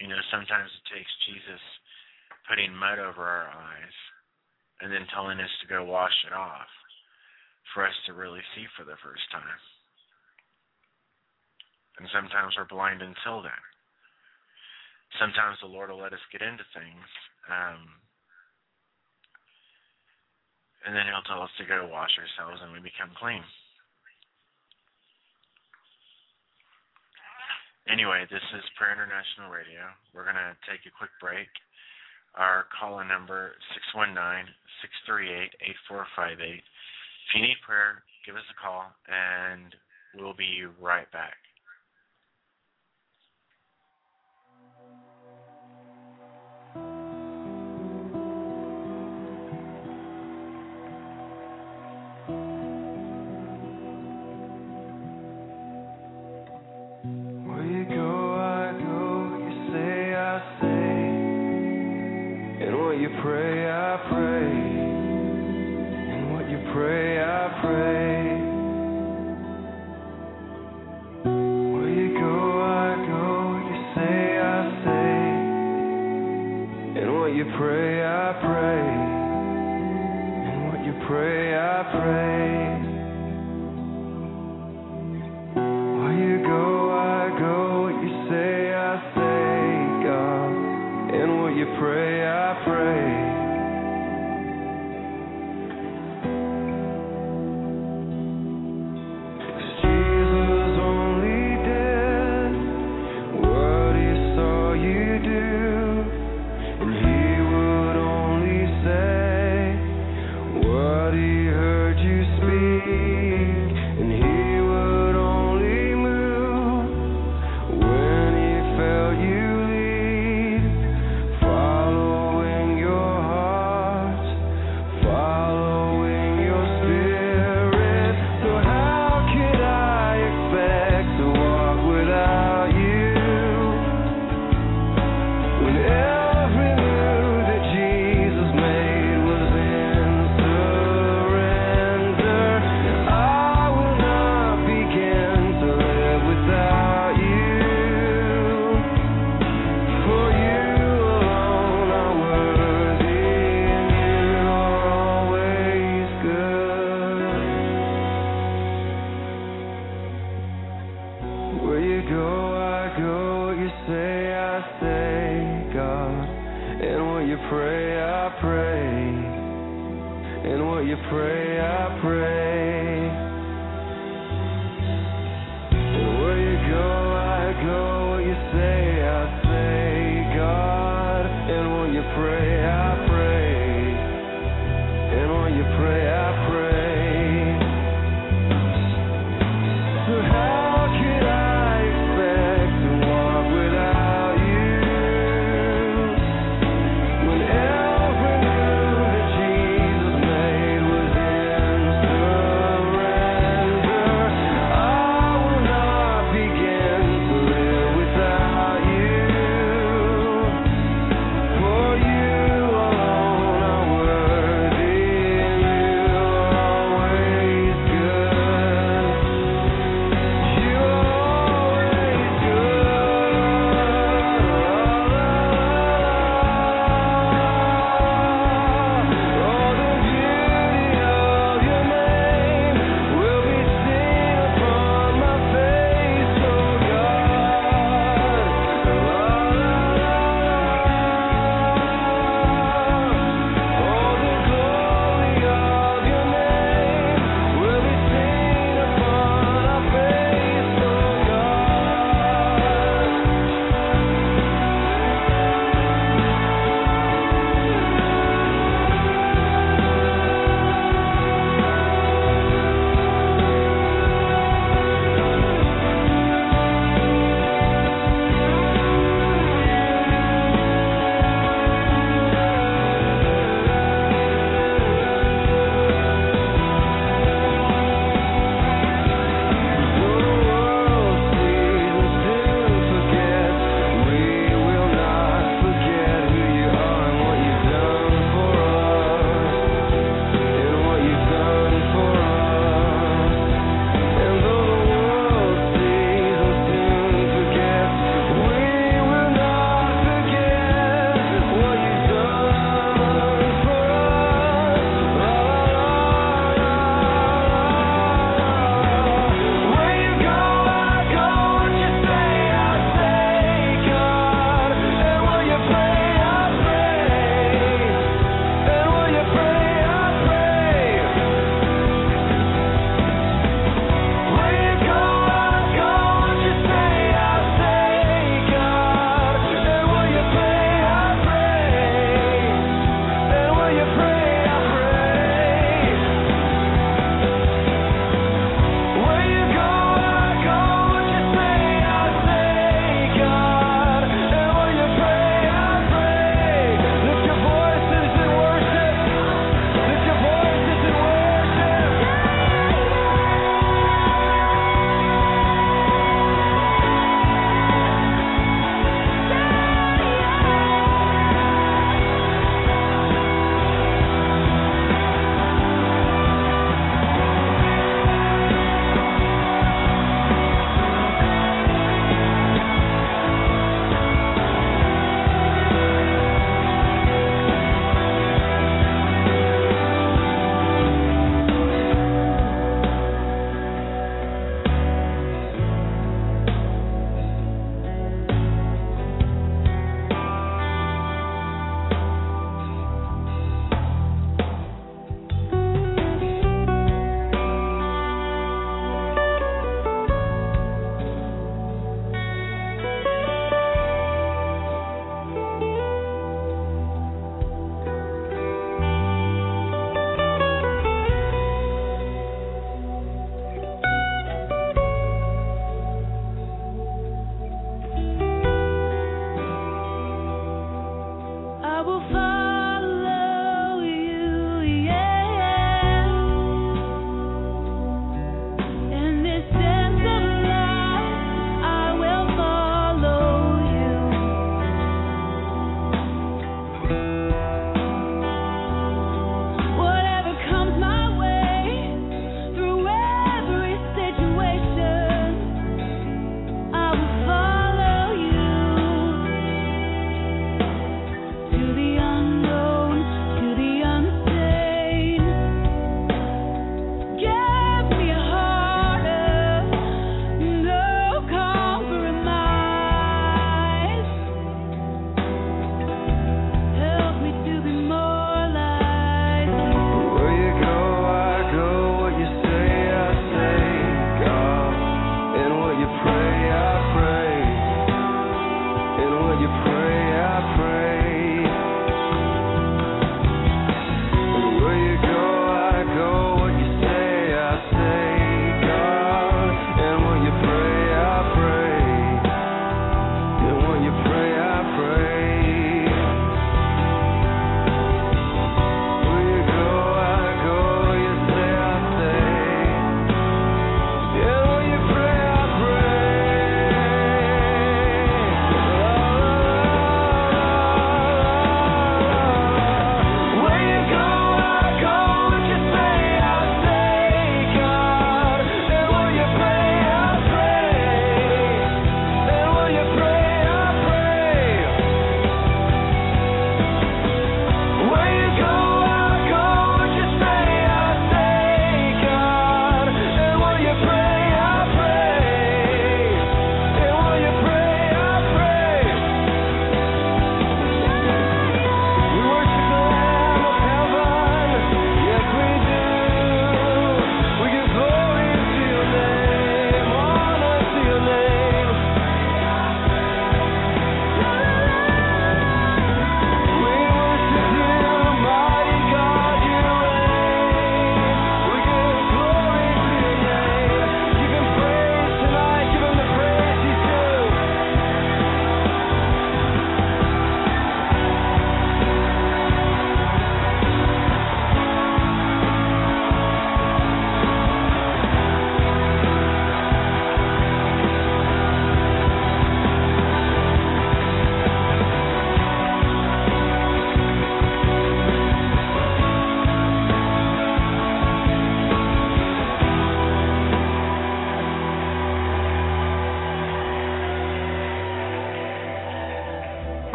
You 0.00 0.08
know, 0.08 0.20
sometimes 0.30 0.70
it 0.70 0.94
takes 0.94 1.10
Jesus 1.26 1.62
putting 2.48 2.72
mud 2.72 2.98
over 2.98 3.20
our 3.20 3.50
eyes 3.50 3.96
and 4.80 4.92
then 4.92 5.04
telling 5.12 5.40
us 5.42 5.52
to 5.60 5.68
go 5.68 5.84
wash 5.84 6.14
it 6.24 6.32
off 6.32 6.70
for 7.74 7.84
us 7.84 7.94
to 8.06 8.16
really 8.16 8.40
see 8.54 8.64
for 8.78 8.84
the 8.84 8.96
first 9.04 9.26
time. 9.34 9.60
And 11.98 12.08
sometimes 12.14 12.54
we're 12.56 12.70
blind 12.70 13.02
until 13.02 13.42
then. 13.42 13.64
Sometimes 15.18 15.58
the 15.60 15.68
Lord 15.68 15.90
will 15.90 16.00
let 16.00 16.12
us 16.12 16.22
get 16.30 16.44
into 16.44 16.62
things, 16.76 17.08
um, 17.48 17.80
and 20.86 20.94
then 20.94 21.08
He'll 21.08 21.26
tell 21.26 21.42
us 21.42 21.50
to 21.58 21.66
go 21.66 21.88
wash 21.90 22.12
ourselves 22.20 22.60
and 22.62 22.70
we 22.70 22.78
become 22.78 23.10
clean. 23.18 23.42
Anyway, 27.88 28.28
this 28.28 28.44
is 28.52 28.60
Prayer 28.76 28.92
International 28.92 29.48
Radio. 29.48 29.88
We're 30.12 30.28
going 30.28 30.36
to 30.36 30.52
take 30.68 30.84
a 30.84 30.92
quick 30.92 31.08
break. 31.24 31.48
Our 32.36 32.68
call 32.68 33.00
in 33.00 33.08
number 33.08 33.56
619-638-8458. 35.08 36.60
If 36.60 37.32
you 37.32 37.40
need 37.40 37.56
prayer, 37.64 38.04
give 38.28 38.36
us 38.36 38.44
a 38.52 38.56
call 38.60 38.92
and 39.08 39.72
we'll 40.12 40.36
be 40.36 40.68
right 40.76 41.08
back. 41.16 41.40
Heard 64.06 64.27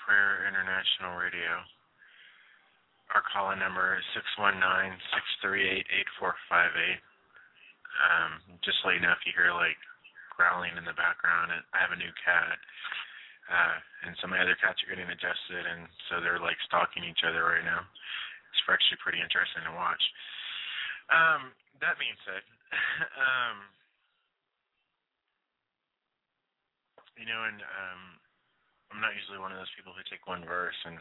Prayer 0.00 0.48
International 0.48 1.16
Radio. 1.18 1.60
Our 3.12 3.24
call-in 3.28 3.60
number 3.60 4.00
is 4.00 4.06
six 4.16 4.24
one 4.40 4.56
nine 4.56 4.96
six 5.12 5.24
three 5.44 5.68
eight 5.68 5.84
eight 5.92 6.08
four 6.16 6.32
five 6.48 6.72
eight. 6.72 7.02
Um, 8.00 8.40
just 8.64 8.80
let 8.88 8.96
you 8.96 9.04
know 9.04 9.12
if 9.12 9.20
you 9.28 9.36
hear 9.36 9.52
like 9.52 9.76
growling 10.32 10.72
in 10.80 10.88
the 10.88 10.96
background. 10.96 11.52
I 11.52 11.78
have 11.78 11.92
a 11.92 12.00
new 12.00 12.08
cat, 12.24 12.56
uh, 13.52 13.76
and 14.08 14.16
so 14.18 14.32
my 14.32 14.40
other 14.40 14.56
cats 14.56 14.80
are 14.80 14.88
getting 14.88 15.12
adjusted, 15.12 15.64
and 15.68 15.84
so 16.08 16.24
they're 16.24 16.40
like 16.40 16.56
stalking 16.64 17.04
each 17.04 17.20
other 17.20 17.44
right 17.44 17.64
now. 17.64 17.84
It's 17.84 18.64
actually 18.64 19.00
pretty 19.04 19.20
interesting 19.20 19.64
to 19.68 19.76
watch. 19.76 20.00
Um, 21.12 21.52
that 21.84 22.00
being 22.00 22.16
said, 22.24 22.40
um, 23.28 23.56
you 27.20 27.28
know, 27.28 27.44
and 27.44 27.60
um, 27.60 28.21
I'm 28.92 29.00
not 29.00 29.16
usually 29.16 29.40
one 29.40 29.50
of 29.50 29.58
those 29.58 29.72
people 29.72 29.96
who 29.96 30.04
take 30.06 30.28
one 30.28 30.44
verse 30.44 30.76
and 30.84 31.00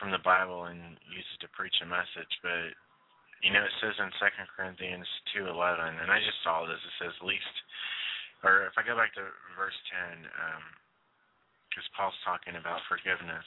from 0.00 0.08
the 0.10 0.24
Bible 0.24 0.72
and 0.72 0.96
use 1.12 1.28
it 1.36 1.40
to 1.44 1.52
preach 1.52 1.74
a 1.84 1.86
message, 1.86 2.32
but 2.40 2.72
you 3.44 3.54
know, 3.54 3.62
it 3.62 3.74
says 3.78 3.94
in 4.00 4.10
Second 4.18 4.50
Corinthians 4.50 5.06
two 5.30 5.46
eleven, 5.46 6.00
and 6.00 6.10
I 6.10 6.18
just 6.18 6.42
saw 6.42 6.66
this. 6.66 6.80
It 6.82 6.94
says 6.98 7.14
least, 7.22 7.56
or 8.42 8.66
if 8.66 8.74
I 8.74 8.82
go 8.82 8.98
back 8.98 9.14
to 9.14 9.22
verse 9.54 9.78
ten, 9.92 10.26
because 11.70 11.86
um, 11.86 11.94
Paul's 11.94 12.18
talking 12.26 12.58
about 12.58 12.82
forgiveness. 12.90 13.46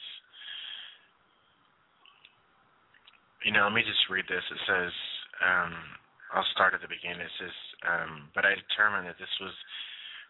You 3.44 3.52
know, 3.52 3.66
let 3.68 3.74
me 3.76 3.82
just 3.82 4.06
read 4.06 4.24
this. 4.30 4.44
It 4.54 4.62
says, 4.70 4.94
um, 5.42 5.74
I'll 6.30 6.46
start 6.54 6.78
at 6.78 6.80
the 6.80 6.88
beginning. 6.88 7.26
It 7.26 7.36
says, 7.42 7.56
um, 7.84 8.30
but 8.38 8.46
I 8.46 8.54
determined 8.54 9.10
that 9.10 9.18
this 9.18 9.34
was 9.42 9.52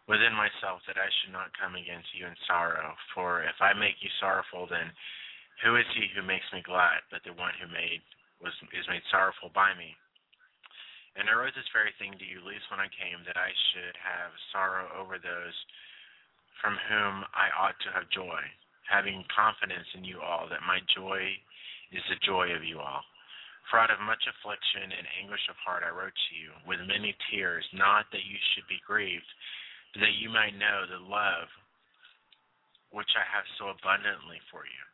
within 0.08 0.34
myself 0.34 0.82
that 0.86 0.98
I 0.98 1.08
should 1.20 1.32
not 1.32 1.54
come 1.54 1.78
again 1.78 2.02
to 2.02 2.14
you 2.18 2.26
in 2.26 2.36
sorrow. 2.46 2.94
For 3.14 3.46
if 3.46 3.58
I 3.62 3.72
make 3.74 4.02
you 4.02 4.10
sorrowful, 4.18 4.66
then 4.66 4.90
who 5.62 5.76
is 5.78 5.86
he 5.94 6.10
who 6.10 6.26
makes 6.26 6.46
me 6.50 6.62
glad 6.64 7.06
but 7.10 7.22
the 7.22 7.36
one 7.38 7.54
who 7.60 7.70
made 7.70 8.02
was 8.42 8.54
is 8.74 8.88
made 8.90 9.04
sorrowful 9.10 9.50
by 9.54 9.74
me? 9.78 9.94
And 11.14 11.28
I 11.28 11.36
wrote 11.36 11.52
this 11.52 11.68
very 11.76 11.92
thing 12.00 12.16
to 12.16 12.24
you, 12.24 12.40
least 12.40 12.66
when 12.72 12.80
I 12.80 12.88
came, 12.88 13.20
that 13.28 13.36
I 13.36 13.52
should 13.70 13.96
have 14.00 14.32
sorrow 14.48 14.88
over 14.96 15.20
those 15.20 15.56
from 16.56 16.80
whom 16.88 17.26
I 17.36 17.52
ought 17.52 17.76
to 17.84 17.92
have 17.92 18.08
joy, 18.08 18.40
having 18.88 19.20
confidence 19.28 19.86
in 19.92 20.08
you 20.08 20.24
all 20.24 20.48
that 20.48 20.64
my 20.64 20.80
joy 20.96 21.36
is 21.92 22.02
the 22.08 22.16
joy 22.24 22.56
of 22.56 22.64
you 22.64 22.80
all. 22.80 23.04
For 23.68 23.78
out 23.78 23.92
of 23.92 24.00
much 24.00 24.24
affliction 24.24 24.90
and 24.90 25.06
anguish 25.20 25.44
of 25.52 25.56
heart 25.60 25.84
I 25.84 25.92
wrote 25.92 26.16
to 26.16 26.32
you, 26.34 26.50
with 26.66 26.80
many 26.88 27.14
tears, 27.30 27.64
not 27.72 28.08
that 28.10 28.24
you 28.24 28.38
should 28.52 28.66
be 28.66 28.80
grieved, 28.86 29.28
that 30.00 30.16
you 30.16 30.32
might 30.32 30.56
know 30.56 30.88
the 30.88 31.02
love 31.04 31.48
which 32.92 33.08
I 33.16 33.24
have 33.24 33.48
so 33.56 33.72
abundantly 33.72 34.40
for 34.52 34.68
you. 34.68 34.84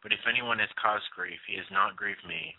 But 0.00 0.16
if 0.16 0.24
anyone 0.24 0.60
has 0.60 0.72
caused 0.80 1.04
grief, 1.12 1.40
he 1.44 1.60
has 1.60 1.68
not 1.68 1.96
grieved 1.96 2.24
me, 2.24 2.56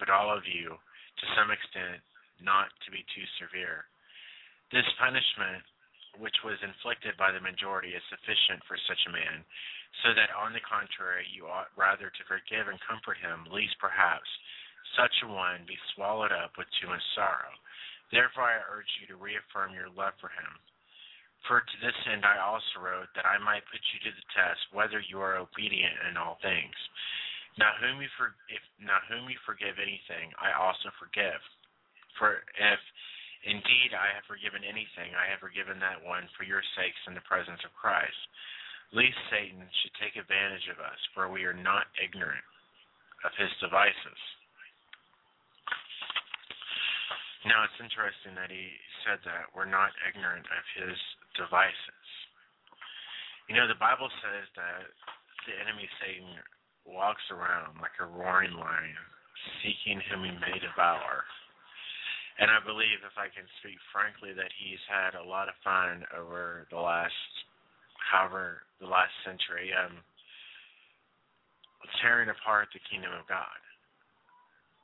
but 0.00 0.08
all 0.08 0.32
of 0.32 0.48
you, 0.48 0.72
to 0.72 1.34
some 1.36 1.52
extent, 1.52 2.00
not 2.40 2.72
to 2.84 2.88
be 2.88 3.04
too 3.12 3.26
severe. 3.36 3.84
This 4.72 4.88
punishment, 4.96 5.60
which 6.16 6.36
was 6.40 6.56
inflicted 6.64 7.20
by 7.20 7.32
the 7.36 7.44
majority, 7.44 7.92
is 7.92 8.04
sufficient 8.08 8.64
for 8.64 8.80
such 8.88 9.00
a 9.04 9.12
man, 9.12 9.44
so 10.00 10.16
that 10.16 10.32
on 10.32 10.56
the 10.56 10.64
contrary, 10.64 11.28
you 11.28 11.44
ought 11.44 11.68
rather 11.76 12.08
to 12.08 12.28
forgive 12.30 12.72
and 12.72 12.80
comfort 12.88 13.20
him, 13.20 13.44
lest 13.52 13.76
perhaps 13.76 14.28
such 14.96 15.12
a 15.20 15.28
one 15.28 15.68
be 15.68 15.76
swallowed 15.92 16.32
up 16.32 16.56
with 16.56 16.70
too 16.80 16.88
much 16.88 17.04
sorrow. 17.12 17.52
Therefore, 18.08 18.48
I 18.48 18.64
urge 18.72 18.88
you 18.98 19.06
to 19.12 19.20
reaffirm 19.20 19.76
your 19.76 19.92
love 19.92 20.16
for 20.16 20.32
him. 20.32 20.52
For 21.48 21.64
to 21.64 21.76
this 21.80 21.96
end 22.12 22.24
I 22.24 22.38
also 22.40 22.82
wrote, 22.82 23.08
that 23.16 23.24
I 23.24 23.40
might 23.40 23.64
put 23.72 23.80
you 23.92 23.98
to 24.04 24.12
the 24.12 24.26
test 24.36 24.60
whether 24.76 25.00
you 25.00 25.20
are 25.20 25.40
obedient 25.40 25.96
in 26.10 26.20
all 26.20 26.36
things. 26.44 26.76
Now 27.58 27.74
whom 27.80 28.00
you 28.00 28.08
for, 28.14 28.36
if 28.52 28.62
now 28.78 29.02
whom 29.10 29.26
you 29.26 29.40
forgive 29.42 29.80
anything, 29.80 30.30
I 30.38 30.54
also 30.54 30.92
forgive. 31.00 31.40
For 32.20 32.44
if 32.54 32.80
indeed 33.42 33.96
I 33.96 34.12
have 34.14 34.28
forgiven 34.28 34.62
anything, 34.62 35.16
I 35.16 35.26
have 35.32 35.40
forgiven 35.40 35.80
that 35.80 36.04
one 36.04 36.28
for 36.36 36.44
your 36.44 36.62
sakes 36.76 37.00
in 37.08 37.16
the 37.16 37.24
presence 37.26 37.60
of 37.64 37.74
Christ. 37.74 38.20
Lest 38.92 39.16
Satan 39.30 39.64
should 39.80 39.94
take 40.02 40.18
advantage 40.18 40.66
of 40.70 40.82
us, 40.82 40.98
for 41.14 41.30
we 41.30 41.46
are 41.46 41.56
not 41.56 41.90
ignorant 41.98 42.44
of 43.24 43.32
his 43.38 43.50
devices. 43.62 44.20
Now 47.48 47.64
it's 47.64 47.80
interesting 47.80 48.36
that 48.36 48.52
he 48.52 48.68
said 49.04 49.24
that 49.24 49.48
we're 49.56 49.68
not 49.68 49.96
ignorant 50.04 50.44
of 50.44 50.64
his 50.76 50.96
devices. 51.40 52.06
You 53.48 53.56
know, 53.56 53.64
the 53.64 53.80
Bible 53.80 54.12
says 54.20 54.46
that 54.60 54.84
the 55.48 55.56
enemy 55.56 55.88
Satan 56.04 56.36
walks 56.84 57.24
around 57.32 57.80
like 57.80 57.96
a 57.96 58.06
roaring 58.06 58.52
lion, 58.52 59.04
seeking 59.64 60.04
whom 60.08 60.28
he 60.28 60.32
may 60.36 60.60
devour. 60.60 61.24
And 62.40 62.52
I 62.52 62.60
believe, 62.60 63.04
if 63.04 63.16
I 63.16 63.32
can 63.32 63.48
speak 63.60 63.76
frankly, 63.92 64.36
that 64.36 64.52
he's 64.60 64.80
had 64.88 65.16
a 65.16 65.24
lot 65.24 65.48
of 65.48 65.56
fun 65.64 66.04
over 66.16 66.68
the 66.68 66.80
last, 66.80 67.32
however, 68.00 68.64
the 68.80 68.88
last 68.88 69.12
century, 69.24 69.72
um, 69.76 70.00
tearing 72.00 72.28
apart 72.28 72.68
the 72.72 72.80
kingdom 72.88 73.12
of 73.16 73.28
God. 73.28 73.60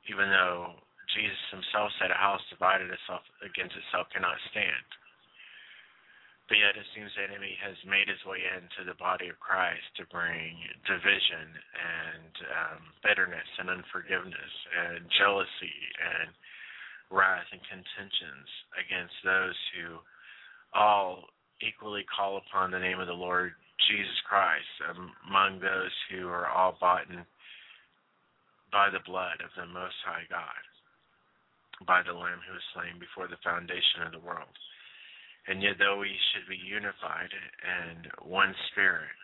Even 0.09 0.29
though 0.29 0.77
Jesus 1.17 1.49
himself 1.49 1.89
said 1.97 2.13
a 2.13 2.21
house 2.21 2.45
divided 2.53 2.93
itself 2.93 3.25
against 3.41 3.73
itself 3.73 4.05
cannot 4.13 4.37
stand. 4.53 4.85
But 6.45 6.61
yet 6.61 6.77
it 6.77 6.85
seems 6.93 7.09
the 7.17 7.25
enemy 7.25 7.57
has 7.59 7.75
made 7.83 8.05
his 8.07 8.21
way 8.23 8.39
into 8.45 8.85
the 8.85 8.95
body 9.01 9.27
of 9.27 9.41
Christ 9.41 9.83
to 9.97 10.13
bring 10.13 10.61
division 10.85 11.57
and 11.75 12.33
um, 12.53 12.81
bitterness 13.01 13.49
and 13.57 13.67
unforgiveness 13.67 14.53
and 14.77 15.09
jealousy 15.17 15.79
and 15.97 16.29
wrath 17.09 17.49
and 17.49 17.59
contentions 17.65 18.47
against 18.77 19.17
those 19.25 19.57
who 19.73 19.99
all 20.71 21.27
equally 21.65 22.05
call 22.07 22.37
upon 22.37 22.69
the 22.69 22.79
name 22.79 23.01
of 23.01 23.09
the 23.09 23.17
Lord 23.17 23.57
Jesus 23.89 24.21
Christ 24.29 24.69
among 25.25 25.59
those 25.59 25.91
who 26.13 26.29
are 26.29 26.47
all 26.47 26.77
bought 26.79 27.09
in 27.09 27.25
by 28.71 28.87
the 28.93 29.03
blood 29.03 29.41
of 29.43 29.51
the 29.57 29.67
Most 29.67 29.97
High 30.05 30.29
God 30.29 30.66
by 31.85 32.01
the 32.01 32.13
Lamb 32.13 32.41
who 32.41 32.53
was 32.53 32.65
slain 32.73 32.97
before 32.97 33.27
the 33.27 33.41
foundation 33.43 34.01
of 34.05 34.11
the 34.11 34.23
world. 34.23 34.49
And 35.47 35.61
yet, 35.61 35.79
though 35.79 35.99
we 35.99 36.11
should 36.33 36.49
be 36.49 36.59
unified 36.59 37.31
and 37.63 38.07
one 38.25 38.51
spirit 38.71 39.15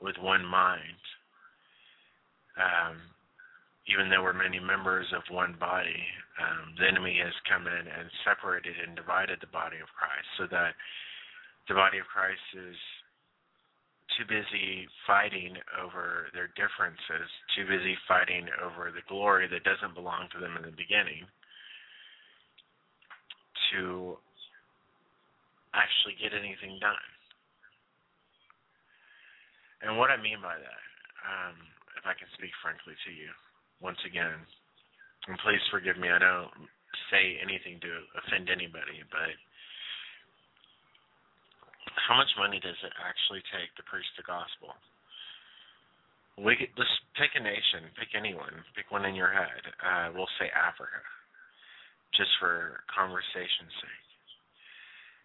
with 0.00 0.16
one 0.16 0.44
mind, 0.44 1.00
um, 2.56 2.96
even 3.84 4.08
though 4.08 4.22
we're 4.24 4.32
many 4.32 4.56
members 4.56 5.04
of 5.12 5.20
one 5.28 5.56
body, 5.60 6.00
um, 6.40 6.72
the 6.80 6.88
enemy 6.88 7.20
has 7.20 7.34
come 7.44 7.68
in 7.68 7.84
and 7.84 8.08
separated 8.24 8.72
and 8.80 8.96
divided 8.96 9.36
the 9.40 9.52
body 9.52 9.76
of 9.84 9.92
Christ 9.92 10.28
so 10.40 10.48
that 10.48 10.72
the 11.68 11.76
body 11.76 12.00
of 12.00 12.08
Christ 12.08 12.40
is 12.56 12.78
too 14.16 14.24
busy 14.24 14.88
fighting 15.04 15.60
over 15.76 16.32
their 16.32 16.48
differences, 16.56 17.28
too 17.52 17.68
busy 17.68 17.98
fighting 18.08 18.48
over 18.64 18.88
the 18.88 19.04
glory 19.12 19.44
that 19.52 19.68
doesn't 19.68 19.92
belong 19.92 20.32
to 20.32 20.40
them 20.40 20.56
in 20.56 20.64
the 20.64 20.72
beginning 20.72 21.28
to 23.72 24.18
actually 25.74 26.14
get 26.20 26.36
anything 26.36 26.78
done. 26.78 27.08
And 29.82 29.98
what 30.00 30.08
I 30.08 30.16
mean 30.16 30.40
by 30.40 30.56
that, 30.56 30.84
um, 31.26 31.56
if 31.98 32.04
I 32.08 32.16
can 32.16 32.30
speak 32.38 32.54
frankly 32.64 32.94
to 32.94 33.10
you, 33.12 33.28
once 33.82 34.00
again, 34.06 34.38
and 35.28 35.36
please 35.44 35.60
forgive 35.68 36.00
me, 36.00 36.08
I 36.08 36.20
don't 36.20 36.52
say 37.10 37.36
anything 37.42 37.80
to 37.84 37.92
offend 38.16 38.48
anybody, 38.48 39.04
but 39.10 39.34
how 42.08 42.16
much 42.16 42.30
money 42.40 42.60
does 42.60 42.78
it 42.80 42.94
actually 43.00 43.44
take 43.52 43.72
to 43.76 43.84
preach 43.84 44.08
the 44.16 44.24
gospel? 44.24 44.72
We 46.40 46.56
could, 46.56 46.72
let's 46.74 46.96
pick 47.14 47.36
a 47.36 47.42
nation, 47.42 47.92
pick 47.94 48.16
anyone, 48.16 48.64
pick 48.74 48.90
one 48.90 49.04
in 49.04 49.14
your 49.14 49.30
head. 49.30 49.62
Uh, 49.78 50.10
we'll 50.16 50.30
say 50.40 50.50
Africa 50.50 50.98
just 52.16 52.30
for 52.38 52.82
conversation's 52.90 53.74
sake. 53.82 54.08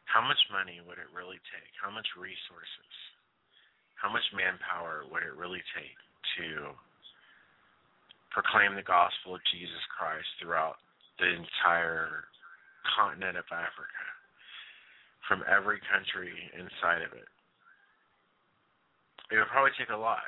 How 0.10 0.26
much 0.26 0.42
money 0.50 0.82
would 0.82 0.98
it 0.98 1.10
really 1.14 1.38
take? 1.54 1.70
How 1.78 1.94
much 1.94 2.08
resources? 2.18 2.94
How 4.02 4.10
much 4.10 4.26
manpower 4.34 5.06
would 5.06 5.22
it 5.22 5.38
really 5.38 5.62
take 5.78 6.00
to 6.42 6.74
proclaim 8.34 8.74
the 8.74 8.86
gospel 8.86 9.38
of 9.38 9.42
Jesus 9.54 9.84
Christ 9.94 10.26
throughout 10.42 10.82
the 11.22 11.30
entire 11.30 12.26
continent 12.96 13.38
of 13.38 13.46
Africa, 13.54 14.04
from 15.30 15.46
every 15.46 15.78
country 15.94 16.34
inside 16.58 17.06
of 17.06 17.14
it? 17.14 17.30
It 19.30 19.38
would 19.38 19.52
probably 19.54 19.78
take 19.78 19.94
a 19.94 20.00
lot. 20.00 20.26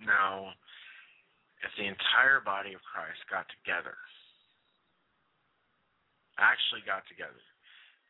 Now, 0.00 0.56
if 1.64 1.72
the 1.76 1.88
entire 1.88 2.40
body 2.44 2.76
of 2.76 2.82
Christ 2.84 3.20
got 3.30 3.48
together, 3.60 3.96
actually 6.36 6.84
got 6.84 7.04
together, 7.08 7.40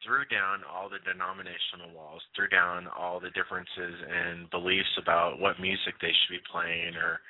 threw 0.02 0.26
down 0.26 0.66
all 0.66 0.90
the 0.90 1.02
denominational 1.06 1.94
walls, 1.94 2.22
threw 2.34 2.50
down 2.50 2.90
all 2.90 3.22
the 3.22 3.30
differences 3.32 3.94
in 4.02 4.50
beliefs 4.50 4.90
about 4.98 5.38
what 5.38 5.62
music 5.62 5.94
they 6.02 6.10
should 6.10 6.34
be 6.34 6.50
playing 6.50 6.98
or 6.98 7.22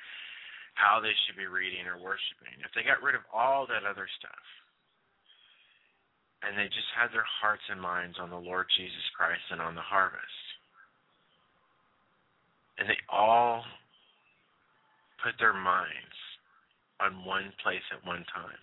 how 0.77 1.01
they 1.01 1.13
should 1.25 1.37
be 1.37 1.49
reading 1.49 1.89
or 1.89 1.97
worshiping, 1.97 2.53
if 2.61 2.69
they 2.77 2.85
got 2.85 3.01
rid 3.01 3.17
of 3.17 3.25
all 3.33 3.65
that 3.65 3.81
other 3.81 4.05
stuff, 4.21 4.45
and 6.45 6.53
they 6.53 6.69
just 6.69 6.91
had 6.93 7.09
their 7.09 7.25
hearts 7.25 7.65
and 7.69 7.81
minds 7.81 8.17
on 8.21 8.29
the 8.29 8.37
Lord 8.37 8.69
Jesus 8.77 9.05
Christ 9.17 9.41
and 9.49 9.57
on 9.57 9.73
the 9.73 9.81
harvest, 9.81 10.45
and 12.77 12.85
they 12.85 13.01
all 13.09 13.65
put 15.21 15.37
their 15.41 15.55
minds 15.55 16.17
on 17.01 17.25
one 17.25 17.53
place 17.61 17.83
at 17.93 18.01
one 18.05 18.25
time. 18.33 18.61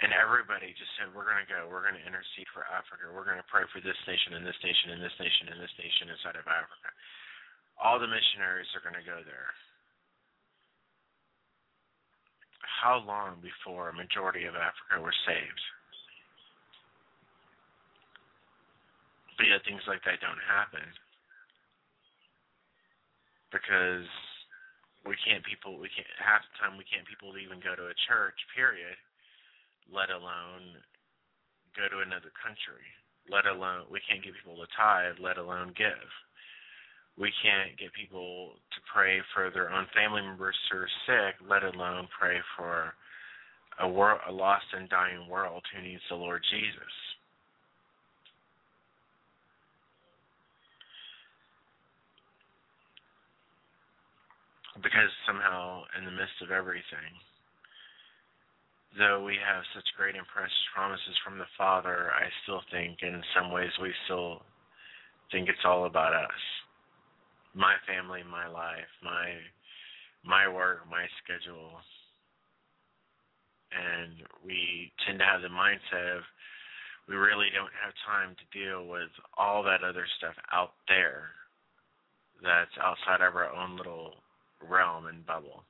And 0.00 0.16
everybody 0.16 0.72
just 0.72 0.90
said, 0.96 1.12
We're 1.12 1.28
going 1.28 1.44
to 1.44 1.50
go. 1.50 1.68
We're 1.68 1.84
going 1.84 1.98
to 2.00 2.06
intercede 2.08 2.48
for 2.56 2.64
Africa. 2.72 3.12
We're 3.12 3.28
going 3.28 3.40
to 3.40 3.52
pray 3.52 3.68
for 3.68 3.84
this 3.84 3.98
nation 4.08 4.32
and 4.32 4.44
this 4.48 4.56
nation 4.64 4.96
and 4.96 5.00
this 5.04 5.14
nation 5.20 5.52
and 5.52 5.60
this 5.60 5.76
nation 5.76 6.08
inside 6.08 6.40
of 6.40 6.48
Africa. 6.48 6.88
All 7.76 8.00
the 8.00 8.08
missionaries 8.08 8.68
are 8.72 8.84
going 8.84 8.96
to 8.96 9.04
go 9.04 9.20
there. 9.28 9.52
How 12.64 13.04
long 13.04 13.44
before 13.44 13.92
a 13.92 13.96
majority 13.96 14.48
of 14.48 14.56
Africa 14.56 15.04
were 15.04 15.16
saved? 15.28 15.64
But 19.36 19.52
yet 19.52 19.60
things 19.68 19.84
like 19.84 20.00
that 20.08 20.20
don't 20.24 20.40
happen 20.48 20.84
because 23.52 24.06
we 25.06 25.14
can't 25.26 25.44
people 25.44 25.78
we 25.78 25.90
can't 25.92 26.08
half 26.18 26.42
the 26.50 26.54
time 26.58 26.78
we 26.78 26.86
can't 26.86 27.06
people 27.06 27.34
even 27.36 27.58
go 27.62 27.74
to 27.74 27.90
a 27.90 28.00
church 28.08 28.36
period 28.54 28.96
let 29.90 30.10
alone 30.10 30.78
go 31.74 31.86
to 31.90 32.02
another 32.02 32.30
country 32.38 32.84
let 33.28 33.46
alone 33.46 33.86
we 33.90 34.00
can't 34.08 34.22
get 34.24 34.34
people 34.34 34.56
to 34.56 34.68
tithe 34.76 35.20
let 35.20 35.38
alone 35.38 35.74
give. 35.76 36.10
We 37.18 37.32
can't 37.42 37.76
get 37.76 37.92
people 37.92 38.56
to 38.72 38.78
pray 38.88 39.20
for 39.34 39.50
their 39.50 39.70
own 39.70 39.86
family 39.94 40.22
members 40.22 40.56
who 40.70 40.78
are 40.78 40.96
sick 41.06 41.36
let 41.44 41.64
alone 41.64 42.08
pray 42.16 42.38
for 42.56 42.94
a 43.80 43.88
world 43.88 44.20
a 44.28 44.32
lost 44.32 44.66
and 44.72 44.88
dying 44.88 45.28
world 45.28 45.62
who 45.72 45.82
needs 45.82 46.02
the 46.08 46.16
lord 46.16 46.42
jesus 46.50 46.94
because 54.82 55.10
somehow 55.26 55.82
in 55.98 56.04
the 56.04 56.10
midst 56.10 56.40
of 56.42 56.50
everything, 56.50 57.12
though 58.98 59.22
we 59.22 59.36
have 59.38 59.62
such 59.74 59.86
great 59.96 60.16
and 60.16 60.26
precious 60.26 60.66
promises 60.74 61.16
from 61.24 61.38
the 61.38 61.48
Father, 61.56 62.10
I 62.12 62.26
still 62.42 62.62
think 62.70 62.98
in 63.02 63.22
some 63.36 63.52
ways 63.52 63.70
we 63.80 63.92
still 64.04 64.42
think 65.30 65.48
it's 65.48 65.64
all 65.64 65.86
about 65.86 66.14
us. 66.14 66.42
My 67.54 67.74
family, 67.86 68.22
my 68.22 68.46
life, 68.48 68.90
my 69.02 69.38
my 70.24 70.48
work, 70.48 70.84
my 70.90 71.06
schedule. 71.22 71.80
And 73.72 74.26
we 74.44 74.92
tend 75.06 75.18
to 75.20 75.24
have 75.24 75.42
the 75.42 75.48
mindset 75.48 76.18
of 76.18 76.22
we 77.08 77.14
really 77.14 77.46
don't 77.54 77.74
have 77.82 77.94
time 78.06 78.36
to 78.36 78.58
deal 78.58 78.86
with 78.86 79.10
all 79.38 79.62
that 79.62 79.82
other 79.82 80.06
stuff 80.18 80.34
out 80.52 80.74
there 80.88 81.30
that's 82.42 82.72
outside 82.80 83.20
of 83.24 83.36
our 83.36 83.52
own 83.52 83.76
little 83.76 84.14
realm 84.62 85.06
and 85.06 85.24
bubble. 85.26 85.64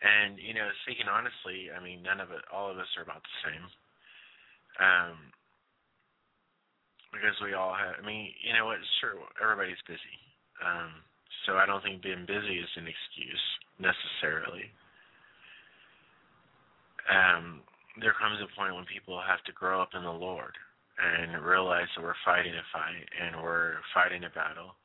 And 0.00 0.40
you 0.40 0.54
know, 0.56 0.68
speaking 0.84 1.08
honestly, 1.08 1.68
I 1.68 1.82
mean, 1.82 2.02
none 2.02 2.20
of 2.20 2.32
it, 2.32 2.40
all 2.48 2.70
of 2.72 2.78
us 2.80 2.88
are 2.96 3.04
about 3.04 3.20
the 3.20 3.36
same. 3.44 3.64
Um, 4.80 5.16
because 7.12 7.36
we 7.42 7.52
all 7.52 7.74
have. 7.74 8.00
I 8.00 8.02
mean, 8.06 8.32
you 8.40 8.54
know 8.54 8.66
what? 8.66 8.80
Sure, 9.02 9.18
everybody's 9.42 9.80
busy. 9.84 10.16
Um, 10.62 11.04
so 11.44 11.58
I 11.58 11.66
don't 11.66 11.82
think 11.82 12.02
being 12.02 12.24
busy 12.24 12.60
is 12.60 12.72
an 12.76 12.88
excuse 12.88 13.44
necessarily. 13.76 14.70
Um, 17.10 17.60
there 18.00 18.14
comes 18.16 18.38
a 18.40 18.48
point 18.54 18.76
when 18.76 18.86
people 18.86 19.18
have 19.18 19.42
to 19.44 19.52
grow 19.52 19.82
up 19.82 19.92
in 19.92 20.04
the 20.04 20.12
Lord 20.12 20.54
and 21.00 21.42
realize 21.44 21.88
that 21.96 22.04
we're 22.04 22.18
fighting 22.24 22.54
a 22.54 22.66
fight 22.72 23.04
and 23.18 23.42
we're 23.42 23.80
fighting 23.92 24.24
a 24.24 24.32
battle 24.32 24.76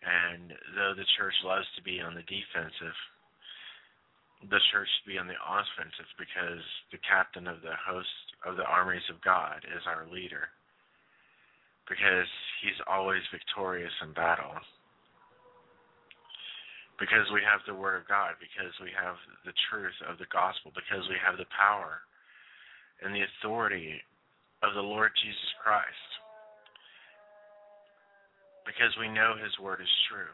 and 0.00 0.56
though 0.76 0.96
the 0.96 1.08
church 1.16 1.36
loves 1.44 1.68
to 1.76 1.82
be 1.84 2.00
on 2.00 2.16
the 2.16 2.24
defensive, 2.24 2.96
the 4.48 4.62
church 4.72 4.88
should 4.88 5.08
be 5.12 5.20
on 5.20 5.28
the 5.28 5.36
offensive 5.36 6.08
because 6.16 6.64
the 6.88 7.02
captain 7.04 7.44
of 7.44 7.60
the 7.60 7.76
host 7.76 8.24
of 8.48 8.56
the 8.56 8.64
armies 8.64 9.04
of 9.12 9.20
God 9.20 9.60
is 9.68 9.84
our 9.84 10.08
leader. 10.08 10.48
Because 11.84 12.30
he's 12.64 12.80
always 12.88 13.20
victorious 13.28 13.92
in 14.00 14.16
battle. 14.16 14.56
Because 16.96 17.28
we 17.32 17.44
have 17.44 17.60
the 17.68 17.76
Word 17.76 18.00
of 18.00 18.08
God, 18.08 18.40
because 18.40 18.72
we 18.80 18.92
have 18.96 19.20
the 19.44 19.56
truth 19.68 19.96
of 20.08 20.16
the 20.16 20.28
gospel, 20.32 20.72
because 20.72 21.04
we 21.12 21.20
have 21.20 21.36
the 21.36 21.48
power 21.52 22.00
and 23.04 23.12
the 23.12 23.24
authority 23.24 24.00
of 24.64 24.72
the 24.72 24.84
Lord 24.84 25.12
Jesus 25.20 25.52
Christ 25.60 26.08
because 28.70 28.94
we 29.02 29.10
know 29.10 29.34
His 29.34 29.52
word 29.58 29.82
is 29.82 29.96
true. 30.06 30.30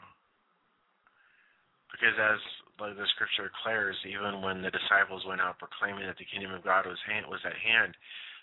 Because 1.88 2.12
as 2.20 2.40
like 2.76 2.92
the 2.92 3.08
scripture 3.16 3.48
declares, 3.48 3.96
even 4.04 4.44
when 4.44 4.60
the 4.60 4.68
disciples 4.68 5.24
went 5.24 5.40
out 5.40 5.56
proclaiming 5.56 6.04
that 6.04 6.20
the 6.20 6.28
kingdom 6.28 6.52
of 6.52 6.60
God 6.60 6.84
was 6.84 7.00
hand, 7.08 7.24
was 7.24 7.40
at 7.48 7.56
hand, 7.56 7.96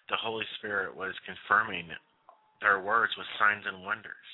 the 0.09 0.17
Holy 0.17 0.45
Spirit 0.57 0.97
was 0.97 1.13
confirming 1.21 1.85
their 2.65 2.81
words 2.81 3.13
with 3.13 3.29
signs 3.37 3.61
and 3.69 3.85
wonders. 3.85 4.29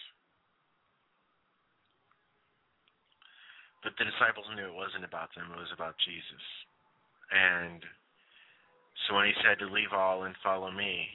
But 3.83 3.91
the 3.99 4.07
disciples 4.07 4.47
knew 4.55 4.71
it 4.71 4.75
wasn't 4.75 5.03
about 5.03 5.35
them, 5.35 5.51
it 5.51 5.59
was 5.59 5.75
about 5.75 5.99
Jesus. 6.07 6.45
And 7.31 7.83
so 9.07 9.19
when 9.19 9.27
he 9.27 9.35
said 9.43 9.59
to 9.59 9.67
leave 9.67 9.91
all 9.91 10.23
and 10.23 10.35
follow 10.43 10.71
me, 10.71 11.07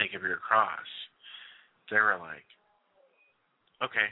take 0.00 0.16
up 0.16 0.24
your 0.24 0.40
cross, 0.40 0.88
they 1.92 2.00
were 2.00 2.16
like, 2.16 2.48
Okay. 3.82 4.08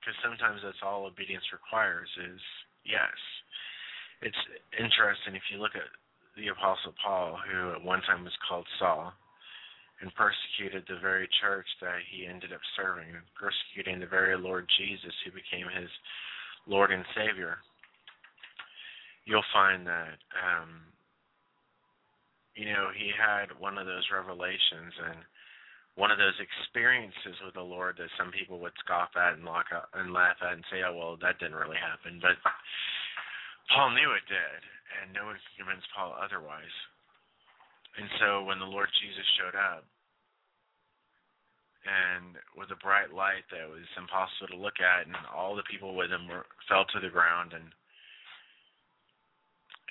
Because 0.00 0.16
sometimes 0.20 0.60
that's 0.64 0.84
all 0.84 1.06
obedience 1.06 1.44
requires 1.52 2.08
is 2.20 2.40
yes. 2.84 3.16
It's 4.22 4.42
interesting 4.76 5.36
if 5.36 5.44
you 5.52 5.60
look 5.60 5.76
at 5.76 5.88
the 6.36 6.48
Apostle 6.48 6.92
Paul, 7.00 7.38
who 7.40 7.72
at 7.72 7.84
one 7.84 8.02
time 8.02 8.24
was 8.24 8.36
called 8.48 8.66
Saul, 8.78 9.12
and 10.00 10.10
persecuted 10.14 10.84
the 10.88 11.00
very 11.00 11.28
church 11.40 11.66
that 11.80 12.02
he 12.10 12.26
ended 12.26 12.52
up 12.52 12.60
serving, 12.76 13.08
persecuting 13.38 14.00
the 14.00 14.10
very 14.10 14.36
Lord 14.36 14.66
Jesus 14.76 15.14
who 15.24 15.30
became 15.30 15.70
his 15.70 15.90
Lord 16.66 16.90
and 16.90 17.04
Savior. 17.14 17.58
You'll 19.24 19.46
find 19.52 19.86
that 19.86 20.20
um, 20.36 20.84
you 22.56 22.66
know 22.66 22.92
he 22.92 23.08
had 23.14 23.48
one 23.56 23.78
of 23.78 23.86
those 23.86 24.04
revelations 24.12 24.92
and 25.08 25.20
one 25.94 26.10
of 26.10 26.18
those 26.18 26.34
experiences 26.42 27.38
with 27.44 27.54
the 27.54 27.62
Lord 27.62 27.96
that 27.98 28.10
some 28.18 28.34
people 28.34 28.58
would 28.58 28.74
scoff 28.82 29.14
at 29.14 29.38
and 29.38 29.46
lock 29.46 29.70
up 29.70 29.90
and 29.94 30.12
laugh 30.12 30.36
at 30.42 30.58
and 30.58 30.66
say, 30.70 30.82
"Oh, 30.82 30.94
well, 30.94 31.16
that 31.22 31.38
didn't 31.38 31.54
really 31.54 31.78
happen." 31.78 32.18
But 32.18 32.36
Paul 33.70 33.90
knew 33.90 34.12
it 34.12 34.26
did, 34.26 34.60
and 35.00 35.12
no 35.12 35.26
one 35.26 35.38
could 35.38 35.56
convince 35.56 35.86
Paul 35.94 36.14
otherwise. 36.18 36.74
And 37.96 38.10
so, 38.18 38.42
when 38.42 38.58
the 38.58 38.66
Lord 38.66 38.90
Jesus 39.00 39.26
showed 39.38 39.54
up, 39.54 39.86
and 41.86 42.40
with 42.56 42.72
a 42.72 42.76
bright 42.82 43.12
light 43.12 43.46
that 43.50 43.68
was 43.68 43.86
impossible 43.96 44.48
to 44.48 44.56
look 44.56 44.80
at, 44.80 45.06
and 45.06 45.14
all 45.32 45.54
the 45.54 45.62
people 45.70 45.94
with 45.94 46.10
him 46.10 46.26
were 46.26 46.46
fell 46.66 46.84
to 46.86 46.98
the 46.98 47.10
ground, 47.10 47.52
and 47.52 47.72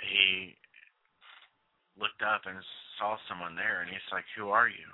he 0.01 0.57
looked 1.95 2.21
up 2.21 2.45
and 2.45 2.59
saw 2.97 3.17
someone 3.29 3.55
there, 3.55 3.81
and 3.81 3.89
he's 3.89 4.11
like, 4.11 4.25
"Who 4.35 4.49
are 4.49 4.67
you?" 4.67 4.91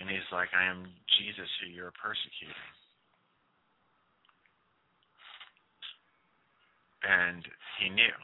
And 0.00 0.08
he's 0.08 0.26
like, 0.32 0.48
I 0.56 0.66
am 0.66 0.88
Jesus 1.18 1.48
who 1.60 1.70
you're 1.70 1.94
persecuting. 2.00 2.70
And 7.02 7.42
he 7.82 7.90
knew. 7.90 8.16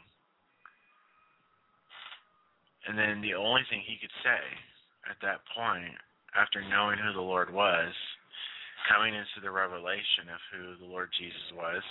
And 2.87 2.97
then 2.97 3.21
the 3.21 3.35
only 3.35 3.61
thing 3.69 3.83
he 3.85 3.99
could 3.99 4.13
say 4.23 4.41
at 5.09 5.19
that 5.21 5.43
point, 5.53 5.93
after 6.33 6.61
knowing 6.61 6.97
who 6.97 7.13
the 7.13 7.21
Lord 7.21 7.51
was, 7.51 7.93
coming 8.87 9.13
into 9.13 9.43
the 9.43 9.51
revelation 9.51 10.31
of 10.31 10.41
who 10.49 10.79
the 10.79 10.89
Lord 10.89 11.09
Jesus 11.19 11.51
was, 11.53 11.83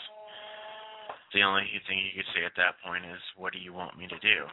the 1.34 1.42
only 1.42 1.68
thing 1.86 2.00
he 2.00 2.16
could 2.16 2.30
say 2.34 2.44
at 2.44 2.56
that 2.56 2.80
point 2.80 3.04
is, 3.04 3.20
What 3.36 3.52
do 3.52 3.58
you 3.58 3.72
want 3.72 3.98
me 3.98 4.08
to 4.08 4.18
do? 4.18 4.48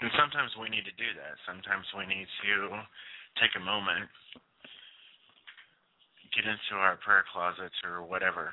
And 0.00 0.10
sometimes 0.18 0.50
we 0.58 0.68
need 0.68 0.84
to 0.84 0.96
do 0.98 1.10
that. 1.16 1.38
Sometimes 1.46 1.86
we 1.94 2.04
need 2.06 2.26
to 2.26 2.82
take 3.38 3.54
a 3.56 3.62
moment, 3.62 4.10
get 6.34 6.44
into 6.46 6.74
our 6.74 6.98
prayer 6.98 7.24
closets 7.30 7.78
or 7.86 8.02
whatever, 8.02 8.50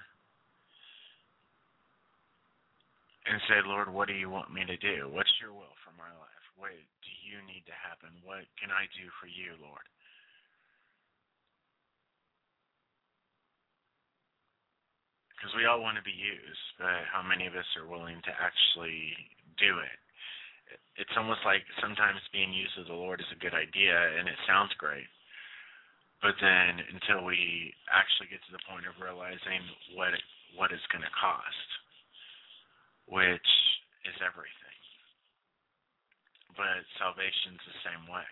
and 3.25 3.37
say, 3.49 3.61
Lord, 3.65 3.89
what 3.89 4.09
do 4.09 4.17
you 4.17 4.29
want 4.29 4.53
me 4.53 4.65
to 4.65 4.77
do? 4.77 5.09
What's 5.09 5.33
your 5.41 5.53
will 5.53 5.77
for 5.85 5.93
my 5.93 6.09
life? 6.09 6.45
What 6.57 6.73
do 6.73 7.11
you 7.21 7.37
need 7.45 7.65
to 7.69 7.75
happen? 7.77 8.09
What 8.25 8.49
can 8.57 8.73
I 8.73 8.89
do 8.97 9.05
for 9.21 9.29
you, 9.29 9.53
Lord? 9.61 9.85
Because 15.37 15.53
we 15.53 15.65
all 15.69 15.81
want 15.81 15.97
to 15.97 16.05
be 16.05 16.13
used, 16.13 16.65
but 16.77 17.05
how 17.09 17.21
many 17.21 17.45
of 17.45 17.53
us 17.53 17.65
are 17.77 17.89
willing 17.89 18.21
to 18.25 18.33
actually 18.37 19.13
do 19.57 19.81
it? 19.81 20.00
It's 21.01 21.17
almost 21.17 21.41
like 21.41 21.65
sometimes 21.81 22.21
being 22.29 22.53
used 22.53 22.77
of 22.77 22.85
the 22.85 22.93
Lord 22.93 23.17
is 23.17 23.33
a 23.33 23.41
good 23.41 23.57
idea 23.57 23.97
and 24.21 24.29
it 24.29 24.37
sounds 24.45 24.69
great. 24.77 25.09
But 26.21 26.37
then 26.37 26.77
until 26.93 27.25
we 27.25 27.73
actually 27.89 28.29
get 28.29 28.45
to 28.45 28.53
the 28.53 28.61
point 28.69 28.85
of 28.85 28.93
realizing 29.01 29.65
what 29.97 30.13
it, 30.13 30.21
what 30.53 30.69
it's 30.69 30.85
going 30.93 31.01
to 31.01 31.17
cost, 31.17 31.69
which 33.09 33.49
is 34.05 34.13
everything. 34.21 34.77
But 36.53 36.85
salvation's 37.01 37.65
the 37.65 37.81
same 37.81 38.05
way. 38.05 38.29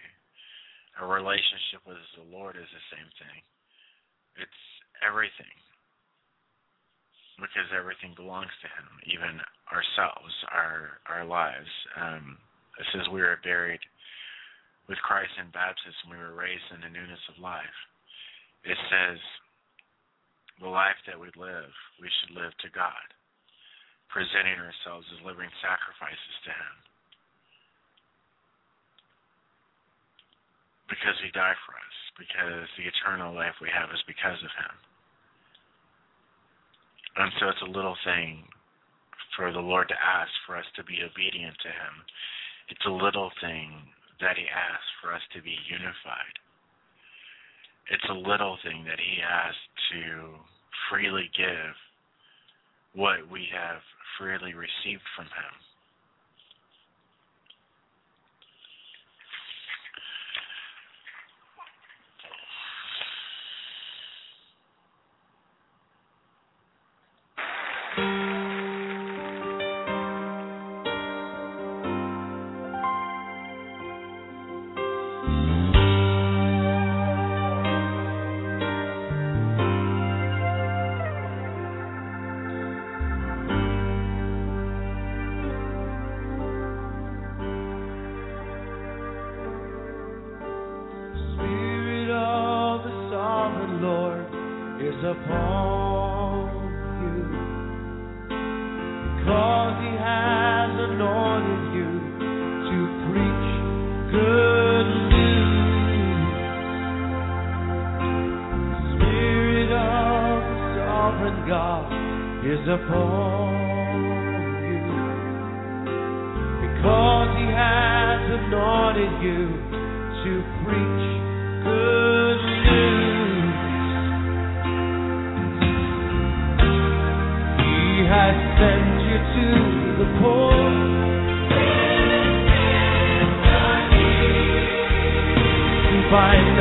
A 1.02 1.10
relationship 1.10 1.82
with 1.90 1.98
the 2.14 2.30
Lord 2.30 2.54
is 2.54 2.70
the 2.70 2.86
same 2.94 3.10
thing. 3.18 3.42
It's 4.38 4.62
everything 5.02 5.58
because 7.42 7.72
everything 7.74 8.14
belongs 8.14 8.52
to 8.62 8.68
Him, 8.68 8.88
even 9.10 9.42
ourselves, 9.72 10.34
our 10.52 11.00
our 11.08 11.24
lives. 11.24 11.72
Um, 11.96 12.38
it 12.80 12.88
says 12.96 13.04
we 13.12 13.20
were 13.20 13.44
buried 13.44 13.84
with 14.88 14.98
Christ 15.04 15.36
in 15.38 15.52
baptism. 15.52 16.10
We 16.10 16.18
were 16.18 16.34
raised 16.34 16.66
in 16.72 16.82
the 16.82 16.90
newness 16.90 17.22
of 17.28 17.38
life. 17.44 17.78
It 18.64 18.80
says 18.88 19.20
the 20.64 20.72
life 20.72 20.98
that 21.08 21.20
we 21.20 21.28
live, 21.36 21.72
we 22.00 22.10
should 22.10 22.36
live 22.36 22.52
to 22.64 22.70
God, 22.72 23.08
presenting 24.12 24.60
ourselves 24.60 25.08
as 25.12 25.28
living 25.28 25.52
sacrifices 25.60 26.36
to 26.48 26.52
Him. 26.52 26.76
Because 30.88 31.16
He 31.22 31.32
died 31.36 31.60
for 31.64 31.76
us, 31.76 31.96
because 32.18 32.68
the 32.76 32.88
eternal 32.88 33.36
life 33.36 33.56
we 33.60 33.72
have 33.72 33.92
is 33.92 34.04
because 34.10 34.40
of 34.42 34.52
Him. 34.56 34.76
And 37.24 37.32
so 37.40 37.52
it's 37.52 37.68
a 37.68 37.76
little 37.76 38.00
thing 38.04 38.48
for 39.36 39.52
the 39.52 39.64
Lord 39.64 39.88
to 39.88 40.00
ask 40.00 40.32
for 40.48 40.56
us 40.56 40.68
to 40.76 40.84
be 40.84 41.00
obedient 41.04 41.56
to 41.64 41.72
Him. 41.72 41.94
It's 42.70 42.86
a 42.86 42.92
little 42.92 43.32
thing 43.42 43.72
that 44.22 44.38
He 44.38 44.46
asks 44.48 44.92
for 45.02 45.14
us 45.14 45.22
to 45.34 45.42
be 45.42 45.56
unified. 45.70 46.36
It's 47.92 48.10
a 48.10 48.14
little 48.14 48.58
thing 48.64 48.86
that 48.86 49.00
He 49.00 49.22
asks 49.22 49.58
to 49.92 50.38
freely 50.90 51.30
give 51.36 51.74
what 52.94 53.30
we 53.30 53.48
have 53.52 53.82
freely 54.18 54.54
received 54.54 55.06
from 55.16 55.26
Him. 55.26 55.54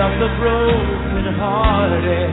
Up 0.08 0.18
the 0.20 0.28
broken 0.40 1.34
hearted. 1.34 2.32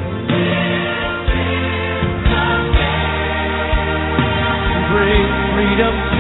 Bring 4.91 5.25
freedom 5.53 6.14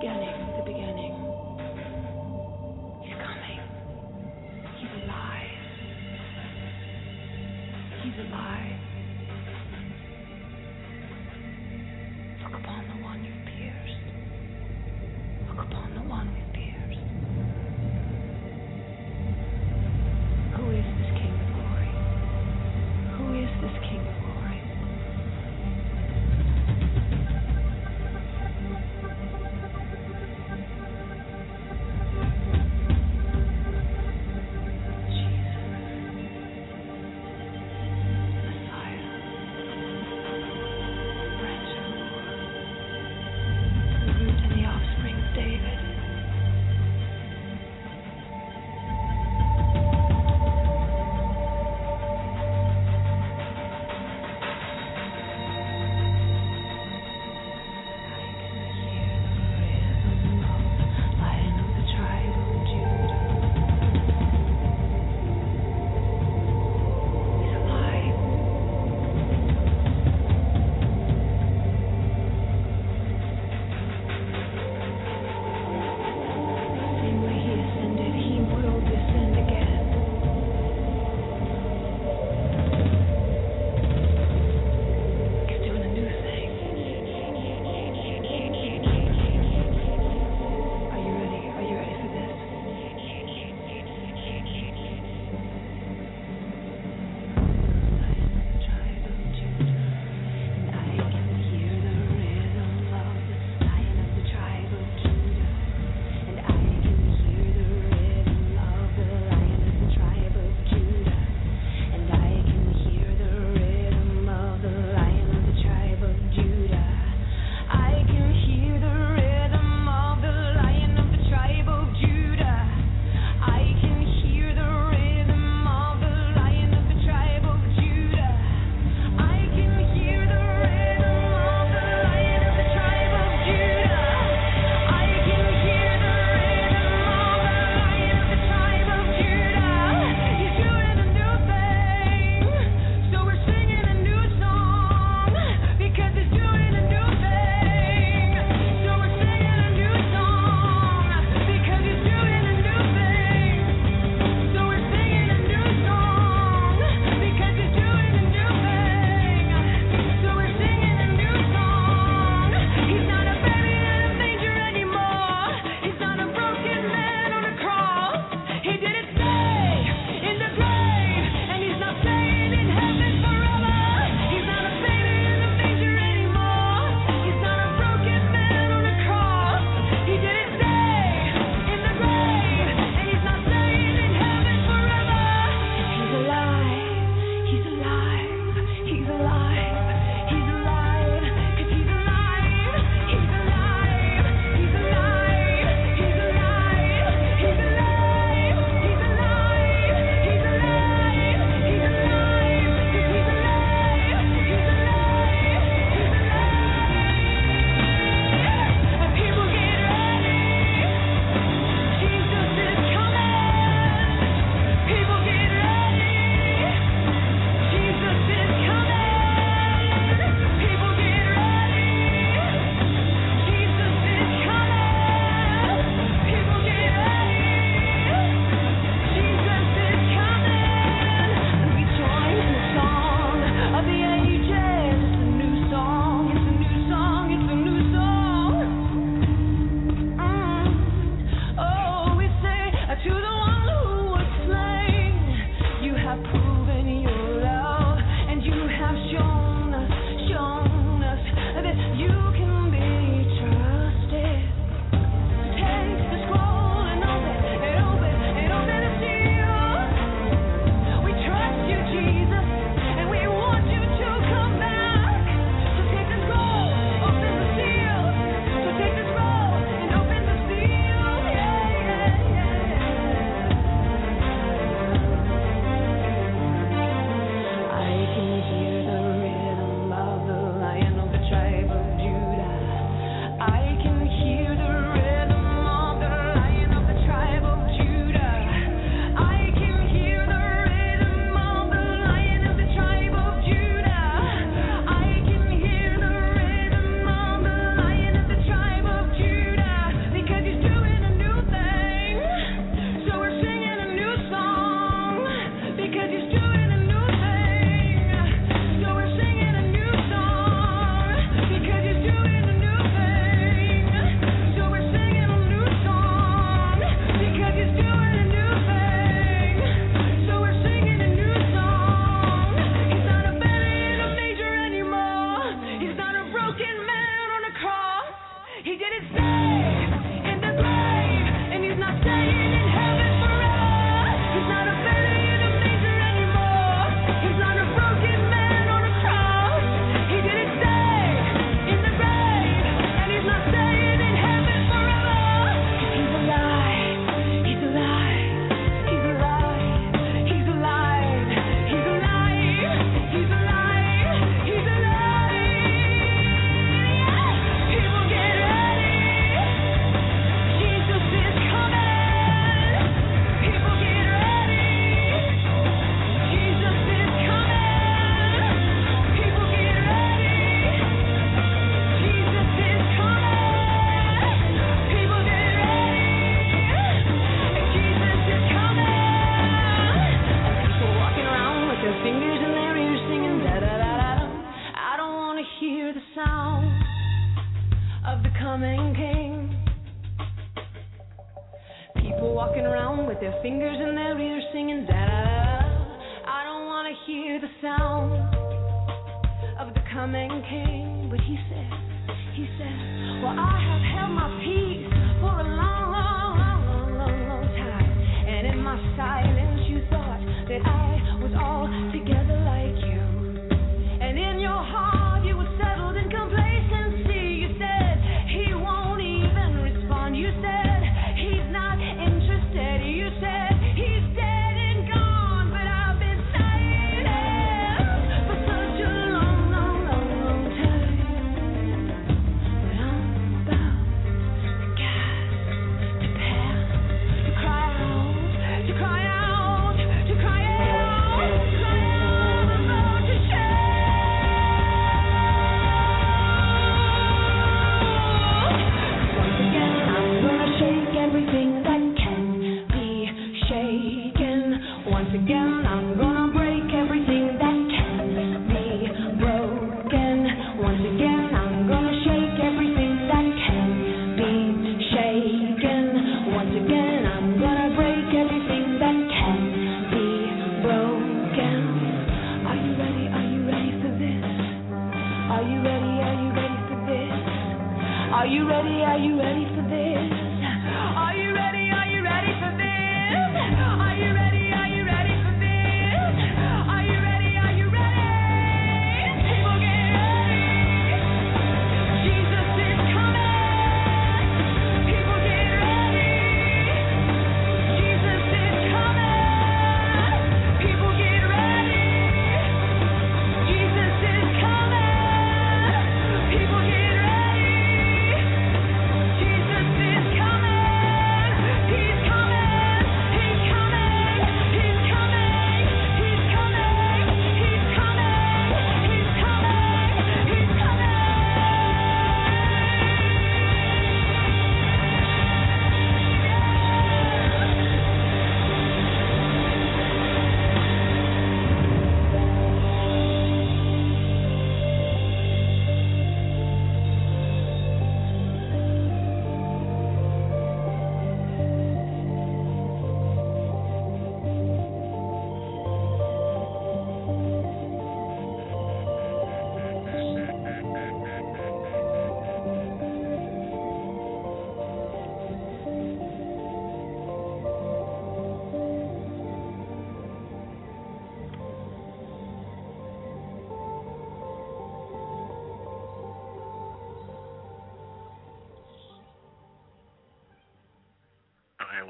beginning. 0.00 0.47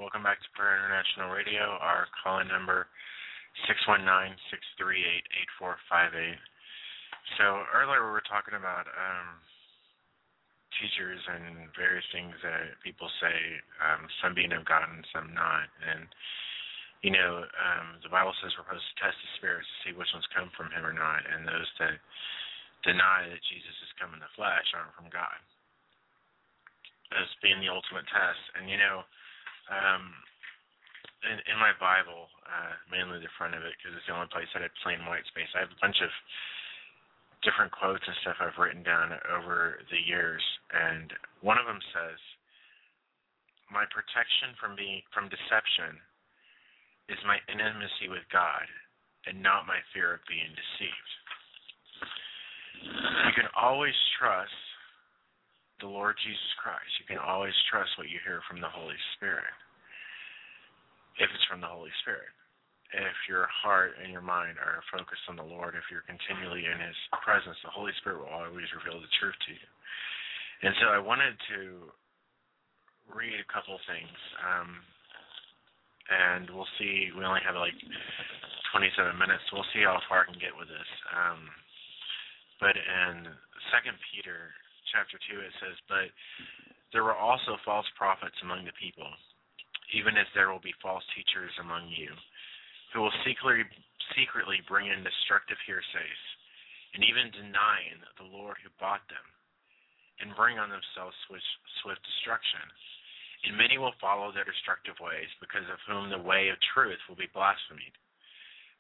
Welcome 0.09 0.25
back 0.25 0.41
to 0.41 0.57
Prayer 0.57 0.81
International 0.81 1.29
Radio. 1.29 1.77
Our 1.85 2.09
call-in 2.25 2.49
number 2.49 2.89
six 3.69 3.77
one 3.85 4.09
nine 4.09 4.33
six 4.49 4.65
three 4.81 5.05
eight 5.05 5.29
eight 5.37 5.53
four 5.61 5.77
five 5.85 6.17
eight. 6.17 6.41
So 7.37 7.69
earlier 7.77 8.01
we 8.01 8.17
were 8.17 8.25
talking 8.25 8.57
about 8.57 8.89
um, 8.89 9.37
teachers 10.81 11.21
and 11.29 11.69
various 11.77 12.09
things 12.09 12.33
that 12.41 12.81
people 12.81 13.05
say, 13.21 13.37
um, 13.85 14.09
some 14.25 14.33
being 14.33 14.57
of 14.57 14.65
God 14.65 14.89
and 14.89 15.05
some 15.13 15.37
not. 15.37 15.69
And 15.85 16.09
you 17.05 17.13
know, 17.13 17.45
um, 17.45 18.01
the 18.01 18.09
Bible 18.09 18.33
says 18.41 18.57
we're 18.57 18.65
supposed 18.65 18.89
to 18.89 19.05
test 19.05 19.21
the 19.21 19.29
spirits 19.37 19.69
to 19.69 19.77
see 19.85 19.93
which 19.93 20.09
ones 20.17 20.25
come 20.33 20.49
from 20.57 20.73
Him 20.73 20.89
or 20.89 20.97
not, 20.97 21.21
and 21.29 21.45
those 21.45 21.69
that 21.85 22.01
deny 22.81 23.29
that 23.29 23.45
Jesus 23.45 23.77
has 23.85 23.93
come 24.01 24.17
in 24.17 24.25
the 24.25 24.33
flesh 24.33 24.73
aren't 24.73 24.97
from 24.97 25.13
God. 25.13 25.37
As 27.13 27.29
being 27.45 27.61
the 27.61 27.69
ultimate 27.69 28.09
test, 28.09 28.41
and 28.57 28.73
you 28.73 28.81
know, 28.81 29.05
um, 29.69 30.13
in, 31.25 31.37
in 31.51 31.57
my 31.59 31.75
Bible, 31.77 32.31
uh, 32.47 32.75
mainly 32.89 33.21
the 33.21 33.33
front 33.37 33.55
of 33.55 33.63
it, 33.67 33.75
because 33.79 33.97
it's 33.97 34.07
the 34.07 34.15
only 34.15 34.31
place 34.31 34.49
that 34.55 34.63
had 34.63 34.75
plain 34.83 35.03
white 35.05 35.27
space. 35.29 35.51
I 35.55 35.65
have 35.65 35.75
a 35.75 35.83
bunch 35.83 35.99
of 36.01 36.11
different 37.43 37.71
quotes 37.71 38.03
and 38.07 38.17
stuff 38.23 38.39
I've 38.43 38.59
written 38.59 38.83
down 38.83 39.15
over 39.31 39.79
the 39.91 40.01
years, 40.03 40.43
and 40.75 41.13
one 41.41 41.59
of 41.59 41.67
them 41.67 41.83
says, 41.95 42.19
"My 43.71 43.87
protection 43.91 44.55
from 44.59 44.75
being 44.75 45.03
from 45.15 45.29
deception 45.29 46.01
is 47.09 47.19
my 47.25 47.39
intimacy 47.49 48.09
with 48.09 48.27
God, 48.31 48.67
and 49.27 49.43
not 49.43 49.67
my 49.71 49.81
fear 49.93 50.15
of 50.15 50.25
being 50.27 50.51
deceived." 50.55 51.11
You 53.27 53.35
can 53.35 53.51
always 53.55 53.95
trust 54.19 54.55
the 55.81 55.91
Lord 55.91 56.19
Jesus 56.23 56.53
Christ. 56.59 56.91
You 56.99 57.07
can 57.07 57.23
always 57.23 57.55
trust 57.71 57.95
what 57.97 58.11
you 58.11 58.19
hear 58.27 58.43
from 58.51 58.61
the 58.61 58.71
Holy 58.71 58.99
Spirit. 59.17 59.51
If 61.19 61.31
it's 61.31 61.47
from 61.51 61.63
the 61.63 61.71
Holy 61.71 61.93
Spirit. 62.03 62.31
If 62.89 63.19
your 63.29 63.45
heart 63.53 64.01
and 64.01 64.09
your 64.09 64.25
mind 64.25 64.57
are 64.57 64.81
focused 64.89 65.27
on 65.29 65.37
the 65.37 65.45
Lord, 65.45 65.77
if 65.77 65.85
you're 65.93 66.09
continually 66.09 66.65
in 66.65 66.79
His 66.81 66.97
presence, 67.21 67.59
the 67.61 67.75
Holy 67.75 67.93
Spirit 68.01 68.25
will 68.25 68.33
always 68.33 68.71
reveal 68.73 68.97
the 68.97 69.13
truth 69.21 69.37
to 69.45 69.53
you. 69.53 69.69
And 70.65 70.73
so 70.81 70.89
I 70.91 70.99
wanted 70.99 71.37
to 71.53 71.93
read 73.13 73.37
a 73.37 73.53
couple 73.53 73.77
things. 73.85 74.19
Um, 74.41 74.81
and 76.09 76.49
we'll 76.49 76.69
see. 76.81 77.13
We 77.13 77.25
only 77.25 77.45
have 77.45 77.57
like 77.61 77.77
27 78.73 79.13
minutes, 79.21 79.45
so 79.49 79.61
we'll 79.61 79.73
see 79.77 79.85
how 79.85 80.01
far 80.09 80.25
I 80.25 80.29
can 80.33 80.41
get 80.41 80.57
with 80.57 80.69
this. 80.69 80.91
Um, 81.13 81.41
but 82.61 82.75
in 82.75 83.29
Second 83.71 84.01
Peter 84.11 84.57
chapter 84.93 85.19
two, 85.29 85.41
it 85.41 85.53
says, 85.61 85.77
"But 85.89 86.13
there 86.93 87.05
were 87.05 87.17
also 87.17 87.57
false 87.59 87.89
prophets 87.97 88.41
among 88.43 88.65
the 88.65 88.73
people, 88.73 89.17
even 89.93 90.17
as 90.17 90.27
there 90.33 90.51
will 90.51 90.61
be 90.61 90.73
false 90.81 91.05
teachers 91.15 91.53
among 91.59 91.89
you, 91.89 92.17
who 92.93 93.03
will 93.03 93.15
secretly 93.25 93.65
secretly 94.17 94.61
bring 94.63 94.87
in 94.87 95.05
destructive 95.05 95.61
heresies, 95.67 96.23
and 96.95 97.05
even 97.05 97.31
denying 97.31 98.01
the 98.17 98.25
Lord 98.25 98.57
who 98.59 98.71
bought 98.81 99.07
them, 99.09 99.33
and 100.21 100.35
bring 100.35 100.59
on 100.59 100.71
themselves 100.71 101.17
swift, 101.27 101.45
swift 101.83 102.03
destruction." 102.03 102.73
And 103.45 103.57
many 103.57 103.79
will 103.79 103.93
follow 103.93 104.33
their 104.33 104.45
destructive 104.45 104.99
ways, 104.99 105.33
because 105.39 105.69
of 105.69 105.81
whom 105.83 106.11
the 106.11 106.19
way 106.19 106.49
of 106.49 106.59
truth 106.61 106.99
will 107.09 107.15
be 107.15 107.29
blasphemed. 107.29 107.97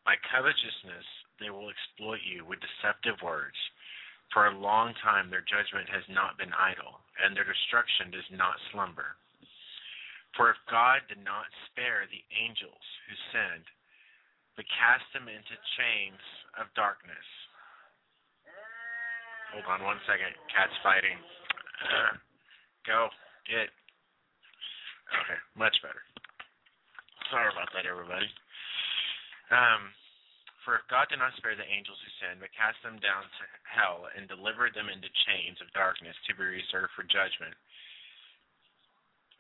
By 0.05 0.17
covetousness 0.17 1.07
they 1.39 1.51
will 1.51 1.69
exploit 1.71 2.23
you 2.23 2.45
with 2.45 2.59
deceptive 2.61 3.23
words. 3.23 3.57
For 4.33 4.47
a 4.47 4.59
long 4.59 4.93
time 5.01 5.33
their 5.33 5.45
judgment 5.45 5.89
has 5.89 6.05
not 6.13 6.37
been 6.37 6.53
idle, 6.53 7.01
and 7.25 7.33
their 7.33 7.49
destruction 7.49 8.13
does 8.13 8.29
not 8.33 8.61
slumber. 8.71 9.17
For 10.37 10.53
if 10.53 10.61
God 10.69 11.03
did 11.09 11.25
not 11.25 11.49
spare 11.71 12.05
the 12.07 12.23
angels 12.37 12.85
who 13.09 13.15
sinned, 13.33 13.67
but 14.55 14.69
cast 14.75 15.07
them 15.17 15.31
into 15.31 15.55
chains 15.81 16.23
of 16.61 16.69
darkness. 16.77 17.29
Hold 19.55 19.65
on 19.65 19.81
one 19.81 20.01
second. 20.05 20.37
Cat's 20.53 20.77
fighting. 20.85 21.17
Uh, 21.81 22.21
go. 22.89 23.09
Get. 23.49 23.73
Okay, 25.09 25.41
much 25.57 25.73
better. 25.81 26.05
Sorry 27.33 27.49
about 27.49 27.73
that, 27.73 27.89
everybody. 27.89 28.29
Um, 29.49 29.89
for 30.69 30.77
if 30.77 30.85
God 30.93 31.09
did 31.09 31.17
not 31.17 31.33
spare 31.41 31.57
the 31.57 31.65
angels 31.65 31.97
who 31.97 32.13
sinned, 32.21 32.45
but 32.45 32.53
cast 32.53 32.77
them 32.85 33.01
down 33.01 33.25
to 33.25 33.45
hell 33.65 34.05
and 34.13 34.29
delivered 34.29 34.77
them 34.77 34.93
into 34.93 35.09
chains 35.25 35.57
of 35.65 35.73
darkness 35.73 36.13
to 36.29 36.37
be 36.37 36.45
reserved 36.45 36.93
for 36.93 37.09
judgment. 37.09 37.57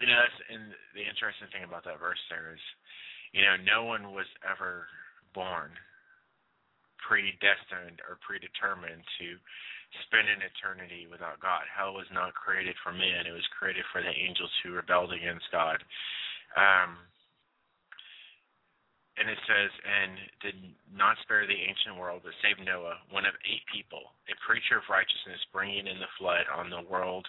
You 0.00 0.08
know, 0.08 0.16
that's 0.16 0.40
and 0.48 0.72
the 0.96 1.04
interesting 1.04 1.52
thing 1.52 1.68
about 1.68 1.84
that 1.84 2.00
verse 2.00 2.22
there 2.32 2.56
is, 2.56 2.64
you 3.36 3.44
know, 3.44 3.60
no 3.60 3.84
one 3.84 4.16
was 4.16 4.24
ever 4.40 4.88
born 5.36 5.68
predestined 6.96 8.00
or 8.08 8.16
predetermined 8.24 9.04
to 9.20 9.26
spend 10.08 10.32
an 10.32 10.40
eternity 10.40 11.04
without 11.12 11.44
God. 11.44 11.68
Hell 11.68 11.92
was 11.92 12.08
not 12.08 12.32
created 12.32 12.72
for 12.80 12.96
men; 12.96 13.28
it 13.28 13.36
was 13.36 13.44
created 13.52 13.84
for 13.92 14.00
the 14.00 14.16
angels 14.16 14.52
who 14.64 14.80
rebelled 14.80 15.12
against 15.12 15.44
God. 15.52 15.84
Um, 16.56 17.04
and 19.18 19.26
it 19.26 19.40
says, 19.50 19.70
and 19.82 20.12
did 20.38 20.58
not 20.94 21.18
spare 21.26 21.42
the 21.42 21.66
ancient 21.66 21.98
world, 21.98 22.22
but 22.22 22.34
saved 22.38 22.62
Noah, 22.62 23.02
one 23.10 23.26
of 23.26 23.34
eight 23.42 23.66
people, 23.66 24.14
a 24.30 24.34
preacher 24.46 24.78
of 24.78 24.86
righteousness, 24.86 25.42
bringing 25.50 25.90
in 25.90 25.98
the 25.98 26.14
flood 26.22 26.46
on 26.54 26.70
the 26.70 26.86
world 26.86 27.26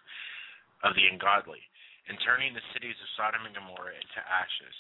of 0.86 0.94
the 0.94 1.10
ungodly, 1.10 1.60
and 2.06 2.16
turning 2.22 2.54
the 2.54 2.70
cities 2.78 2.98
of 3.02 3.10
Sodom 3.18 3.42
and 3.50 3.58
Gomorrah 3.58 3.98
into 3.98 4.22
ashes, 4.22 4.78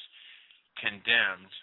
condemned 0.78 1.54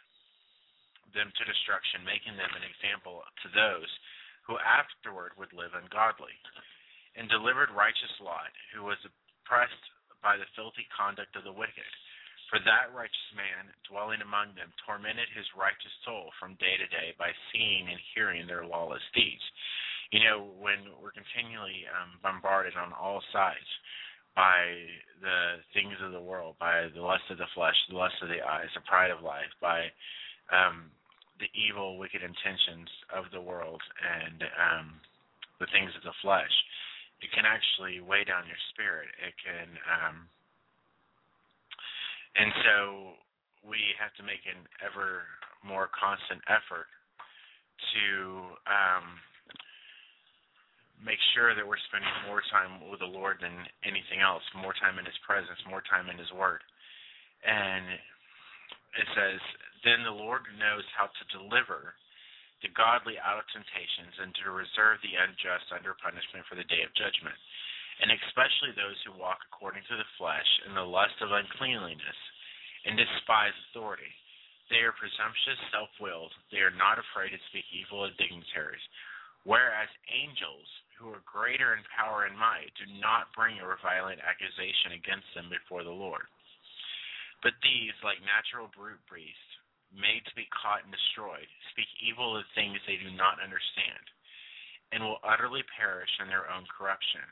them 1.14 1.30
to 1.30 1.48
destruction, 1.48 2.02
making 2.02 2.34
them 2.34 2.50
an 2.52 2.66
example 2.66 3.22
to 3.46 3.48
those 3.54 3.90
who 4.44 4.58
afterward 4.58 5.34
would 5.38 5.54
live 5.54 5.74
ungodly, 5.78 6.34
and 7.14 7.30
delivered 7.30 7.70
righteous 7.72 8.12
Lot, 8.18 8.50
who 8.74 8.84
was 8.84 8.98
oppressed 9.06 9.84
by 10.20 10.36
the 10.36 10.50
filthy 10.58 10.86
conduct 10.90 11.38
of 11.38 11.46
the 11.46 11.54
wicked. 11.54 11.86
For 12.50 12.62
that 12.62 12.94
righteous 12.94 13.30
man, 13.34 13.74
dwelling 13.90 14.22
among 14.22 14.54
them, 14.54 14.70
tormented 14.86 15.26
his 15.34 15.46
righteous 15.58 15.92
soul 16.06 16.30
from 16.38 16.54
day 16.62 16.78
to 16.78 16.86
day 16.94 17.10
by 17.18 17.34
seeing 17.50 17.90
and 17.90 17.98
hearing 18.14 18.46
their 18.46 18.62
lawless 18.62 19.02
deeds. 19.14 19.42
You 20.14 20.22
know, 20.22 20.54
when 20.54 20.94
we're 21.02 21.16
continually 21.16 21.82
um, 21.90 22.22
bombarded 22.22 22.78
on 22.78 22.94
all 22.94 23.18
sides 23.34 23.70
by 24.38 24.78
the 25.18 25.64
things 25.74 25.98
of 26.04 26.12
the 26.12 26.22
world, 26.22 26.54
by 26.62 26.86
the 26.94 27.02
lust 27.02 27.26
of 27.34 27.38
the 27.42 27.50
flesh, 27.56 27.74
the 27.90 27.98
lust 27.98 28.14
of 28.22 28.28
the 28.28 28.38
eyes, 28.44 28.70
the 28.78 28.86
pride 28.86 29.10
of 29.10 29.26
life, 29.26 29.50
by 29.58 29.90
um, 30.54 30.92
the 31.42 31.50
evil, 31.56 31.98
wicked 31.98 32.22
intentions 32.22 32.86
of 33.10 33.26
the 33.32 33.40
world 33.40 33.82
and 33.98 34.46
um, 34.54 34.86
the 35.58 35.66
things 35.72 35.90
of 35.96 36.04
the 36.04 36.14
flesh, 36.22 36.52
it 37.24 37.32
can 37.32 37.48
actually 37.48 37.98
weigh 38.00 38.24
down 38.24 38.46
your 38.46 38.60
spirit. 38.70 39.08
It 39.18 39.34
can 39.40 39.68
um, 39.88 40.28
and 42.36 42.52
so 42.64 42.76
we 43.64 43.80
have 43.96 44.12
to 44.20 44.24
make 44.24 44.44
an 44.44 44.60
ever 44.84 45.24
more 45.64 45.88
constant 45.90 46.40
effort 46.46 46.86
to 47.96 48.06
um, 48.68 49.18
make 51.00 51.20
sure 51.34 51.56
that 51.56 51.66
we're 51.66 51.80
spending 51.88 52.12
more 52.28 52.44
time 52.52 52.88
with 52.88 53.00
the 53.00 53.08
Lord 53.08 53.40
than 53.40 53.66
anything 53.84 54.20
else, 54.20 54.44
more 54.54 54.76
time 54.76 55.00
in 55.00 55.08
His 55.08 55.18
presence, 55.24 55.58
more 55.66 55.82
time 55.88 56.12
in 56.12 56.16
His 56.16 56.30
Word. 56.32 56.60
And 57.44 57.96
it 58.96 59.08
says, 59.12 59.40
Then 59.84 60.04
the 60.04 60.14
Lord 60.14 60.44
knows 60.56 60.84
how 60.96 61.08
to 61.08 61.24
deliver 61.36 61.96
the 62.64 62.72
godly 62.72 63.20
out 63.20 63.36
of 63.36 63.46
temptations 63.52 64.16
and 64.16 64.32
to 64.40 64.56
reserve 64.56 64.96
the 65.04 65.16
unjust 65.16 65.68
under 65.76 65.92
punishment 66.00 66.48
for 66.48 66.56
the 66.56 66.68
day 66.72 66.80
of 66.80 66.92
judgment 66.96 67.36
and 68.00 68.12
especially 68.12 68.76
those 68.76 68.98
who 69.04 69.16
walk 69.16 69.40
according 69.48 69.80
to 69.88 69.96
the 69.96 70.12
flesh 70.20 70.48
in 70.68 70.76
the 70.76 70.84
lust 70.84 71.16
of 71.24 71.32
uncleanliness 71.32 72.20
and 72.84 72.96
despise 72.96 73.56
authority. 73.68 74.12
They 74.68 74.82
are 74.82 74.94
presumptuous, 74.98 75.58
self 75.70 75.88
willed. 76.02 76.34
They 76.50 76.60
are 76.60 76.74
not 76.74 76.98
afraid 76.98 77.32
to 77.32 77.48
speak 77.48 77.64
evil 77.70 78.02
of 78.04 78.18
dignitaries. 78.18 78.82
Whereas 79.46 79.86
angels, 80.10 80.66
who 80.98 81.14
are 81.14 81.22
greater 81.22 81.78
in 81.78 81.86
power 81.94 82.26
and 82.26 82.34
might, 82.34 82.74
do 82.74 82.88
not 82.98 83.30
bring 83.30 83.62
a 83.62 83.68
violent 83.78 84.18
accusation 84.18 84.98
against 84.98 85.30
them 85.38 85.46
before 85.46 85.86
the 85.86 85.94
Lord. 85.94 86.26
But 87.46 87.54
these, 87.62 87.94
like 88.02 88.18
natural 88.26 88.66
brute 88.74 88.98
beasts, 89.06 89.52
made 89.94 90.26
to 90.26 90.34
be 90.34 90.50
caught 90.50 90.82
and 90.82 90.90
destroyed, 90.90 91.46
speak 91.70 91.86
evil 92.02 92.34
of 92.34 92.42
things 92.58 92.82
they 92.84 92.98
do 92.98 93.12
not 93.14 93.38
understand, 93.38 94.02
and 94.90 94.98
will 94.98 95.22
utterly 95.22 95.62
perish 95.78 96.10
in 96.18 96.26
their 96.26 96.50
own 96.50 96.66
corruption 96.66 97.22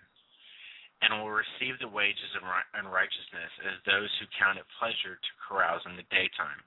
and 1.05 1.21
will 1.21 1.37
receive 1.37 1.77
the 1.77 1.93
wages 1.93 2.33
of 2.33 2.49
unrighteousness 2.81 3.53
as 3.69 3.77
those 3.85 4.09
who 4.17 4.37
count 4.41 4.57
it 4.57 4.65
pleasure 4.81 5.21
to 5.21 5.41
carouse 5.45 5.85
in 5.85 6.01
the 6.01 6.09
daytime. 6.09 6.65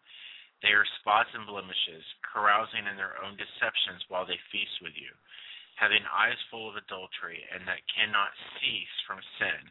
They 0.61 0.77
are 0.77 0.85
spots 1.01 1.33
and 1.33 1.49
blemishes, 1.49 2.05
carousing 2.21 2.85
in 2.85 2.97
their 2.97 3.17
own 3.25 3.33
deceptions 3.33 4.05
while 4.13 4.29
they 4.29 4.37
feast 4.53 4.77
with 4.85 4.93
you, 4.93 5.09
having 5.81 6.05
eyes 6.05 6.37
full 6.53 6.69
of 6.69 6.77
adultery, 6.77 7.41
and 7.49 7.65
that 7.65 7.81
cannot 7.89 8.29
cease 8.61 8.95
from 9.09 9.21
sin. 9.41 9.61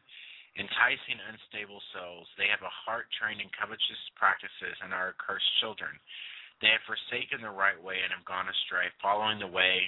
Enticing 0.58 1.22
unstable 1.30 1.82
souls, 1.94 2.26
they 2.34 2.50
have 2.50 2.62
a 2.66 2.78
heart 2.86 3.06
trained 3.14 3.42
in 3.42 3.50
covetous 3.54 4.02
practices 4.18 4.74
and 4.82 4.90
are 4.90 5.14
accursed 5.14 5.46
children. 5.62 5.94
They 6.58 6.72
have 6.74 6.82
forsaken 6.88 7.44
the 7.44 7.54
right 7.54 7.78
way 7.78 8.02
and 8.02 8.10
have 8.10 8.24
gone 8.26 8.48
astray, 8.50 8.90
following 8.98 9.38
the 9.38 9.52
way 9.52 9.86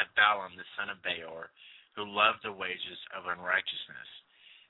of 0.00 0.10
Balaam 0.16 0.56
the 0.56 0.66
son 0.74 0.90
of 0.90 1.02
Beor 1.06 1.50
who 1.98 2.06
loved 2.06 2.46
the 2.46 2.54
wages 2.54 3.02
of 3.10 3.26
unrighteousness. 3.26 4.10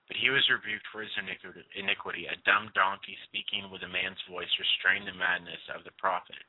But 0.09 0.17
he 0.17 0.33
was 0.33 0.41
rebuked 0.49 0.89
for 0.89 1.05
his 1.05 1.13
iniquity. 1.21 2.25
A 2.25 2.41
dumb 2.49 2.73
donkey 2.73 3.13
speaking 3.29 3.69
with 3.69 3.85
a 3.85 3.93
man's 3.93 4.25
voice 4.25 4.49
restrained 4.57 5.05
the 5.05 5.13
madness 5.13 5.61
of 5.77 5.85
the 5.85 5.93
prophet. 6.01 6.41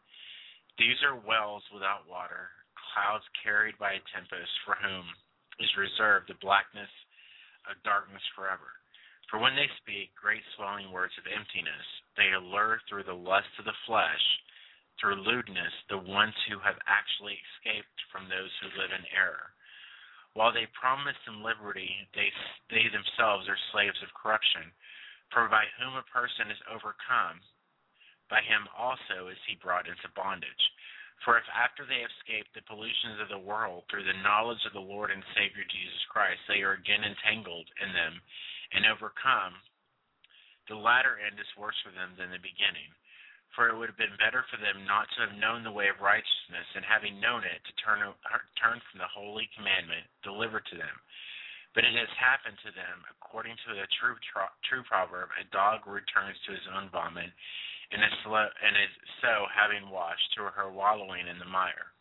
These 0.79 1.03
are 1.03 1.19
wells 1.19 1.67
without 1.75 2.07
water, 2.07 2.47
clouds 2.95 3.27
carried 3.43 3.75
by 3.75 3.99
a 3.99 4.07
tempest, 4.15 4.47
for 4.63 4.79
whom 4.79 5.03
is 5.59 5.67
reserved 5.75 6.31
the 6.31 6.39
blackness 6.39 6.87
of 7.67 7.75
darkness 7.83 8.23
forever. 8.31 8.79
For 9.27 9.43
when 9.43 9.59
they 9.59 9.67
speak 9.83 10.15
great 10.15 10.41
swelling 10.55 10.95
words 10.95 11.13
of 11.19 11.27
emptiness, 11.27 11.87
they 12.15 12.31
allure 12.31 12.79
through 12.87 13.03
the 13.03 13.19
lust 13.19 13.51
of 13.59 13.67
the 13.67 13.75
flesh, 13.83 14.23
through 15.03 15.19
lewdness, 15.19 15.75
the 15.91 15.99
ones 15.99 16.33
who 16.47 16.63
have 16.63 16.79
actually 16.87 17.35
escaped 17.43 17.99
from 18.07 18.31
those 18.31 18.51
who 18.63 18.79
live 18.79 18.95
in 18.95 19.03
error. 19.11 19.51
While 20.33 20.53
they 20.53 20.67
promise 20.77 21.17
them 21.25 21.43
liberty, 21.43 21.89
they, 22.13 22.29
they 22.69 22.85
themselves 22.89 23.49
are 23.49 23.67
slaves 23.71 23.97
of 24.05 24.13
corruption. 24.13 24.71
For 25.33 25.49
by 25.49 25.65
whom 25.77 25.97
a 25.97 26.11
person 26.13 26.49
is 26.49 26.61
overcome, 26.69 27.41
by 28.29 28.41
him 28.41 28.69
also 28.77 29.29
is 29.29 29.37
he 29.45 29.57
brought 29.57 29.89
into 29.89 30.09
bondage. 30.15 30.65
For 31.25 31.35
if 31.37 31.43
after 31.51 31.83
they 31.83 31.99
have 32.01 32.13
escaped 32.21 32.53
the 32.55 32.63
pollutions 32.63 33.19
of 33.19 33.27
the 33.27 33.41
world 33.41 33.83
through 33.89 34.07
the 34.07 34.23
knowledge 34.23 34.63
of 34.65 34.73
the 34.73 34.81
Lord 34.81 35.11
and 35.11 35.25
Savior 35.35 35.65
Jesus 35.67 36.03
Christ, 36.07 36.39
they 36.47 36.63
are 36.63 36.79
again 36.79 37.03
entangled 37.03 37.67
in 37.83 37.91
them 37.91 38.21
and 38.71 38.85
overcome, 38.85 39.59
the 40.69 40.77
latter 40.77 41.17
end 41.17 41.41
is 41.41 41.57
worse 41.57 41.75
for 41.81 41.89
them 41.91 42.13
than 42.15 42.29
the 42.29 42.39
beginning. 42.39 42.93
For 43.57 43.65
it 43.65 43.75
would 43.77 43.89
have 43.89 43.97
been 43.97 44.13
better 44.21 44.45
for 44.47 44.61
them 44.61 44.85
not 44.85 45.09
to 45.17 45.25
have 45.25 45.41
known 45.41 45.65
the 45.65 45.73
way 45.73 45.89
of 45.89 45.97
righteousness, 45.97 46.67
and 46.77 46.85
having 46.85 47.17
known 47.17 47.41
it, 47.41 47.57
to 47.65 47.73
turn, 47.81 48.05
turn 48.61 48.77
from 48.89 48.97
the 49.01 49.09
holy 49.09 49.49
commandment 49.57 50.05
delivered 50.21 50.65
to 50.69 50.77
them. 50.77 50.95
But 51.73 51.85
it 51.85 51.93
has 51.97 52.09
happened 52.17 52.57
to 52.65 52.73
them, 52.73 53.05
according 53.09 53.57
to 53.65 53.69
the 53.77 53.85
true 54.01 54.17
true 54.65 54.83
proverb, 54.85 55.29
a 55.37 55.45
dog 55.53 55.85
returns 55.85 56.37
to 56.45 56.53
his 56.53 56.65
own 56.73 56.89
vomit, 56.89 57.29
and 57.93 58.01
is, 58.01 58.13
slow, 58.25 58.45
and 58.45 58.73
is 58.77 58.93
so, 59.21 59.45
having 59.53 59.89
washed, 59.89 60.29
to 60.37 60.49
her 60.49 60.69
wallowing 60.69 61.29
in 61.29 61.37
the 61.37 61.49
mire. 61.49 61.93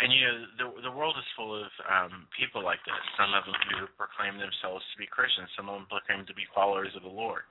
And 0.00 0.12
you 0.12 0.20
know 0.20 0.36
the 0.58 0.90
the 0.90 0.96
world 0.96 1.16
is 1.16 1.36
full 1.36 1.54
of 1.54 1.70
um, 1.88 2.28
people 2.36 2.64
like 2.64 2.80
this. 2.84 2.98
Some 3.16 3.32
of 3.32 3.44
them 3.46 3.56
who 3.72 3.86
proclaim 3.96 4.36
themselves 4.40 4.84
to 4.92 4.96
be 5.00 5.08
Christians. 5.08 5.48
Some 5.56 5.68
of 5.68 5.76
them 5.76 5.88
proclaim 5.88 6.26
to 6.26 6.34
be 6.34 6.48
followers 6.52 6.92
of 6.96 7.04
the 7.04 7.12
Lord 7.12 7.44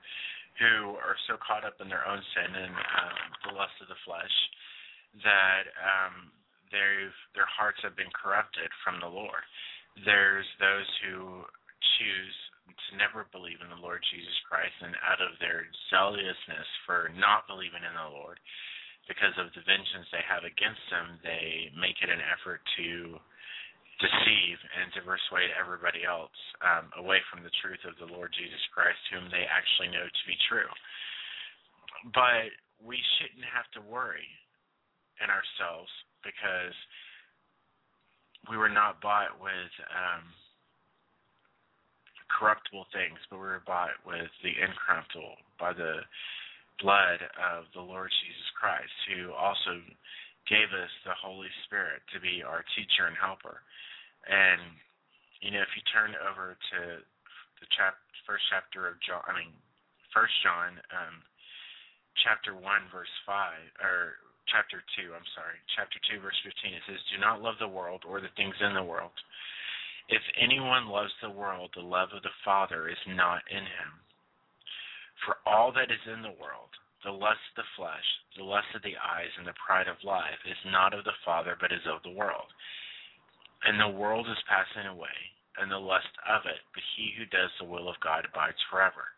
who 0.58 0.94
are 1.02 1.18
so 1.26 1.34
caught 1.42 1.66
up 1.66 1.78
in 1.82 1.90
their 1.90 2.06
own 2.06 2.22
sin 2.34 2.50
and 2.54 2.74
um, 2.74 3.18
the 3.48 3.54
lust 3.58 3.74
of 3.82 3.90
the 3.90 3.98
flesh 4.06 4.36
that 5.22 5.66
um, 5.78 6.30
they've 6.70 7.18
their 7.34 7.48
hearts 7.50 7.78
have 7.82 7.94
been 7.94 8.10
corrupted 8.14 8.70
from 8.82 8.98
the 8.98 9.10
Lord. 9.10 9.42
There's 10.02 10.46
those 10.58 10.90
who 11.06 11.46
choose 11.98 12.36
to 12.66 12.98
never 12.98 13.28
believe 13.30 13.60
in 13.62 13.70
the 13.70 13.78
Lord 13.78 14.02
Jesus 14.10 14.34
Christ, 14.48 14.74
and 14.82 14.96
out 15.04 15.20
of 15.20 15.36
their 15.38 15.68
zealousness 15.92 16.68
for 16.88 17.12
not 17.14 17.46
believing 17.46 17.84
in 17.84 17.94
the 17.94 18.10
Lord, 18.10 18.40
because 19.06 19.36
of 19.36 19.52
the 19.52 19.62
vengeance 19.68 20.08
they 20.10 20.24
have 20.24 20.48
against 20.48 20.80
them, 20.88 21.20
they 21.20 21.68
make 21.76 22.00
it 22.00 22.08
an 22.08 22.24
effort 22.24 22.64
to 22.80 23.20
deceive 24.04 24.58
and 24.76 24.92
to 24.92 25.00
persuade 25.00 25.48
everybody 25.56 26.04
else 26.04 26.36
um, 26.60 26.92
away 27.00 27.24
from 27.32 27.40
the 27.40 27.52
truth 27.64 27.80
of 27.88 27.96
the 27.96 28.10
Lord 28.12 28.36
Jesus 28.36 28.60
Christ, 28.76 29.00
whom 29.08 29.32
they 29.32 29.48
actually 29.48 29.88
know 29.88 30.04
to 30.04 30.24
be 30.28 30.36
true. 30.44 30.68
But 32.12 32.52
we 32.84 33.00
shouldn't 33.16 33.48
have 33.48 33.68
to 33.72 33.80
worry 33.88 34.28
in 35.24 35.32
ourselves 35.32 35.88
because 36.20 36.76
we 38.52 38.60
were 38.60 38.72
not 38.72 39.00
bought 39.00 39.40
with 39.40 39.72
um, 39.88 40.24
corruptible 42.28 42.84
things, 42.92 43.16
but 43.32 43.40
we 43.40 43.48
were 43.48 43.64
bought 43.64 43.96
with 44.04 44.28
the 44.44 44.52
incorruptible 44.52 45.40
by 45.56 45.72
the 45.72 46.04
blood 46.82 47.24
of 47.40 47.64
the 47.72 47.80
Lord 47.80 48.10
Jesus 48.20 48.48
Christ, 48.58 48.92
who 49.08 49.32
also 49.32 49.80
gave 50.50 50.68
us 50.76 50.92
the 51.08 51.16
Holy 51.16 51.48
Spirit 51.64 52.04
to 52.12 52.20
be 52.20 52.44
our 52.44 52.64
teacher 52.76 53.08
and 53.08 53.16
helper. 53.16 53.64
And 54.28 54.60
you 55.44 55.52
know, 55.52 55.60
if 55.60 55.72
you 55.76 55.84
turn 55.92 56.16
over 56.24 56.56
to 56.56 56.78
the 57.60 57.68
chap 57.76 58.00
first 58.24 58.44
chapter 58.48 58.88
of 58.88 58.96
John, 59.04 59.20
I 59.28 59.36
mean, 59.36 59.52
First 60.16 60.32
John, 60.40 60.80
um, 60.94 61.20
chapter 62.24 62.56
one, 62.56 62.88
verse 62.88 63.12
five, 63.28 63.60
or 63.84 64.16
chapter 64.48 64.80
two, 64.96 65.12
I'm 65.12 65.28
sorry, 65.36 65.60
chapter 65.76 66.00
two, 66.08 66.22
verse 66.24 66.38
fifteen, 66.40 66.72
it 66.72 66.84
says, 66.88 67.02
"Do 67.12 67.20
not 67.20 67.44
love 67.44 67.58
the 67.60 67.68
world 67.68 68.06
or 68.08 68.24
the 68.24 68.32
things 68.38 68.56
in 68.64 68.72
the 68.72 68.86
world. 68.86 69.12
If 70.08 70.22
anyone 70.40 70.88
loves 70.88 71.12
the 71.20 71.32
world, 71.32 71.72
the 71.74 71.84
love 71.84 72.12
of 72.12 72.22
the 72.22 72.36
Father 72.44 72.88
is 72.88 73.00
not 73.08 73.42
in 73.50 73.64
him. 73.64 73.90
For 75.24 75.36
all 75.44 75.72
that 75.72 75.90
is 75.90 76.04
in 76.06 76.22
the 76.22 76.36
world, 76.36 76.72
the 77.04 77.12
lust 77.12 77.40
of 77.52 77.64
the 77.64 77.70
flesh, 77.76 78.08
the 78.36 78.44
lust 78.44 78.68
of 78.74 78.82
the 78.82 78.96
eyes, 78.96 79.32
and 79.36 79.46
the 79.46 79.56
pride 79.60 79.88
of 79.88 79.96
life, 80.04 80.40
is 80.44 80.60
not 80.72 80.92
of 80.92 81.04
the 81.04 81.16
Father, 81.24 81.56
but 81.60 81.72
is 81.72 81.84
of 81.86 82.02
the 82.02 82.16
world." 82.16 82.52
And 83.64 83.80
the 83.80 83.96
world 83.96 84.28
is 84.28 84.48
passing 84.48 84.88
away, 84.88 85.16
and 85.56 85.72
the 85.72 85.80
lust 85.80 86.12
of 86.28 86.44
it, 86.44 86.60
but 86.76 86.84
he 86.96 87.16
who 87.16 87.24
does 87.26 87.48
the 87.58 87.64
will 87.64 87.88
of 87.88 88.00
God 88.04 88.28
abides 88.28 88.60
forever. 88.68 89.08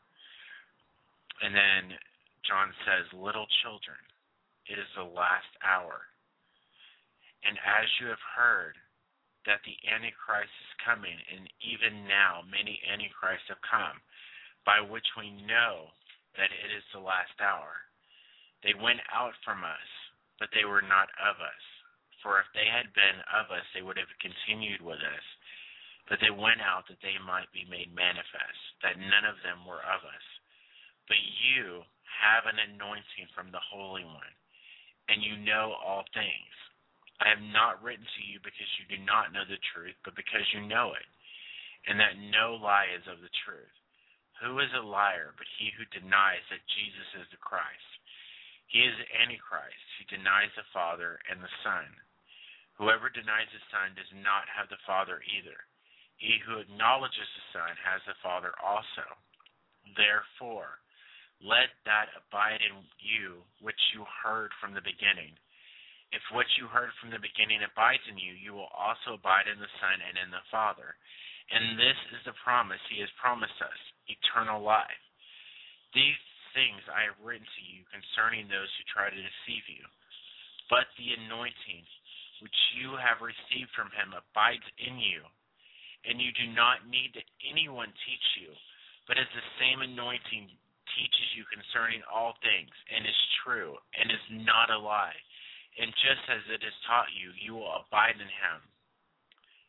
And 1.42 1.54
then 1.54 1.98
John 2.46 2.70
says, 2.86 3.10
Little 3.10 3.50
children, 3.62 3.98
it 4.70 4.78
is 4.78 4.90
the 4.94 5.06
last 5.06 5.50
hour. 5.66 6.06
And 7.42 7.58
as 7.58 7.86
you 7.98 8.06
have 8.06 8.22
heard 8.38 8.78
that 9.46 9.62
the 9.62 9.78
Antichrist 9.86 10.50
is 10.50 10.82
coming, 10.82 11.14
and 11.30 11.46
even 11.62 12.06
now 12.06 12.42
many 12.46 12.82
Antichrists 12.86 13.46
have 13.50 13.62
come, 13.62 13.98
by 14.66 14.82
which 14.82 15.06
we 15.14 15.30
know 15.46 15.94
that 16.34 16.50
it 16.50 16.70
is 16.74 16.82
the 16.90 17.02
last 17.02 17.34
hour. 17.38 17.86
They 18.66 18.74
went 18.74 19.00
out 19.14 19.34
from 19.46 19.62
us, 19.62 19.88
but 20.42 20.50
they 20.50 20.66
were 20.66 20.82
not 20.82 21.10
of 21.22 21.38
us. 21.38 21.64
For 22.22 22.40
if 22.40 22.48
they 22.56 22.66
had 22.66 22.92
been 22.96 23.18
of 23.32 23.52
us, 23.52 23.66
they 23.72 23.84
would 23.84 24.00
have 24.00 24.10
continued 24.22 24.80
with 24.80 25.00
us. 25.00 25.26
But 26.08 26.22
they 26.22 26.30
went 26.30 26.62
out 26.62 26.86
that 26.86 27.02
they 27.02 27.18
might 27.18 27.50
be 27.50 27.66
made 27.66 27.90
manifest, 27.90 28.62
that 28.82 28.98
none 28.98 29.26
of 29.26 29.42
them 29.42 29.66
were 29.66 29.82
of 29.82 30.06
us. 30.06 30.26
But 31.10 31.18
you 31.18 31.82
have 32.06 32.46
an 32.46 32.58
anointing 32.58 33.28
from 33.34 33.50
the 33.50 33.62
Holy 33.62 34.06
One, 34.06 34.34
and 35.10 35.22
you 35.22 35.36
know 35.42 35.74
all 35.82 36.06
things. 36.14 36.54
I 37.18 37.32
have 37.32 37.42
not 37.42 37.80
written 37.82 38.04
to 38.04 38.22
you 38.22 38.38
because 38.44 38.70
you 38.76 38.84
do 38.86 39.00
not 39.02 39.32
know 39.32 39.44
the 39.48 39.60
truth, 39.72 39.96
but 40.04 40.18
because 40.18 40.44
you 40.52 40.62
know 40.68 40.92
it, 40.94 41.08
and 41.88 41.98
that 41.98 42.20
no 42.30 42.60
lie 42.60 42.92
is 42.92 43.06
of 43.08 43.24
the 43.24 43.32
truth. 43.46 43.72
Who 44.44 44.60
is 44.60 44.68
a 44.76 44.84
liar 44.84 45.32
but 45.32 45.48
he 45.56 45.72
who 45.72 45.88
denies 45.96 46.44
that 46.52 46.74
Jesus 46.76 47.24
is 47.24 47.28
the 47.32 47.40
Christ? 47.40 47.90
He 48.68 48.84
is 48.84 48.92
the 49.00 49.08
Antichrist, 49.16 49.86
who 49.96 50.04
denies 50.12 50.52
the 50.56 50.66
Father 50.76 51.16
and 51.30 51.40
the 51.40 51.54
Son. 51.64 51.88
Whoever 52.76 53.08
denies 53.08 53.48
the 53.52 53.62
Son 53.72 53.96
does 53.96 54.08
not 54.20 54.44
have 54.52 54.68
the 54.68 54.80
Father 54.84 55.24
either. 55.24 55.56
He 56.20 56.40
who 56.44 56.60
acknowledges 56.60 57.24
the 57.24 57.46
Son 57.56 57.72
has 57.80 58.00
the 58.04 58.16
Father 58.20 58.52
also. 58.60 59.04
Therefore, 59.96 60.80
let 61.40 61.72
that 61.84 62.12
abide 62.16 62.60
in 62.64 62.84
you 63.00 63.44
which 63.60 63.80
you 63.92 64.04
heard 64.24 64.52
from 64.60 64.72
the 64.72 64.84
beginning. 64.84 65.36
If 66.12 66.22
what 66.32 66.48
you 66.56 66.68
heard 66.68 66.92
from 66.96 67.12
the 67.12 67.20
beginning 67.20 67.60
abides 67.64 68.04
in 68.08 68.16
you, 68.16 68.32
you 68.32 68.56
will 68.56 68.72
also 68.72 69.20
abide 69.20 69.48
in 69.48 69.60
the 69.60 69.72
Son 69.80 70.00
and 70.00 70.16
in 70.16 70.30
the 70.32 70.44
Father. 70.48 70.96
And 71.52 71.78
this 71.78 71.98
is 72.16 72.22
the 72.24 72.36
promise 72.40 72.80
he 72.88 73.00
has 73.04 73.12
promised 73.20 73.56
us 73.60 73.80
eternal 74.08 74.62
life. 74.62 75.04
These 75.92 76.18
things 76.56 76.80
I 76.88 77.04
have 77.04 77.20
written 77.20 77.44
to 77.44 77.62
you 77.68 77.84
concerning 77.92 78.48
those 78.48 78.70
who 78.76 78.84
try 78.88 79.12
to 79.12 79.16
deceive 79.16 79.66
you. 79.68 79.84
But 80.72 80.88
the 80.96 81.14
anointing 81.14 81.84
which 82.40 82.58
you 82.76 82.94
have 82.98 83.24
received 83.24 83.72
from 83.72 83.90
him 83.94 84.12
abides 84.12 84.66
in 84.80 84.98
you, 85.00 85.24
and 86.04 86.20
you 86.20 86.30
do 86.36 86.46
not 86.52 86.86
need 86.86 87.12
that 87.16 87.26
anyone 87.42 87.90
teach 88.06 88.26
you, 88.40 88.52
but 89.08 89.18
as 89.18 89.28
the 89.32 89.52
same 89.58 89.82
anointing 89.82 90.50
teaches 90.94 91.28
you 91.36 91.44
concerning 91.52 92.00
all 92.08 92.38
things, 92.40 92.72
and 92.92 93.04
is 93.04 93.22
true, 93.42 93.76
and 93.98 94.08
is 94.08 94.26
not 94.46 94.70
a 94.70 94.78
lie. 94.78 95.16
And 95.76 95.92
just 96.00 96.24
as 96.32 96.40
it 96.48 96.64
has 96.64 96.78
taught 96.88 97.12
you, 97.12 97.36
you 97.36 97.58
will 97.58 97.84
abide 97.84 98.16
in 98.16 98.30
him. 98.30 98.58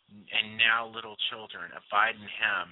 And 0.08 0.56
now, 0.56 0.88
little 0.88 1.20
children, 1.28 1.68
abide 1.76 2.16
in 2.16 2.32
him, 2.32 2.72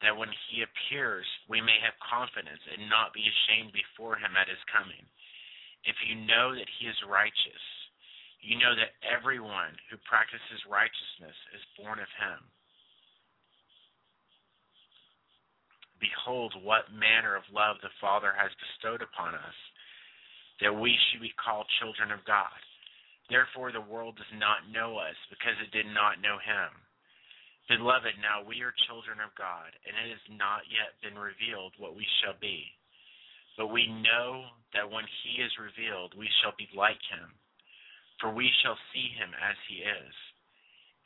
that 0.00 0.16
when 0.16 0.32
he 0.48 0.64
appears, 0.64 1.28
we 1.46 1.60
may 1.60 1.76
have 1.84 1.94
confidence 2.00 2.64
and 2.72 2.88
not 2.88 3.12
be 3.12 3.22
ashamed 3.22 3.76
before 3.76 4.16
him 4.16 4.34
at 4.40 4.48
his 4.48 4.58
coming. 4.72 5.04
If 5.84 6.00
you 6.06 6.16
know 6.16 6.56
that 6.56 6.70
he 6.80 6.88
is 6.88 6.96
righteous, 7.04 7.64
you 8.42 8.58
know 8.58 8.74
that 8.74 8.98
everyone 9.06 9.78
who 9.86 9.94
practices 10.02 10.66
righteousness 10.66 11.38
is 11.54 11.62
born 11.78 12.02
of 12.02 12.10
him. 12.18 12.42
Behold, 16.02 16.50
what 16.66 16.90
manner 16.90 17.38
of 17.38 17.46
love 17.54 17.78
the 17.78 17.94
Father 18.02 18.34
has 18.34 18.50
bestowed 18.58 18.98
upon 18.98 19.38
us, 19.38 19.58
that 20.58 20.74
we 20.74 20.98
should 21.08 21.22
be 21.22 21.30
called 21.38 21.70
children 21.78 22.10
of 22.10 22.26
God. 22.26 22.50
Therefore, 23.30 23.70
the 23.70 23.86
world 23.86 24.18
does 24.18 24.34
not 24.34 24.66
know 24.66 24.98
us, 24.98 25.14
because 25.30 25.54
it 25.62 25.70
did 25.70 25.86
not 25.86 26.18
know 26.18 26.42
him. 26.42 26.74
Beloved, 27.70 28.18
now 28.18 28.42
we 28.42 28.66
are 28.66 28.74
children 28.90 29.22
of 29.22 29.30
God, 29.38 29.70
and 29.86 29.94
it 29.94 30.10
has 30.10 30.26
not 30.34 30.66
yet 30.66 30.98
been 30.98 31.14
revealed 31.14 31.78
what 31.78 31.94
we 31.94 32.02
shall 32.18 32.34
be. 32.42 32.66
But 33.54 33.70
we 33.70 33.86
know 33.86 34.50
that 34.74 34.90
when 34.90 35.06
he 35.22 35.38
is 35.38 35.54
revealed, 35.62 36.18
we 36.18 36.26
shall 36.42 36.58
be 36.58 36.66
like 36.74 36.98
him 37.06 37.30
for 38.22 38.30
we 38.30 38.48
shall 38.62 38.78
see 38.94 39.10
him 39.18 39.34
as 39.34 39.58
he 39.66 39.82
is. 39.82 40.14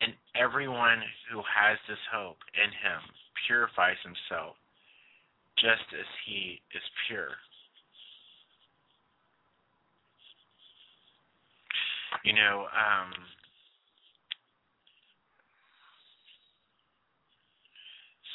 And 0.04 0.12
everyone 0.36 1.00
who 1.32 1.40
has 1.40 1.80
this 1.88 1.98
hope 2.12 2.36
in 2.52 2.68
him 2.68 3.00
purifies 3.48 3.96
himself 4.04 4.54
just 5.56 5.88
as 5.96 6.04
he 6.28 6.60
is 6.76 6.84
pure. 7.08 7.32
You 12.22 12.36
know, 12.36 12.68
um, 12.68 13.08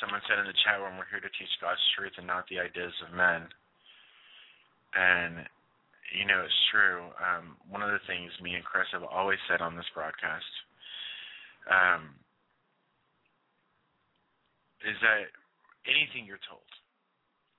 someone 0.02 0.22
said 0.26 0.40
in 0.42 0.50
the 0.50 0.58
chat 0.66 0.82
room, 0.82 0.98
we're 0.98 1.06
here 1.14 1.22
to 1.22 1.30
teach 1.38 1.54
God's 1.62 1.82
truth 1.94 2.18
and 2.18 2.26
not 2.26 2.50
the 2.50 2.58
ideas 2.58 2.94
of 3.06 3.14
men. 3.14 3.46
And 4.98 5.46
you 6.12 6.28
know, 6.28 6.44
it's 6.44 6.64
true. 6.72 7.08
Um, 7.20 7.56
one 7.72 7.82
of 7.82 7.92
the 7.92 8.04
things 8.08 8.32
me 8.44 8.56
and 8.56 8.64
Chris 8.64 8.88
have 8.92 9.08
always 9.08 9.40
said 9.48 9.64
on 9.64 9.76
this 9.76 9.88
broadcast 9.96 10.52
um, 11.72 12.12
is 14.84 14.98
that 15.00 15.32
anything 15.88 16.28
you're 16.28 16.42
told, 16.48 16.68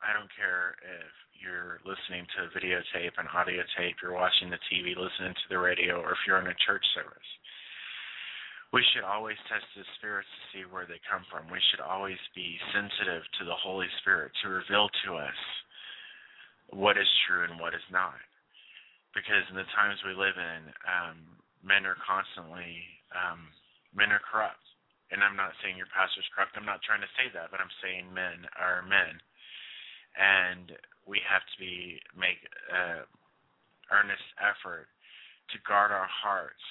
I 0.04 0.12
don't 0.12 0.30
care 0.36 0.76
if 0.84 1.12
you're 1.38 1.80
listening 1.86 2.28
to 2.36 2.50
a 2.50 2.52
videotape, 2.52 3.16
an 3.16 3.30
audio 3.32 3.64
tape, 3.78 3.98
you're 4.02 4.14
watching 4.14 4.50
the 4.50 4.60
TV, 4.68 4.94
listening 4.94 5.32
to 5.32 5.46
the 5.48 5.58
radio, 5.58 6.02
or 6.02 6.12
if 6.12 6.22
you're 6.26 6.42
in 6.42 6.50
a 6.50 6.62
church 6.66 6.84
service. 6.94 7.30
We 8.72 8.80
should 8.92 9.04
always 9.04 9.36
test 9.52 9.68
the 9.76 9.84
spirits 10.00 10.28
to 10.32 10.42
see 10.50 10.64
where 10.64 10.88
they 10.88 10.96
come 11.04 11.28
from. 11.28 11.44
We 11.52 11.60
should 11.70 11.84
always 11.84 12.16
be 12.32 12.56
sensitive 12.72 13.20
to 13.38 13.42
the 13.44 13.58
Holy 13.60 13.88
Spirit 14.00 14.32
to 14.42 14.48
reveal 14.48 14.88
to 15.04 15.20
us 15.20 15.40
what 16.72 16.96
is 16.96 17.08
true 17.28 17.44
and 17.44 17.60
what 17.60 17.76
is 17.76 17.84
not 17.92 18.16
because 19.12 19.44
in 19.52 19.56
the 19.56 19.68
times 19.76 20.00
we 20.04 20.16
live 20.16 20.36
in, 20.36 20.72
um, 20.88 21.16
men 21.60 21.84
are 21.84 22.00
constantly 22.00 22.80
um, 23.12 23.48
men 23.92 24.10
are 24.10 24.24
corrupt. 24.24 24.64
And 25.12 25.20
I'm 25.20 25.36
not 25.36 25.52
saying 25.60 25.76
your 25.76 25.92
pastor's 25.92 26.26
corrupt. 26.32 26.56
I'm 26.56 26.68
not 26.68 26.80
trying 26.80 27.04
to 27.04 27.16
say 27.20 27.28
that, 27.36 27.52
but 27.52 27.60
I'm 27.60 27.72
saying 27.84 28.08
men 28.08 28.48
are 28.56 28.80
men, 28.80 29.20
and 30.16 30.72
we 31.04 31.20
have 31.28 31.44
to 31.44 31.56
be 31.60 32.00
make 32.16 32.40
uh, 32.72 33.04
earnest 33.92 34.24
effort 34.40 34.88
to 35.52 35.68
guard 35.68 35.92
our 35.92 36.08
hearts 36.08 36.64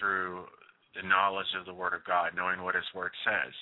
through 0.00 0.48
the 0.96 1.04
knowledge 1.04 1.52
of 1.52 1.68
the 1.68 1.76
Word 1.76 1.92
of 1.92 2.00
God, 2.08 2.32
knowing 2.32 2.64
what 2.64 2.72
His 2.72 2.88
Word 2.96 3.12
says, 3.28 3.52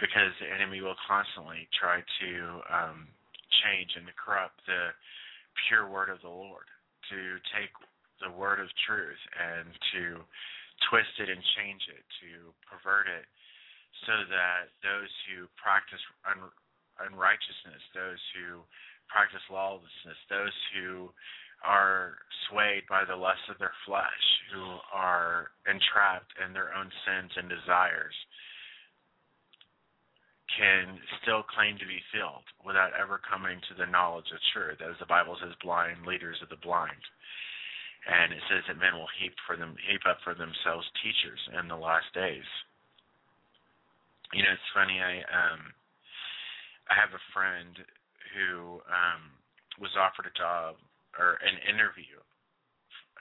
because 0.00 0.32
the 0.40 0.48
enemy 0.48 0.80
will 0.80 0.96
constantly 1.04 1.68
try 1.76 2.00
to 2.00 2.30
um, 2.72 3.12
change 3.60 3.92
and 3.92 4.08
corrupt 4.16 4.56
the 4.64 4.96
pure 5.68 5.84
Word 5.84 6.08
of 6.08 6.24
the 6.24 6.32
Lord 6.32 6.64
to 7.10 7.38
take 7.54 7.72
the 8.22 8.32
word 8.32 8.60
of 8.60 8.68
truth 8.86 9.20
and 9.36 9.68
to 9.92 10.24
twist 10.90 11.12
it 11.20 11.28
and 11.28 11.42
change 11.56 11.82
it, 11.88 12.04
to 12.20 12.52
pervert 12.68 13.08
it, 13.08 13.26
so 14.04 14.12
that 14.28 14.68
those 14.84 15.12
who 15.28 15.48
practice 15.56 16.00
un- 16.28 16.52
unrighteousness, 17.00 17.82
those 17.96 18.20
who 18.36 18.60
practice 19.08 19.42
lawlessness, 19.48 20.20
those 20.28 20.54
who 20.76 21.08
are 21.64 22.20
swayed 22.48 22.84
by 22.88 23.04
the 23.04 23.16
lust 23.16 23.42
of 23.48 23.58
their 23.58 23.72
flesh, 23.88 24.26
who 24.52 24.76
are 24.92 25.50
entrapped 25.64 26.32
in 26.44 26.52
their 26.52 26.74
own 26.76 26.92
sins 27.08 27.32
and 27.36 27.48
desires, 27.48 28.14
can 30.52 30.98
still 31.22 31.42
claim 31.42 31.74
to 31.78 31.86
be 31.86 31.98
filled 32.14 32.46
without 32.62 32.94
ever 32.94 33.18
coming 33.18 33.58
to 33.66 33.74
the 33.74 33.90
knowledge 33.90 34.30
of 34.30 34.38
truth, 34.54 34.78
as 34.78 34.94
the 34.98 35.10
Bible 35.10 35.34
says, 35.42 35.54
blind 35.62 36.06
leaders 36.06 36.38
of 36.42 36.48
the 36.48 36.62
blind. 36.62 37.02
And 38.06 38.30
it 38.30 38.42
says 38.46 38.62
that 38.70 38.78
men 38.78 38.94
will 38.94 39.10
heap 39.18 39.34
for 39.42 39.58
them 39.58 39.74
heap 39.82 40.06
up 40.06 40.22
for 40.22 40.38
themselves 40.38 40.86
teachers 41.02 41.42
in 41.58 41.66
the 41.66 41.74
last 41.78 42.06
days. 42.14 42.46
You 44.30 44.46
know, 44.46 44.54
it's 44.54 44.74
funny. 44.74 45.02
I 45.02 45.26
um, 45.26 45.74
I 46.86 46.94
have 46.94 47.10
a 47.10 47.28
friend 47.34 47.74
who 48.30 48.78
um, 48.86 49.34
was 49.82 49.90
offered 49.98 50.30
a 50.30 50.38
job 50.38 50.78
or 51.18 51.42
an 51.42 51.58
interview 51.66 52.22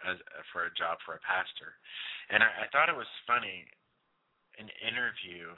as 0.05 0.21
for 0.53 0.69
a 0.69 0.77
job 0.77 1.01
for 1.01 1.17
a 1.17 1.25
pastor, 1.25 1.73
and 2.29 2.45
I, 2.45 2.65
I 2.65 2.69
thought 2.69 2.93
it 2.93 2.97
was 2.97 3.09
funny 3.25 3.65
an 4.61 4.69
interview 4.85 5.51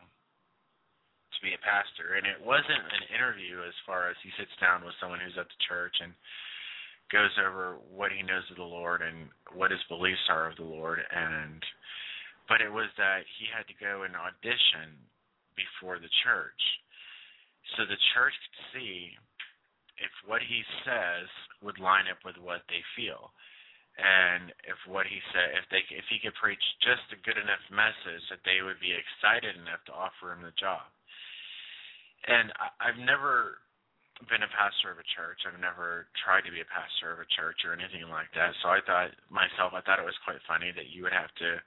to 1.37 1.45
be 1.45 1.53
a 1.53 1.61
pastor, 1.61 2.17
and 2.17 2.25
it 2.25 2.41
wasn't 2.41 2.81
an 2.81 3.05
interview 3.13 3.61
as 3.61 3.77
far 3.85 4.09
as 4.09 4.17
he 4.25 4.33
sits 4.35 4.53
down 4.57 4.81
with 4.81 4.97
someone 4.97 5.21
who's 5.21 5.37
at 5.37 5.47
the 5.47 5.65
church 5.69 5.93
and 6.01 6.11
goes 7.13 7.31
over 7.39 7.79
what 7.87 8.11
he 8.11 8.25
knows 8.25 8.43
of 8.51 8.59
the 8.59 8.67
Lord 8.67 8.99
and 9.05 9.31
what 9.55 9.71
his 9.71 9.83
beliefs 9.87 10.27
are 10.27 10.49
of 10.49 10.57
the 10.59 10.67
Lord, 10.67 10.99
and 10.99 11.61
but 12.47 12.63
it 12.63 12.71
was 12.71 12.87
that 12.95 13.27
he 13.39 13.45
had 13.51 13.67
to 13.67 13.75
go 13.75 14.07
and 14.07 14.15
audition 14.15 14.95
before 15.59 15.99
the 15.99 16.11
church. 16.23 16.61
So 17.75 17.83
the 17.83 17.99
church 18.15 18.31
could 18.31 18.59
see 18.71 19.11
if 19.99 20.13
what 20.23 20.39
he 20.39 20.63
says 20.87 21.27
would 21.59 21.81
line 21.81 22.07
up 22.07 22.23
with 22.23 22.39
what 22.39 22.63
they 22.71 22.79
feel. 22.95 23.35
And 23.97 24.53
if 24.63 24.77
what 24.85 25.09
he 25.09 25.17
said, 25.33 25.57
if 25.57 25.65
they, 25.73 25.81
if 25.91 26.05
he 26.07 26.21
could 26.21 26.37
preach 26.37 26.61
just 26.85 27.03
a 27.11 27.23
good 27.25 27.35
enough 27.35 27.59
message 27.73 28.23
that 28.29 28.45
they 28.45 28.61
would 28.61 28.77
be 28.79 28.93
excited 28.93 29.57
enough 29.57 29.81
to 29.89 29.97
offer 29.97 30.31
him 30.31 30.45
the 30.45 30.53
job. 30.55 30.85
And 32.27 32.51
I, 32.59 32.91
I've 32.91 32.99
never 32.99 33.63
been 34.25 34.41
a 34.41 34.51
pastor 34.51 34.89
of 34.89 34.97
a 34.97 35.07
church. 35.13 35.45
I've 35.45 35.61
never 35.61 36.09
tried 36.17 36.43
to 36.49 36.51
be 36.53 36.61
a 36.61 36.69
pastor 36.73 37.13
of 37.13 37.21
a 37.21 37.29
church 37.37 37.61
or 37.63 37.71
anything 37.71 38.09
like 38.09 38.33
that. 38.33 38.53
So 38.65 38.73
I 38.73 38.81
thought 38.81 39.13
myself, 39.29 39.77
I 39.77 39.81
thought 39.85 40.01
it 40.01 40.07
was 40.07 40.17
quite 40.25 40.41
funny 40.49 40.73
that 40.73 40.89
you 40.89 41.05
would 41.05 41.13
have 41.13 41.29
to 41.37 41.61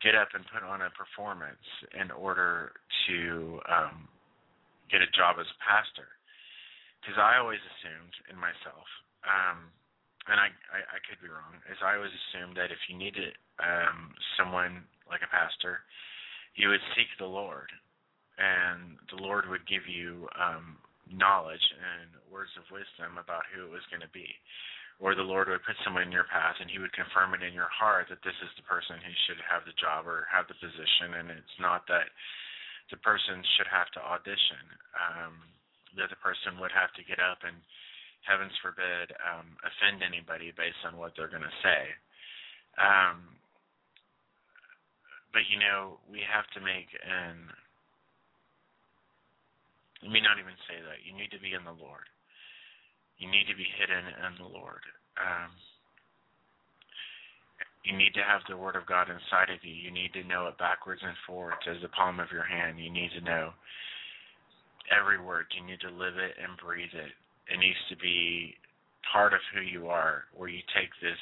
get 0.00 0.16
up 0.16 0.32
and 0.32 0.46
put 0.48 0.64
on 0.64 0.80
a 0.80 0.90
performance 0.96 1.62
in 1.92 2.08
order 2.14 2.72
to 3.06 3.60
um, 3.68 4.08
get 4.88 5.04
a 5.04 5.10
job 5.12 5.36
as 5.36 5.46
a 5.46 5.58
pastor. 5.60 6.08
Because 7.02 7.20
I 7.20 7.38
always 7.38 7.62
assumed 7.62 8.14
in 8.32 8.36
myself, 8.40 8.88
um, 9.22 9.70
and 10.26 10.36
I, 10.40 10.50
I 10.74 10.80
I 10.82 10.98
could 11.06 11.22
be 11.22 11.30
wrong, 11.30 11.56
is 11.70 11.78
I 11.78 11.94
always 11.94 12.12
assumed 12.12 12.58
that 12.58 12.74
if 12.74 12.80
you 12.90 12.98
needed 12.98 13.38
um, 13.62 14.12
someone 14.34 14.82
like 15.06 15.22
a 15.22 15.30
pastor, 15.30 15.86
you 16.58 16.68
would 16.68 16.82
seek 16.98 17.08
the 17.16 17.28
Lord, 17.28 17.70
and 18.38 18.96
the 19.10 19.20
Lord 19.20 19.50
would 19.50 19.66
give 19.66 19.84
you 19.90 20.30
um, 20.38 20.78
knowledge 21.10 21.62
and 21.74 22.08
words 22.30 22.54
of 22.56 22.64
wisdom 22.70 23.18
about 23.18 23.44
who 23.50 23.66
it 23.66 23.72
was 23.74 23.84
going 23.90 24.02
to 24.02 24.14
be 24.14 24.26
or 24.98 25.14
the 25.14 25.22
Lord 25.22 25.46
would 25.46 25.62
put 25.62 25.78
someone 25.86 26.02
in 26.02 26.14
your 26.14 26.26
path 26.26 26.58
and 26.58 26.70
He 26.70 26.82
would 26.82 26.92
confirm 26.94 27.34
it 27.34 27.42
in 27.42 27.54
your 27.54 27.70
heart 27.70 28.10
that 28.10 28.22
this 28.26 28.34
is 28.42 28.50
the 28.58 28.66
person 28.66 28.98
who 28.98 29.14
should 29.26 29.38
have 29.46 29.62
the 29.62 29.74
job 29.78 30.10
or 30.10 30.26
have 30.26 30.50
the 30.50 30.58
position, 30.58 31.22
and 31.22 31.30
it's 31.30 31.58
not 31.62 31.86
that 31.86 32.10
the 32.90 32.98
person 32.98 33.38
should 33.56 33.70
have 33.70 33.86
to 33.94 34.02
audition, 34.02 34.64
um, 34.98 35.38
that 35.94 36.10
the 36.10 36.18
person 36.18 36.58
would 36.58 36.74
have 36.74 36.90
to 36.98 37.06
get 37.06 37.22
up 37.22 37.38
and, 37.46 37.56
heavens 38.26 38.52
forbid, 38.60 39.14
um, 39.22 39.56
offend 39.62 40.02
anybody 40.02 40.52
based 40.52 40.82
on 40.84 40.98
what 40.98 41.14
they're 41.14 41.30
going 41.30 41.46
to 41.46 41.60
say. 41.62 41.82
Um, 42.76 43.38
but 45.32 45.46
you 45.48 45.56
know, 45.62 46.02
we 46.10 46.20
have 46.26 46.44
to 46.58 46.60
make 46.60 46.90
an. 47.06 47.48
Let 50.02 50.12
me 50.12 50.22
not 50.22 50.38
even 50.38 50.54
say 50.70 50.78
that. 50.78 51.02
You 51.02 51.16
need 51.16 51.30
to 51.34 51.42
be 51.42 51.54
in 51.54 51.66
the 51.66 51.74
Lord 51.74 52.06
you 53.18 53.26
need 53.26 53.50
to 53.50 53.58
be 53.58 53.66
hidden 53.66 54.06
in 54.06 54.32
the 54.38 54.46
Lord. 54.46 54.82
Um, 55.18 55.50
you 57.82 57.94
need 57.98 58.14
to 58.14 58.22
have 58.22 58.46
the 58.46 58.56
Word 58.56 58.78
of 58.78 58.86
God 58.86 59.10
inside 59.10 59.50
of 59.50 59.62
you. 59.62 59.74
You 59.74 59.90
need 59.90 60.14
to 60.14 60.26
know 60.26 60.46
it 60.46 60.58
backwards 60.58 61.02
and 61.02 61.14
forwards 61.26 61.62
as 61.66 61.82
the 61.82 61.90
palm 61.90 62.22
of 62.22 62.30
your 62.30 62.46
hand. 62.46 62.78
You 62.78 62.90
need 62.90 63.10
to 63.18 63.26
know 63.26 63.50
every 64.88 65.20
word. 65.20 65.50
You 65.52 65.66
need 65.66 65.82
to 65.82 65.90
live 65.90 66.16
it 66.16 66.38
and 66.38 66.58
breathe 66.62 66.94
it. 66.94 67.12
It 67.50 67.58
needs 67.58 67.80
to 67.90 67.96
be 67.96 68.54
part 69.10 69.34
of 69.34 69.42
who 69.52 69.62
you 69.62 69.88
are, 69.88 70.24
where 70.32 70.48
you 70.48 70.62
take 70.74 70.92
this 71.02 71.18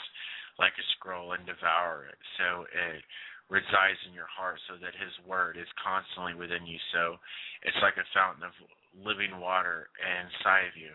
like 0.59 0.75
a 0.77 0.87
scroll 0.97 1.33
and 1.33 1.47
devour 1.47 2.07
it. 2.11 2.19
So 2.37 2.67
it 2.69 3.01
resides 3.47 4.01
in 4.09 4.13
your 4.15 4.31
heart 4.31 4.59
so 4.67 4.75
that 4.83 4.97
his 4.99 5.15
word 5.23 5.55
is 5.55 5.71
constantly 5.79 6.35
within 6.35 6.67
you. 6.67 6.79
So 6.91 7.19
it's 7.63 7.79
like 7.83 7.99
a 7.99 8.07
fountain 8.11 8.43
of 8.43 8.55
living 8.97 9.39
water 9.39 9.91
inside 10.03 10.67
of 10.67 10.75
you 10.75 10.91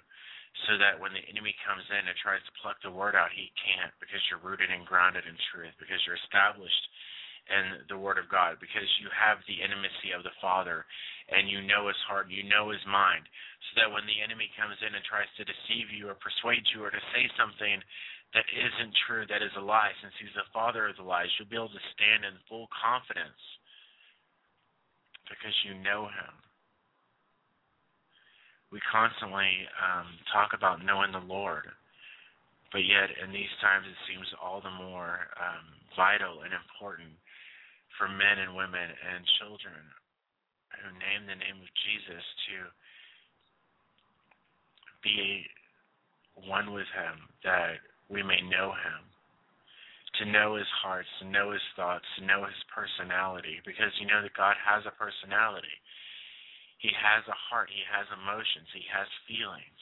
so 0.68 0.76
that 0.78 1.00
when 1.00 1.16
the 1.16 1.24
enemy 1.32 1.56
comes 1.64 1.84
in 1.88 2.04
and 2.04 2.18
tries 2.20 2.44
to 2.44 2.58
pluck 2.60 2.76
the 2.84 2.92
word 2.92 3.16
out, 3.16 3.32
he 3.32 3.50
can't 3.56 3.94
because 4.04 4.20
you're 4.28 4.44
rooted 4.44 4.68
and 4.68 4.84
grounded 4.84 5.24
in 5.24 5.38
truth, 5.50 5.72
because 5.80 6.00
you're 6.04 6.20
established 6.28 6.86
in 7.50 7.88
the 7.90 7.98
word 7.98 8.22
of 8.22 8.30
God, 8.30 8.62
because 8.62 8.86
you 9.02 9.10
have 9.10 9.42
the 9.48 9.64
intimacy 9.64 10.14
of 10.14 10.22
the 10.22 10.36
Father 10.44 10.86
and 11.32 11.50
you 11.50 11.64
know 11.64 11.88
his 11.88 11.98
heart, 12.06 12.30
you 12.30 12.44
know 12.46 12.70
his 12.70 12.84
mind, 12.86 13.26
so 13.72 13.82
that 13.82 13.92
when 13.92 14.04
the 14.06 14.20
enemy 14.20 14.52
comes 14.60 14.78
in 14.84 14.94
and 14.94 15.04
tries 15.08 15.32
to 15.40 15.48
deceive 15.48 15.90
you 15.90 16.12
or 16.12 16.20
persuade 16.20 16.68
you 16.76 16.84
or 16.84 16.92
to 16.92 17.04
say 17.16 17.26
something 17.40 17.80
that 18.34 18.48
isn't 18.48 18.96
true, 19.08 19.28
that 19.28 19.44
is 19.44 19.52
a 19.60 19.64
lie, 19.64 19.92
since 20.00 20.16
he's 20.16 20.32
the 20.40 20.48
father 20.56 20.88
of 20.88 20.96
the 20.96 21.04
lies, 21.04 21.28
you'll 21.36 21.52
be 21.52 21.60
able 21.60 21.74
to 21.76 21.92
stand 21.92 22.24
in 22.24 22.40
full 22.48 22.72
confidence 22.72 23.42
because 25.28 25.56
you 25.68 25.76
know 25.84 26.08
him. 26.08 26.34
We 28.72 28.80
constantly 28.88 29.68
um, 29.84 30.08
talk 30.32 30.56
about 30.56 30.80
knowing 30.80 31.12
the 31.12 31.20
Lord, 31.28 31.68
but 32.72 32.88
yet 32.88 33.12
in 33.20 33.36
these 33.36 33.52
times 33.60 33.84
it 33.84 34.00
seems 34.08 34.28
all 34.40 34.64
the 34.64 34.72
more 34.72 35.28
um, 35.36 35.68
vital 36.00 36.48
and 36.48 36.56
important 36.56 37.12
for 38.00 38.08
men 38.08 38.40
and 38.40 38.56
women 38.56 38.96
and 38.96 39.28
children 39.44 39.76
who 40.80 40.88
name 41.04 41.28
the 41.28 41.36
name 41.36 41.60
of 41.60 41.68
Jesus 41.84 42.24
to 42.48 42.56
be 45.04 45.44
one 46.48 46.72
with 46.72 46.88
Him, 46.96 47.28
that 47.44 47.84
we 48.12 48.20
may 48.22 48.44
know 48.44 48.76
Him, 48.76 49.02
to 50.20 50.28
know 50.28 50.60
His 50.60 50.68
heart, 50.84 51.08
to 51.24 51.26
know 51.32 51.56
His 51.56 51.64
thoughts, 51.80 52.04
to 52.20 52.28
know 52.28 52.44
His 52.44 52.60
personality, 52.68 53.64
because 53.64 53.96
you 54.04 54.06
know 54.06 54.20
that 54.20 54.36
God 54.36 54.60
has 54.60 54.84
a 54.84 54.92
personality. 55.00 55.72
He 56.84 56.92
has 56.92 57.24
a 57.32 57.38
heart, 57.38 57.72
he 57.72 57.86
has 57.88 58.10
emotions, 58.12 58.68
he 58.74 58.84
has 58.90 59.08
feelings. 59.30 59.82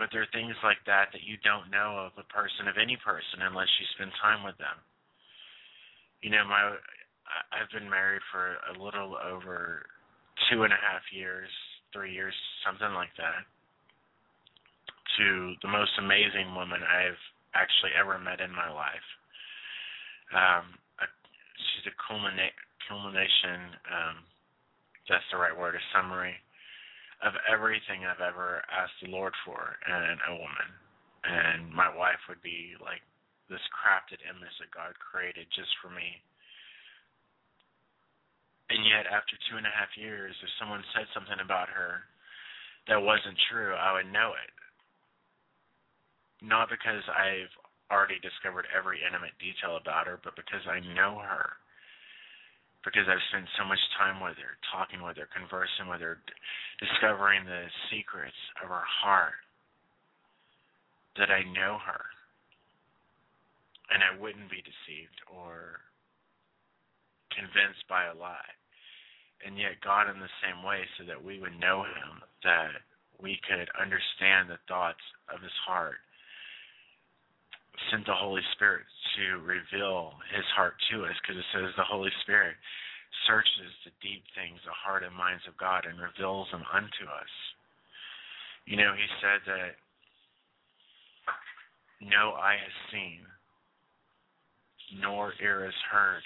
But 0.00 0.08
there 0.12 0.24
are 0.24 0.36
things 0.36 0.56
like 0.64 0.80
that 0.88 1.12
that 1.12 1.24
you 1.24 1.36
don't 1.40 1.72
know 1.72 2.08
of 2.08 2.16
a 2.20 2.26
person, 2.28 2.68
of 2.68 2.76
any 2.76 2.96
person, 3.00 3.44
unless 3.44 3.68
you 3.80 3.86
spend 3.96 4.12
time 4.20 4.44
with 4.44 4.56
them. 4.56 4.76
You 6.20 6.32
know, 6.32 6.44
my 6.48 6.76
I've 7.52 7.68
been 7.72 7.88
married 7.88 8.24
for 8.32 8.56
a 8.72 8.74
little 8.80 9.16
over 9.20 9.84
two 10.48 10.64
and 10.64 10.72
a 10.72 10.80
half 10.80 11.04
years, 11.12 11.48
three 11.92 12.12
years, 12.12 12.34
something 12.64 12.92
like 12.92 13.12
that, 13.16 13.44
to 15.18 15.54
the 15.62 15.70
most 15.70 15.92
amazing 15.98 16.54
woman 16.54 16.80
I've 16.84 17.20
actually 17.54 17.92
ever 17.96 18.18
met 18.18 18.40
in 18.40 18.52
my 18.52 18.68
life. 18.68 19.08
Um, 20.34 20.64
a, 21.00 21.06
she's 21.56 21.88
a 21.88 21.96
culmina- 21.96 22.60
culmination 22.88 23.74
um, 23.88 24.16
that's 25.08 25.26
the 25.30 25.38
right 25.38 25.54
word, 25.54 25.74
a 25.74 25.84
summary 25.94 26.34
of 27.24 27.32
everything 27.48 28.04
I've 28.04 28.20
ever 28.20 28.60
asked 28.68 28.98
the 29.00 29.08
Lord 29.08 29.32
for 29.46 29.78
in 29.88 30.18
a 30.28 30.34
woman. 30.36 30.68
And 31.24 31.72
my 31.72 31.88
wife 31.88 32.20
would 32.28 32.42
be 32.44 32.76
like 32.82 33.02
this 33.48 33.62
crafted 33.72 34.20
image 34.26 34.52
that 34.60 34.74
God 34.74 34.92
created 34.98 35.46
just 35.54 35.70
for 35.80 35.88
me. 35.88 36.20
And 38.68 38.82
yet, 38.82 39.06
after 39.06 39.38
two 39.46 39.56
and 39.56 39.66
a 39.66 39.70
half 39.70 39.94
years, 39.94 40.34
if 40.42 40.50
someone 40.58 40.82
said 40.90 41.06
something 41.14 41.38
about 41.38 41.70
her 41.70 42.02
that 42.90 42.98
wasn't 42.98 43.38
true, 43.46 43.74
I 43.78 43.94
would 43.94 44.10
know 44.10 44.34
it. 44.34 44.50
Not 46.42 46.70
because 46.70 47.02
I've 47.08 47.52
already 47.90 48.18
discovered 48.20 48.66
every 48.76 49.00
intimate 49.06 49.36
detail 49.38 49.76
about 49.76 50.06
her, 50.06 50.20
but 50.22 50.36
because 50.36 50.62
I 50.68 50.80
know 50.94 51.18
her 51.22 51.56
because 52.86 53.10
I've 53.10 53.22
spent 53.34 53.50
so 53.58 53.66
much 53.66 53.82
time 53.98 54.22
with 54.22 54.38
her, 54.38 54.54
talking 54.70 55.02
with 55.02 55.18
her, 55.18 55.26
conversing 55.34 55.90
with 55.90 55.98
her, 55.98 56.22
discovering 56.78 57.42
the 57.42 57.66
secrets 57.90 58.38
of 58.62 58.70
her 58.70 58.86
heart, 58.86 59.42
that 61.18 61.30
I 61.30 61.42
know 61.50 61.78
her. 61.82 62.04
and 63.90 64.02
I 64.02 64.18
wouldn't 64.18 64.50
be 64.50 64.62
deceived 64.62 65.18
or 65.30 65.80
convinced 67.34 67.86
by 67.88 68.06
a 68.10 68.16
lie. 68.18 68.52
And 69.44 69.58
yet, 69.58 69.78
God, 69.84 70.10
in 70.10 70.18
the 70.18 70.32
same 70.42 70.64
way, 70.64 70.82
so 70.98 71.04
that 71.06 71.22
we 71.22 71.38
would 71.38 71.58
know 71.60 71.84
Him, 71.84 72.22
that 72.42 72.82
we 73.20 73.38
could 73.46 73.68
understand 73.78 74.48
the 74.50 74.62
thoughts 74.66 75.02
of 75.30 75.42
His 75.42 75.54
heart, 75.66 76.00
sent 77.90 78.06
the 78.06 78.14
Holy 78.14 78.42
Spirit 78.54 78.84
to 79.16 79.40
reveal 79.44 80.12
His 80.34 80.44
heart 80.54 80.74
to 80.90 81.04
us, 81.04 81.16
because 81.22 81.36
it 81.36 81.48
says 81.52 81.72
the 81.76 81.84
Holy 81.84 82.10
Spirit 82.22 82.56
searches 83.26 83.72
the 83.84 83.92
deep 84.02 84.22
things, 84.34 84.60
the 84.64 84.72
heart 84.72 85.02
and 85.02 85.14
minds 85.14 85.42
of 85.48 85.56
God, 85.56 85.86
and 85.86 85.98
reveals 85.98 86.48
them 86.52 86.64
unto 86.72 87.04
us. 87.08 87.32
You 88.66 88.76
know, 88.76 88.92
He 88.94 89.08
said 89.20 89.40
that 89.46 89.76
no 92.00 92.36
eye 92.36 92.58
has 92.60 92.76
seen, 92.92 93.24
nor 95.00 95.32
ear 95.42 95.64
has 95.64 95.80
heard, 95.90 96.22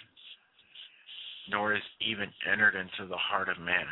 nor 1.51 1.75
is 1.75 1.83
even 2.01 2.29
entered 2.51 2.75
into 2.75 3.07
the 3.09 3.17
heart 3.17 3.49
of 3.49 3.59
man 3.59 3.87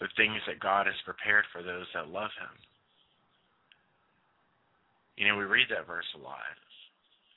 the 0.00 0.08
things 0.16 0.40
that 0.46 0.60
God 0.60 0.86
has 0.86 0.94
prepared 1.04 1.44
for 1.52 1.62
those 1.62 1.86
that 1.94 2.08
love 2.08 2.30
Him. 2.36 2.52
You 5.16 5.28
know, 5.28 5.36
we 5.36 5.48
read 5.48 5.68
that 5.72 5.88
verse 5.88 6.08
a 6.14 6.20
lot, 6.20 6.56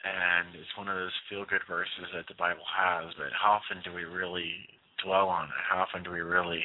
and 0.04 0.52
it's 0.56 0.76
one 0.76 0.92
of 0.92 1.00
those 1.00 1.16
feel 1.32 1.48
good 1.48 1.64
verses 1.64 2.12
that 2.12 2.28
the 2.28 2.36
Bible 2.36 2.68
has, 2.68 3.16
but 3.16 3.32
how 3.32 3.64
often 3.64 3.80
do 3.88 3.96
we 3.96 4.04
really 4.04 4.52
dwell 5.04 5.32
on 5.32 5.48
it? 5.48 5.64
How 5.64 5.88
often 5.88 6.04
do 6.04 6.12
we 6.12 6.20
really 6.20 6.64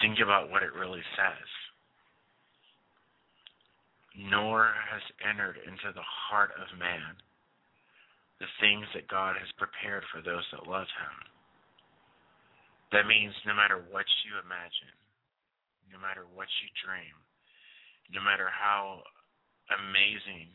think 0.00 0.16
about 0.24 0.48
what 0.48 0.64
it 0.64 0.72
really 0.72 1.04
says? 1.12 1.48
Nor 4.16 4.72
has 4.88 5.04
entered 5.28 5.60
into 5.68 5.92
the 5.92 6.08
heart 6.08 6.56
of 6.56 6.72
man 6.80 7.20
the 8.40 8.48
things 8.64 8.88
that 8.94 9.12
God 9.12 9.36
has 9.36 9.50
prepared 9.60 10.08
for 10.08 10.24
those 10.24 10.46
that 10.56 10.64
love 10.64 10.88
Him. 10.88 11.16
That 12.96 13.04
means 13.04 13.36
no 13.44 13.52
matter 13.52 13.84
what 13.92 14.08
you 14.24 14.40
imagine, 14.40 14.94
no 15.92 16.00
matter 16.00 16.24
what 16.32 16.48
you 16.64 16.72
dream, 16.80 17.12
no 18.08 18.24
matter 18.24 18.48
how 18.48 19.04
amazing 19.72 20.48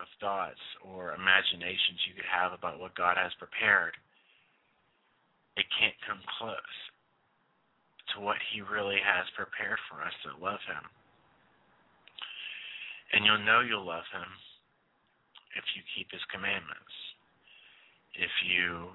of 0.00 0.08
thoughts 0.20 0.60
or 0.84 1.16
imaginations 1.16 2.04
you 2.08 2.16
could 2.16 2.28
have 2.28 2.52
about 2.52 2.80
what 2.80 2.96
God 2.96 3.16
has 3.16 3.32
prepared, 3.40 3.96
it 5.56 5.64
can't 5.76 5.96
come 6.04 6.20
close 6.36 6.76
to 8.14 8.20
what 8.20 8.36
He 8.52 8.60
really 8.60 9.00
has 9.00 9.24
prepared 9.36 9.80
for 9.88 10.04
us 10.04 10.12
that 10.24 10.40
love 10.40 10.60
Him. 10.68 10.84
And 13.12 13.24
you'll 13.24 13.44
know 13.44 13.64
you'll 13.64 13.86
love 13.86 14.08
Him 14.12 14.28
if 15.56 15.64
you 15.72 15.80
keep 15.96 16.12
his 16.12 16.22
commandments, 16.28 16.94
if 18.12 18.30
you 18.44 18.92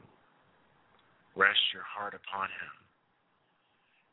rest 1.34 1.60
your 1.74 1.86
heart 1.86 2.14
upon 2.14 2.54
him 2.54 2.74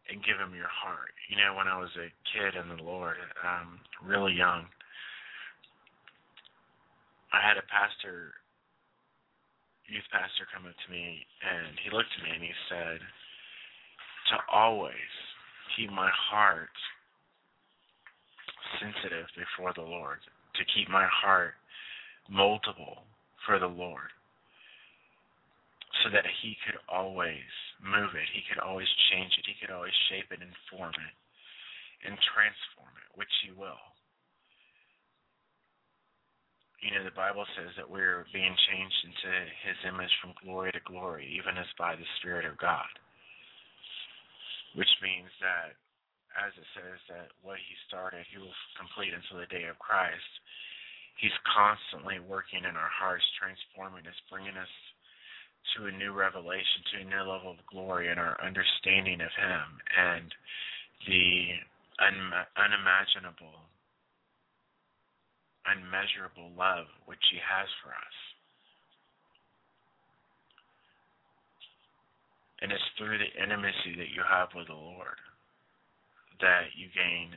and 0.09 0.25
give 0.25 0.41
him 0.41 0.57
your 0.57 0.73
heart. 0.73 1.13
You 1.29 1.37
know, 1.37 1.53
when 1.53 1.69
I 1.69 1.77
was 1.77 1.93
a 2.01 2.09
kid 2.33 2.57
in 2.57 2.73
the 2.73 2.81
Lord, 2.81 3.21
um, 3.45 3.77
really 4.01 4.33
young, 4.33 4.65
I 7.33 7.45
had 7.45 7.61
a 7.61 7.67
pastor, 7.69 8.33
youth 9.85 10.09
pastor, 10.13 10.49
come 10.49 10.65
up 10.65 10.77
to 10.77 10.89
me 10.93 11.27
and 11.45 11.77
he 11.85 11.93
looked 11.93 12.13
at 12.17 12.25
me 12.25 12.33
and 12.33 12.45
he 12.45 12.57
said, 12.69 13.01
To 14.33 14.37
always 14.53 15.13
keep 15.77 15.91
my 15.93 16.11
heart 16.11 16.73
sensitive 18.81 19.29
before 19.37 19.73
the 19.77 19.85
Lord, 19.85 20.21
to 20.57 20.63
keep 20.73 20.89
my 20.89 21.07
heart 21.09 21.55
moldable 22.33 23.05
for 23.45 23.59
the 23.59 23.69
Lord 23.69 24.13
so 26.05 26.11
that 26.13 26.25
he 26.43 26.57
could 26.65 26.79
always 26.89 27.49
move 27.83 28.15
it, 28.15 28.29
he 28.33 28.45
could 28.49 28.61
always 28.63 28.89
change 29.11 29.33
it, 29.37 29.45
he 29.49 29.57
could 29.61 29.75
always 29.75 29.97
shape 30.09 30.31
it 30.31 30.41
and 30.41 30.53
form 30.71 30.95
it 30.95 31.15
and 32.07 32.15
transform 32.33 32.93
it, 33.03 33.09
which 33.19 33.33
he 33.43 33.51
will. 33.51 33.81
You 36.79 36.95
know, 36.95 37.03
the 37.03 37.17
Bible 37.19 37.43
says 37.59 37.75
that 37.75 37.91
we're 37.91 38.25
being 38.31 38.55
changed 38.71 39.01
into 39.03 39.33
his 39.67 39.79
image 39.89 40.15
from 40.23 40.39
glory 40.45 40.71
to 40.73 40.83
glory, 40.87 41.27
even 41.35 41.59
as 41.59 41.67
by 41.75 41.99
the 41.99 42.07
Spirit 42.23 42.47
of 42.47 42.57
God. 42.59 42.89
Which 44.79 44.91
means 45.03 45.33
that, 45.43 45.75
as 46.39 46.55
it 46.55 46.69
says, 46.79 46.99
that 47.11 47.35
what 47.43 47.59
he 47.59 47.75
started, 47.91 48.23
he 48.31 48.39
will 48.39 48.55
complete 48.79 49.11
until 49.11 49.43
the 49.43 49.51
day 49.51 49.67
of 49.67 49.81
Christ 49.83 50.31
He's 51.19 51.35
constantly 51.51 52.23
working 52.23 52.63
in 52.63 52.79
our 52.79 52.93
hearts, 52.95 53.27
transforming 53.35 54.07
us, 54.07 54.15
bringing 54.31 54.55
us 54.55 54.71
to 55.75 55.91
a 55.91 55.99
new 55.99 56.15
revelation, 56.15 56.79
to 56.95 57.03
a 57.03 57.11
new 57.11 57.25
level 57.27 57.59
of 57.59 57.67
glory 57.67 58.07
in 58.07 58.23
our 58.23 58.39
understanding 58.39 59.19
of 59.19 59.35
Him 59.35 59.67
and 59.99 60.31
the 61.11 61.59
un- 61.99 62.47
unimaginable, 62.55 63.67
unmeasurable 65.69 66.51
love 66.57 66.89
which 67.07 67.23
He 67.31 67.39
has 67.39 67.69
for 67.85 67.93
us. 67.93 68.17
And 72.61 72.73
it's 72.73 72.91
through 72.99 73.19
the 73.19 73.31
intimacy 73.39 73.95
that 74.01 74.11
you 74.11 74.27
have 74.27 74.49
with 74.55 74.67
the 74.67 74.75
Lord 74.75 75.21
that 76.41 76.71
you 76.75 76.87
gain 76.95 77.35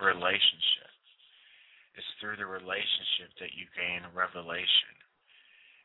relationship 0.00 0.94
it's 1.94 2.14
through 2.18 2.36
the 2.36 2.46
relationship 2.46 3.30
that 3.38 3.54
you 3.54 3.70
gain 3.78 4.02
revelation. 4.10 4.94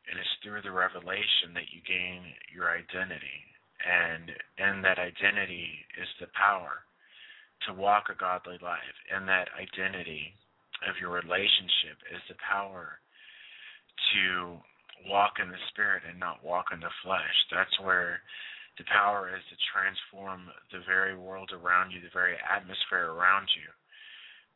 And 0.09 0.17
it's 0.17 0.37
through 0.41 0.65
the 0.65 0.73
revelation 0.73 1.53
that 1.53 1.69
you 1.69 1.85
gain 1.85 2.33
your 2.49 2.73
identity. 2.73 3.45
And 3.85 4.33
in 4.57 4.81
that 4.81 4.97
identity 4.97 5.85
is 6.01 6.09
the 6.17 6.33
power 6.33 6.81
to 7.69 7.77
walk 7.77 8.09
a 8.09 8.17
godly 8.17 8.57
life. 8.57 8.97
And 9.13 9.29
that 9.29 9.53
identity 9.53 10.33
of 10.87 10.95
your 11.01 11.11
relationship 11.11 11.99
is 12.13 12.21
the 12.29 12.39
power 12.39 12.99
to 14.15 14.55
walk 15.07 15.39
in 15.41 15.49
the 15.49 15.63
spirit 15.71 16.03
and 16.07 16.19
not 16.19 16.43
walk 16.43 16.71
in 16.71 16.79
the 16.79 16.93
flesh. 17.03 17.35
That's 17.51 17.73
where 17.79 18.19
the 18.77 18.87
power 18.87 19.27
is 19.31 19.43
to 19.51 19.57
transform 19.71 20.47
the 20.71 20.79
very 20.87 21.15
world 21.15 21.51
around 21.51 21.91
you, 21.91 21.99
the 21.99 22.13
very 22.13 22.39
atmosphere 22.39 23.11
around 23.11 23.47
you 23.59 23.67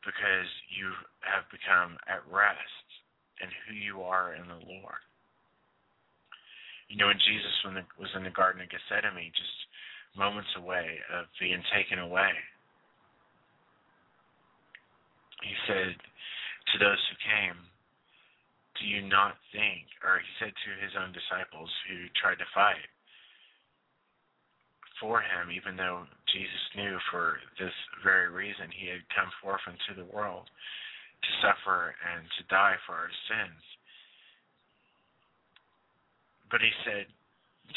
because 0.03 0.47
you 0.67 0.91
have 1.23 1.47
become 1.47 1.95
at 2.11 2.23
rest 2.27 2.87
in 3.39 3.47
who 3.65 3.73
you 3.75 4.03
are 4.03 4.35
in 4.35 4.43
the 4.47 4.61
Lord. 4.67 5.03
You 6.91 6.99
know, 6.99 7.07
when 7.07 7.19
Jesus 7.23 7.55
was 7.97 8.11
in 8.15 8.23
the 8.23 8.35
Garden 8.35 8.61
of 8.61 8.69
Gethsemane, 8.69 9.31
just 9.33 9.59
moments 10.13 10.51
away 10.59 10.99
of 11.09 11.25
being 11.39 11.63
taken 11.73 11.97
away, 11.97 12.31
he 15.41 15.55
said 15.67 15.95
to 16.73 16.81
those 16.81 16.99
who 17.07 17.17
came, 17.21 17.57
Do 18.81 18.89
you 18.89 19.05
not 19.05 19.37
think, 19.53 19.85
or 20.01 20.17
he 20.17 20.31
said 20.41 20.51
to 20.51 20.81
his 20.81 20.97
own 20.97 21.13
disciples 21.13 21.69
who 21.85 22.09
tried 22.17 22.41
to 22.41 22.53
fight, 22.57 22.89
for 24.97 25.21
him, 25.21 25.53
even 25.53 25.77
though 25.77 26.09
Jesus 26.33 26.63
knew 26.75 26.97
for 27.13 27.37
this 27.59 27.73
very 28.01 28.29
reason 28.29 28.73
he 28.73 28.89
had 28.89 29.05
come 29.13 29.29
forth 29.41 29.61
into 29.69 29.99
the 29.99 30.09
world 30.09 30.49
to 30.49 31.29
suffer 31.45 31.93
and 31.93 32.25
to 32.37 32.43
die 32.49 32.75
for 32.85 32.97
our 32.97 33.13
sins. 33.29 33.61
But 36.49 36.61
he 36.61 36.73
said, 36.85 37.05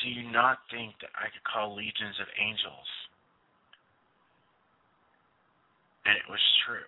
Do 0.02 0.08
you 0.08 0.30
not 0.30 0.58
think 0.70 0.96
that 1.00 1.12
I 1.16 1.28
could 1.32 1.44
call 1.44 1.76
legions 1.76 2.16
of 2.20 2.28
angels? 2.40 2.88
And 6.06 6.14
it 6.16 6.28
was 6.30 6.42
true. 6.64 6.86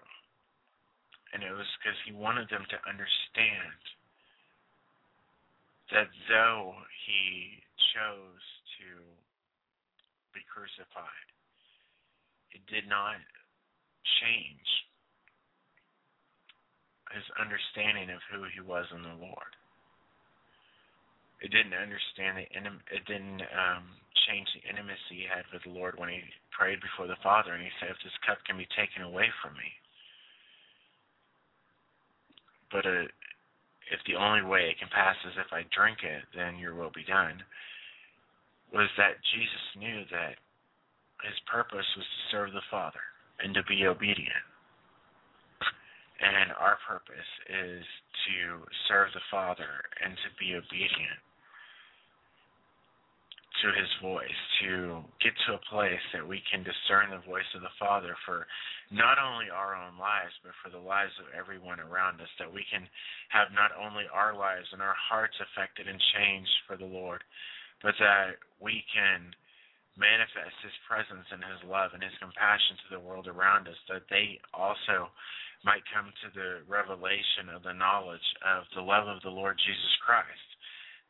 And 1.32 1.44
it 1.44 1.52
was 1.52 1.68
because 1.78 1.98
he 2.06 2.12
wanted 2.12 2.48
them 2.48 2.64
to 2.68 2.78
understand 2.88 3.78
that 5.92 6.08
though 6.28 6.72
he 7.06 7.60
chose 7.92 8.44
to 8.80 8.88
be 10.36 10.44
crucified. 10.46 11.28
It 12.52 12.64
did 12.68 12.88
not 12.88 13.20
change 14.20 14.68
his 17.12 17.24
understanding 17.40 18.12
of 18.12 18.20
who 18.28 18.44
he 18.52 18.60
was 18.60 18.84
in 18.92 19.00
the 19.00 19.16
Lord. 19.16 19.52
It 21.40 21.54
didn't 21.54 21.74
understand 21.74 22.36
the 22.36 22.46
it 22.90 23.04
didn't 23.06 23.42
um, 23.54 23.84
change 24.26 24.48
the 24.52 24.66
intimacy 24.68 25.24
he 25.24 25.26
had 25.30 25.46
with 25.54 25.62
the 25.62 25.72
Lord 25.72 25.96
when 25.96 26.10
he 26.10 26.20
prayed 26.50 26.82
before 26.82 27.06
the 27.06 27.20
Father 27.22 27.54
and 27.54 27.62
he 27.62 27.70
said, 27.78 27.94
"If 27.94 28.02
this 28.02 28.18
cup 28.26 28.42
can 28.44 28.58
be 28.58 28.66
taken 28.74 29.06
away 29.06 29.30
from 29.40 29.54
me, 29.54 29.70
but 32.72 32.86
uh, 32.86 33.08
if 33.90 34.00
the 34.06 34.16
only 34.16 34.42
way 34.42 34.68
it 34.68 34.78
can 34.78 34.88
pass 34.88 35.16
is 35.24 35.34
if 35.38 35.52
I 35.52 35.64
drink 35.74 35.98
it, 36.02 36.24
then 36.36 36.58
your 36.58 36.74
will 36.74 36.92
be 36.94 37.04
done." 37.04 37.42
was 38.72 38.88
that 38.96 39.16
Jesus 39.32 39.66
knew 39.80 40.04
that 40.12 40.36
his 41.24 41.38
purpose 41.50 41.86
was 41.96 42.04
to 42.04 42.30
serve 42.30 42.52
the 42.52 42.64
Father 42.70 43.02
and 43.40 43.54
to 43.54 43.62
be 43.64 43.86
obedient. 43.86 44.44
And 46.20 46.52
our 46.58 46.78
purpose 46.86 47.32
is 47.48 47.84
to 48.26 48.66
serve 48.88 49.08
the 49.14 49.24
Father 49.30 49.86
and 50.04 50.14
to 50.18 50.30
be 50.38 50.54
obedient 50.54 51.22
to 53.62 53.68
his 53.74 53.90
voice, 53.98 54.40
to 54.62 55.02
get 55.18 55.34
to 55.46 55.58
a 55.58 55.66
place 55.66 56.02
that 56.14 56.22
we 56.22 56.38
can 56.46 56.62
discern 56.62 57.10
the 57.10 57.24
voice 57.26 57.48
of 57.58 57.62
the 57.62 57.74
Father 57.78 58.14
for 58.22 58.46
not 58.94 59.18
only 59.18 59.50
our 59.50 59.74
own 59.74 59.98
lives, 59.98 60.32
but 60.46 60.54
for 60.62 60.70
the 60.70 60.80
lives 60.80 61.12
of 61.18 61.26
everyone 61.34 61.82
around 61.82 62.22
us, 62.22 62.30
that 62.38 62.50
we 62.50 62.62
can 62.70 62.86
have 63.34 63.50
not 63.50 63.74
only 63.74 64.06
our 64.14 64.32
lives 64.32 64.70
and 64.70 64.80
our 64.80 64.94
hearts 64.94 65.34
affected 65.42 65.90
and 65.90 65.98
changed 66.14 66.56
for 66.70 66.78
the 66.78 66.86
Lord, 66.86 67.22
but 67.82 67.98
that 67.98 68.38
we 68.62 68.86
can 68.94 69.34
manifest 69.98 70.54
his 70.62 70.74
presence 70.86 71.26
and 71.34 71.42
his 71.42 71.62
love 71.66 71.90
and 71.92 72.02
his 72.02 72.14
compassion 72.22 72.78
to 72.86 72.88
the 72.94 73.02
world 73.02 73.26
around 73.26 73.66
us, 73.66 73.78
that 73.90 74.06
they 74.06 74.38
also 74.54 75.10
might 75.66 75.82
come 75.90 76.14
to 76.22 76.30
the 76.38 76.62
revelation 76.70 77.50
of 77.50 77.66
the 77.66 77.74
knowledge 77.74 78.22
of 78.46 78.62
the 78.78 78.82
love 78.82 79.10
of 79.10 79.18
the 79.26 79.34
Lord 79.34 79.58
Jesus 79.58 79.94
Christ 80.06 80.47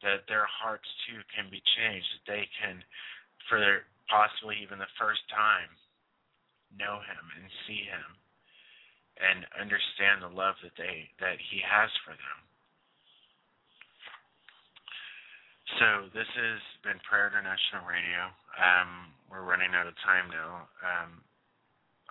that 0.02 0.26
their 0.30 0.46
hearts 0.46 0.86
too 1.06 1.20
can 1.34 1.50
be 1.50 1.62
changed, 1.74 2.06
that 2.14 2.26
they 2.30 2.44
can, 2.60 2.82
for 3.50 3.58
their, 3.58 3.88
possibly 4.06 4.56
even 4.62 4.78
the 4.78 4.94
first 4.98 5.22
time, 5.30 5.70
know 6.76 7.02
Him 7.02 7.24
and 7.34 7.48
see 7.66 7.82
Him, 7.86 8.08
and 9.18 9.46
understand 9.58 10.22
the 10.22 10.30
love 10.30 10.54
that 10.62 10.76
they 10.78 11.10
that 11.18 11.42
He 11.50 11.58
has 11.64 11.90
for 12.06 12.14
them. 12.14 12.38
So 15.76 15.88
this 16.16 16.28
has 16.28 16.60
been 16.80 16.96
Prayer 17.04 17.28
International 17.28 17.84
Radio. 17.84 18.32
Um, 18.56 19.12
we're 19.28 19.44
running 19.44 19.76
out 19.76 19.86
of 19.90 19.94
time 20.00 20.32
now. 20.32 20.64
Um, 20.80 21.20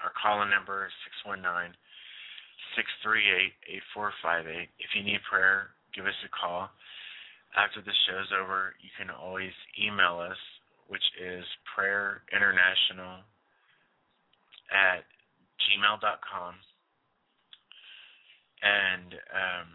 our 0.04 0.14
call-in 0.14 0.54
number 0.54 0.86
is 0.86 0.94
six 1.08 1.16
one 1.26 1.42
nine 1.42 1.74
six 2.78 2.86
three 3.02 3.26
eight 3.26 3.58
eight 3.66 3.86
four 3.96 4.14
five 4.22 4.46
eight. 4.46 4.70
If 4.78 4.94
you 4.94 5.02
need 5.02 5.26
prayer, 5.26 5.74
give 5.96 6.06
us 6.06 6.18
a 6.22 6.30
call 6.30 6.70
after 7.58 7.82
the 7.82 7.96
show's 8.06 8.30
over, 8.38 8.78
you 8.80 8.94
can 8.94 9.10
always 9.10 9.52
email 9.82 10.22
us, 10.22 10.38
which 10.88 11.04
is 11.18 11.44
prayerinternational 11.74 13.26
at 14.70 15.02
gmail.com. 15.66 16.54
And 18.62 19.10
um, 19.34 19.68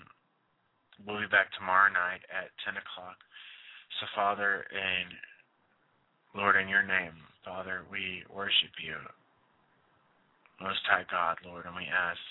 we'll 1.06 1.20
be 1.20 1.26
back 1.26 1.50
tomorrow 1.58 1.90
night 1.90 2.22
at 2.30 2.54
10 2.64 2.78
o'clock. 2.78 3.18
So, 4.00 4.06
Father, 4.14 4.64
and 4.70 5.10
Lord, 6.38 6.56
in 6.56 6.68
your 6.68 6.82
name, 6.82 7.18
Father, 7.44 7.82
we 7.90 8.22
worship 8.30 8.72
you. 8.78 8.94
Most 10.62 10.86
High 10.86 11.04
God, 11.10 11.36
Lord, 11.44 11.66
and 11.66 11.74
we 11.74 11.90
ask 11.90 12.22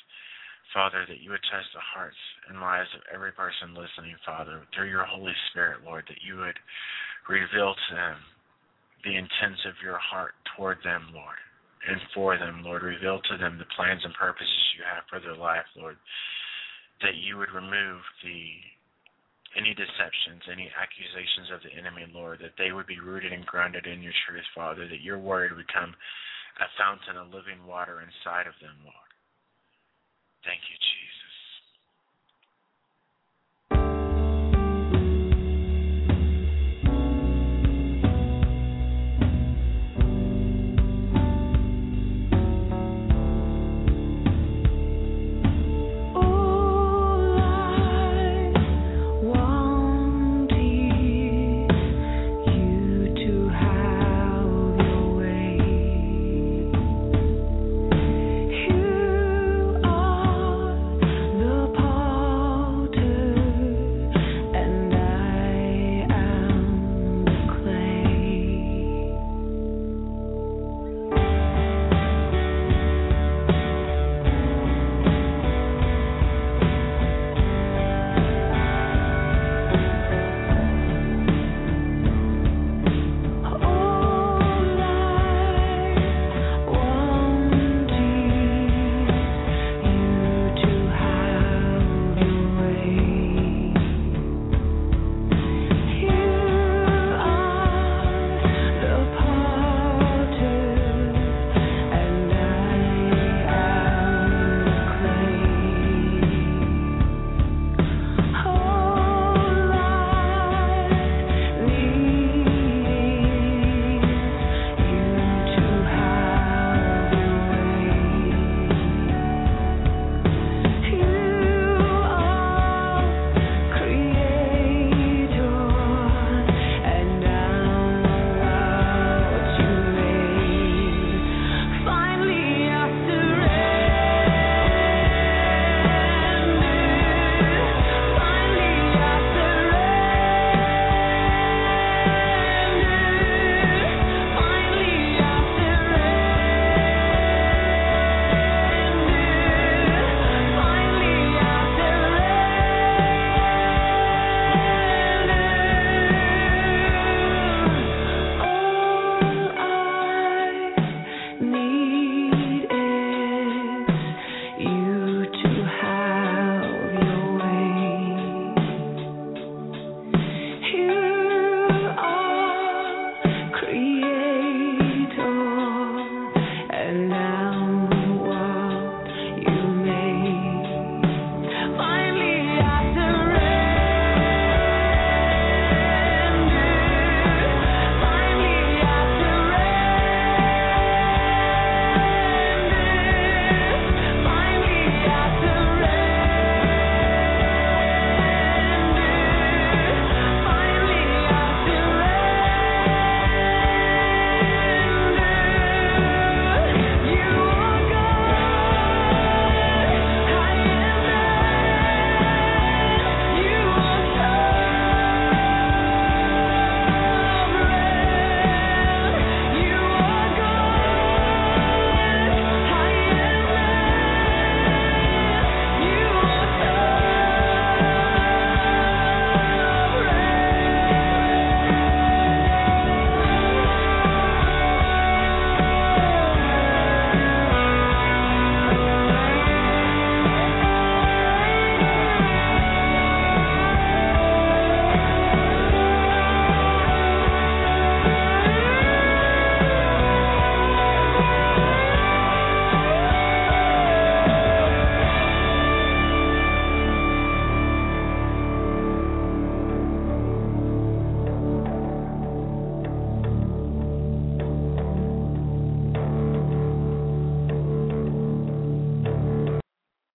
Father, 0.74 1.04
that 1.08 1.20
you 1.20 1.32
would 1.32 1.44
touch 1.52 1.68
the 1.76 1.84
hearts 1.84 2.20
and 2.48 2.64
lives 2.64 2.90
of 2.96 3.04
every 3.14 3.32
person 3.32 3.76
listening, 3.76 4.16
Father, 4.26 4.64
through 4.72 4.90
your 4.90 5.04
Holy 5.04 5.36
Spirit, 5.52 5.84
Lord, 5.84 6.06
that 6.08 6.24
you 6.24 6.40
would 6.40 6.58
reveal 7.28 7.76
to 7.76 7.92
them 7.96 8.18
the 9.04 9.18
intents 9.18 9.62
of 9.68 9.76
your 9.84 10.00
heart 10.00 10.34
toward 10.56 10.80
them, 10.84 11.12
Lord, 11.12 11.40
and 11.88 12.00
for 12.14 12.38
them, 12.38 12.64
Lord. 12.64 12.84
Reveal 12.84 13.20
to 13.20 13.38
them 13.38 13.58
the 13.58 13.68
plans 13.76 14.02
and 14.06 14.14
purposes 14.16 14.74
you 14.78 14.84
have 14.88 15.04
for 15.10 15.20
their 15.20 15.36
life, 15.36 15.68
Lord. 15.76 15.98
That 17.02 17.18
you 17.18 17.38
would 17.38 17.52
remove 17.52 18.02
the 18.24 18.40
any 19.58 19.76
deceptions, 19.76 20.48
any 20.48 20.72
accusations 20.72 21.52
of 21.52 21.60
the 21.60 21.76
enemy, 21.76 22.08
Lord, 22.16 22.40
that 22.40 22.56
they 22.56 22.72
would 22.72 22.88
be 22.88 23.04
rooted 23.04 23.34
and 23.36 23.44
grounded 23.44 23.84
in 23.84 24.00
your 24.00 24.16
truth, 24.24 24.48
Father, 24.56 24.88
that 24.88 25.04
your 25.04 25.20
word 25.20 25.52
would 25.52 25.68
become 25.68 25.92
a 26.64 26.72
fountain 26.80 27.20
of 27.20 27.36
living 27.36 27.60
water 27.68 28.00
inside 28.00 28.48
of 28.48 28.56
them, 28.64 28.80
Lord. 28.88 29.11
Thank 30.46 30.62
you, 30.70 30.78
Jesus. 30.78 31.01